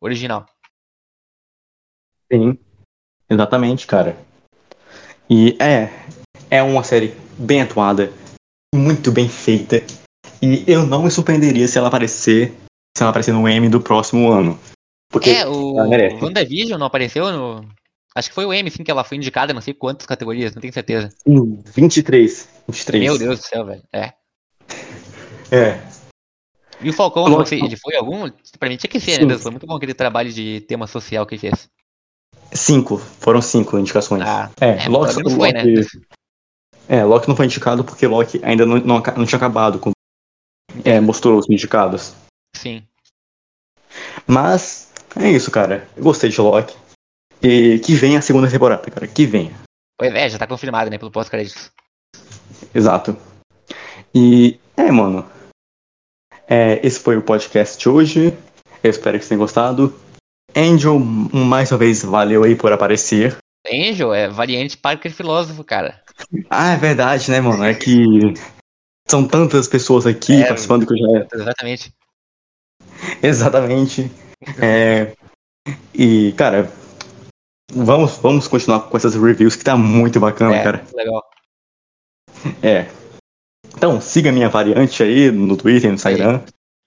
original. 0.00 0.46
Sim, 2.30 2.58
exatamente, 3.28 3.86
cara. 3.86 4.16
E 5.28 5.56
é, 5.60 5.88
é 6.50 6.62
uma 6.62 6.82
série 6.82 7.14
bem 7.38 7.62
atuada, 7.62 8.12
muito 8.74 9.10
bem 9.12 9.28
feita. 9.28 9.76
E 10.42 10.64
eu 10.66 10.86
não 10.86 11.04
me 11.04 11.10
surpreenderia 11.10 11.68
se 11.68 11.78
ela 11.78 11.88
aparecer, 11.88 12.52
se 12.96 13.02
ela 13.02 13.10
aparecer 13.10 13.32
no 13.32 13.48
M 13.48 13.68
do 13.68 13.80
próximo 13.80 14.30
ano. 14.30 14.58
Porque 15.10 15.30
é, 15.30 15.46
o 15.46 15.74
WandaVision 15.74 16.78
não 16.78 16.86
apareceu 16.86 17.30
no. 17.32 17.68
Acho 18.14 18.28
que 18.28 18.34
foi 18.34 18.44
o 18.44 18.52
M, 18.52 18.70
sim, 18.70 18.82
que 18.82 18.90
ela 18.90 19.04
foi 19.04 19.16
indicada, 19.16 19.54
não 19.54 19.60
sei 19.60 19.72
quantas 19.72 20.06
categorias, 20.06 20.52
não 20.54 20.60
tenho 20.60 20.72
certeza. 20.72 21.10
Sim, 21.26 21.62
23. 21.64 22.48
23. 22.68 23.04
Meu 23.04 23.18
Deus 23.18 23.38
do 23.38 23.46
céu, 23.46 23.64
velho. 23.64 23.82
É. 23.92 24.12
É. 25.52 25.80
E 26.80 26.88
o 26.88 26.92
Falcão, 26.92 27.28
não 27.28 27.44
sei, 27.44 27.60
ele 27.60 27.76
foi 27.76 27.94
algum? 27.94 28.28
Pra 28.58 28.68
mim 28.68 28.76
tinha 28.76 28.90
que 28.90 28.98
ser, 28.98 29.24
né? 29.24 29.38
Foi 29.38 29.50
muito 29.50 29.66
bom 29.66 29.76
aquele 29.76 29.94
trabalho 29.94 30.32
de 30.32 30.60
tema 30.62 30.86
social 30.86 31.26
que 31.26 31.34
ele 31.34 31.40
fez. 31.40 31.68
Cinco, 32.52 32.96
foram 32.96 33.40
cinco 33.40 33.78
indicações. 33.78 34.22
Ah, 34.22 34.50
é, 34.60 34.84
é 34.84 34.88
Loki, 34.88 35.22
não 35.22 35.30
foi, 35.30 35.52
Loki, 35.52 35.52
né? 35.52 35.84
É, 36.88 37.04
Loki 37.04 37.28
não 37.28 37.36
foi 37.36 37.46
indicado 37.46 37.84
porque 37.84 38.06
Loki 38.06 38.40
ainda 38.42 38.66
não, 38.66 38.78
não, 38.78 39.02
não 39.16 39.26
tinha 39.26 39.36
acabado 39.36 39.78
com. 39.78 39.92
É, 40.84 41.00
mostrou 41.00 41.38
os 41.38 41.48
indicados. 41.48 42.14
Sim. 42.56 42.82
Mas, 44.26 44.90
é 45.16 45.30
isso, 45.30 45.50
cara. 45.50 45.88
Eu 45.96 46.02
gostei 46.02 46.30
de 46.30 46.40
Loki. 46.40 46.74
E 47.42 47.78
que 47.78 47.94
venha 47.94 48.18
a 48.18 48.22
segunda 48.22 48.50
temporada, 48.50 48.90
cara. 48.90 49.06
Que 49.06 49.26
venha. 49.26 49.52
Pois 49.98 50.14
é, 50.14 50.28
já 50.28 50.38
tá 50.38 50.46
confirmado, 50.46 50.90
né, 50.90 50.98
pelo 50.98 51.10
pós-créditos. 51.10 51.70
Exato. 52.74 53.16
E, 54.14 54.58
é, 54.76 54.90
mano. 54.90 55.28
É, 56.48 56.84
esse 56.84 56.98
foi 56.98 57.16
o 57.16 57.22
podcast 57.22 57.78
de 57.78 57.88
hoje. 57.88 58.36
Eu 58.82 58.90
espero 58.90 59.18
que 59.18 59.24
vocês 59.24 59.28
tenham 59.28 59.40
gostado. 59.40 59.94
Angel, 60.56 60.98
mais 60.98 61.70
uma 61.70 61.78
vez, 61.78 62.02
valeu 62.02 62.42
aí 62.44 62.56
por 62.56 62.72
aparecer. 62.72 63.36
Angel 63.70 64.12
é 64.12 64.28
variante 64.28 64.76
Parker 64.76 65.12
Filósofo, 65.12 65.62
cara. 65.62 66.02
Ah, 66.48 66.72
é 66.72 66.76
verdade, 66.76 67.30
né, 67.30 67.40
mano? 67.40 67.62
É 67.62 67.74
que 67.74 68.34
são 69.08 69.26
tantas 69.26 69.68
pessoas 69.68 70.06
aqui 70.06 70.42
é, 70.42 70.46
participando 70.46 70.86
que 70.86 70.94
eu 70.94 70.98
já. 70.98 71.26
Exatamente. 71.34 71.94
Exatamente. 73.22 74.10
É... 74.60 75.12
E, 75.94 76.32
cara, 76.32 76.70
vamos, 77.74 78.18
vamos 78.18 78.48
continuar 78.48 78.80
com 78.80 78.96
essas 78.96 79.14
reviews 79.14 79.56
que 79.56 79.64
tá 79.64 79.76
muito 79.76 80.18
bacana, 80.20 80.56
é, 80.56 80.62
cara. 80.62 80.84
Legal. 80.94 81.22
É. 82.62 82.86
Então, 83.76 84.00
siga 84.00 84.32
minha 84.32 84.48
variante 84.48 85.02
aí 85.02 85.30
no 85.30 85.56
Twitter, 85.56 85.90
no 85.90 85.96
Instagram. 85.96 86.40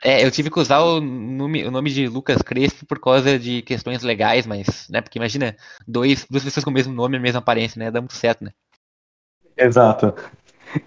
É, 0.03 0.25
eu 0.25 0.31
tive 0.31 0.49
que 0.49 0.59
usar 0.59 0.79
o 0.79 0.99
nome, 0.99 1.63
o 1.65 1.71
nome 1.71 1.89
de 1.89 2.07
Lucas 2.07 2.41
Crespo 2.41 2.85
por 2.85 2.99
causa 2.99 3.39
de 3.39 3.61
questões 3.61 4.01
legais, 4.01 4.45
mas, 4.45 4.87
né, 4.89 4.99
porque 4.99 5.17
imagina, 5.17 5.55
dois, 5.87 6.25
duas 6.29 6.43
pessoas 6.43 6.63
com 6.63 6.71
o 6.71 6.73
mesmo 6.73 6.93
nome 6.93 7.15
e 7.15 7.19
a 7.19 7.21
mesma 7.21 7.39
aparência, 7.39 7.79
né, 7.79 7.89
dá 7.89 8.01
muito 8.01 8.15
certo, 8.15 8.43
né. 8.43 8.51
Exato. 9.55 10.13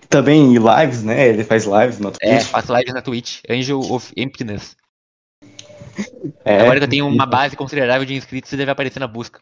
Também 0.08 0.54
lives, 0.56 1.02
né, 1.02 1.28
ele 1.28 1.44
faz 1.44 1.64
lives 1.64 1.98
na 1.98 2.10
Twitch. 2.10 2.22
É, 2.22 2.40
faz 2.40 2.68
lives 2.68 2.92
na 2.92 3.00
Twitch, 3.00 3.40
Angel 3.48 3.80
of 3.80 4.12
Emptiness. 4.16 4.76
É, 6.44 6.60
Agora 6.60 6.78
que 6.78 6.84
eu 6.84 6.90
tenho 6.90 7.06
uma 7.06 7.24
base 7.24 7.56
considerável 7.56 8.04
de 8.04 8.14
inscritos, 8.14 8.50
você 8.50 8.56
deve 8.56 8.70
aparecer 8.70 9.00
na 9.00 9.06
busca. 9.06 9.40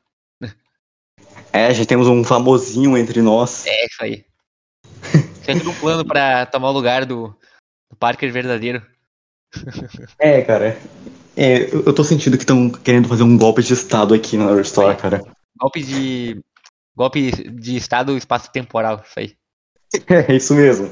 É, 1.55 1.73
já 1.73 1.85
temos 1.85 2.09
um 2.09 2.25
famosinho 2.25 2.99
entre 2.99 3.23
nós. 3.23 3.65
É, 3.65 3.87
isso 3.87 4.03
aí. 4.03 4.25
Sempre 5.45 5.69
um 5.69 5.75
plano 5.75 6.05
pra 6.05 6.45
tomar 6.47 6.71
o 6.71 6.73
lugar 6.73 7.07
do, 7.07 7.29
do 7.89 7.97
Parker 7.97 8.33
verdadeiro. 8.33 8.85
É, 10.19 10.43
cara. 10.43 10.77
É, 11.37 11.73
eu 11.73 11.93
tô 11.93 12.03
sentindo 12.03 12.37
que 12.37 12.43
estão 12.43 12.69
querendo 12.69 13.09
fazer 13.09 13.23
um 13.23 13.39
golpe 13.39 13.63
de 13.63 13.73
estado 13.73 14.15
aqui 14.15 14.37
na 14.37 14.61
Store, 14.63 14.97
cara. 14.97 15.23
Golpe 15.57 15.81
de. 15.81 16.43
Golpe 16.97 17.31
de 17.31 17.77
estado 17.77 18.17
espaço-temporal, 18.17 19.05
isso 19.07 19.21
aí. 19.21 19.37
É, 20.29 20.35
isso 20.35 20.55
mesmo. 20.55 20.91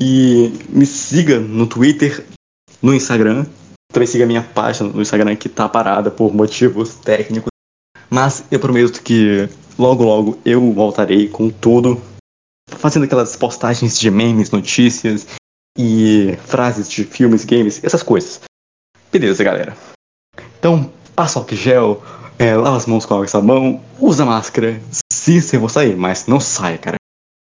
E 0.00 0.54
me 0.70 0.86
siga 0.86 1.38
no 1.38 1.66
Twitter, 1.66 2.24
no 2.80 2.94
Instagram. 2.94 3.44
Também 3.92 4.06
siga 4.06 4.24
a 4.24 4.26
minha 4.26 4.42
página 4.42 4.88
no 4.88 5.02
Instagram 5.02 5.36
que 5.36 5.50
tá 5.50 5.68
parada 5.68 6.10
por 6.10 6.32
motivos 6.32 6.94
técnicos. 6.94 7.50
Mas 8.10 8.44
eu 8.50 8.58
prometo 8.58 9.02
que 9.02 9.48
logo 9.78 10.02
logo 10.02 10.40
eu 10.44 10.72
voltarei 10.72 11.28
com 11.28 11.48
tudo. 11.48 12.02
Fazendo 12.68 13.04
aquelas 13.04 13.36
postagens 13.36 13.98
de 13.98 14.10
memes, 14.10 14.50
notícias 14.50 15.26
e 15.78 16.36
frases 16.46 16.90
de 16.90 17.04
filmes, 17.04 17.44
games, 17.44 17.82
essas 17.84 18.02
coisas. 18.02 18.40
Beleza, 19.12 19.42
galera. 19.44 19.76
Então, 20.58 20.92
passa 21.14 21.38
álcool 21.38 21.56
gel, 21.56 22.02
é, 22.38 22.54
lava 22.54 22.76
as 22.76 22.86
mãos 22.86 23.06
com 23.06 23.14
água 23.14 23.26
e 23.26 23.28
sabão, 23.28 23.82
usa 23.98 24.24
máscara, 24.24 24.80
se 25.12 25.40
você 25.40 25.58
for 25.58 25.70
sair, 25.70 25.96
mas 25.96 26.26
não 26.26 26.40
saia, 26.40 26.78
cara. 26.78 26.96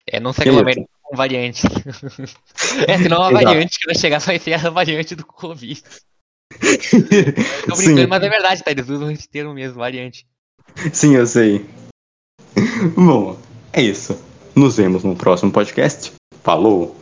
É, 0.07 0.19
não 0.19 0.33
se 0.33 0.41
aglomere 0.41 0.85
com 1.03 1.15
variante. 1.15 1.63
é, 2.87 2.97
senão 2.97 3.21
a 3.21 3.31
variante 3.31 3.79
que 3.79 3.85
vai 3.85 3.95
chegar 3.95 4.19
vai 4.19 4.39
ser 4.39 4.53
a 4.53 4.69
variante 4.69 5.15
do 5.15 5.25
Covid. 5.25 5.81
Tô 7.67 7.75
brincando, 7.75 8.01
Sim. 8.01 8.07
mas 8.07 8.23
é 8.23 8.29
verdade, 8.29 8.63
tá? 8.63 8.71
Eles 8.71 8.89
usam 8.89 9.11
esse 9.11 9.29
termo 9.29 9.53
mesmo, 9.53 9.75
variante. 9.75 10.25
Sim, 10.93 11.15
eu 11.15 11.25
sei. 11.25 11.65
Bom, 12.95 13.37
é 13.73 13.81
isso. 13.81 14.17
Nos 14.55 14.77
vemos 14.77 15.03
no 15.03 15.15
próximo 15.15 15.51
podcast. 15.51 16.13
Falou! 16.43 16.98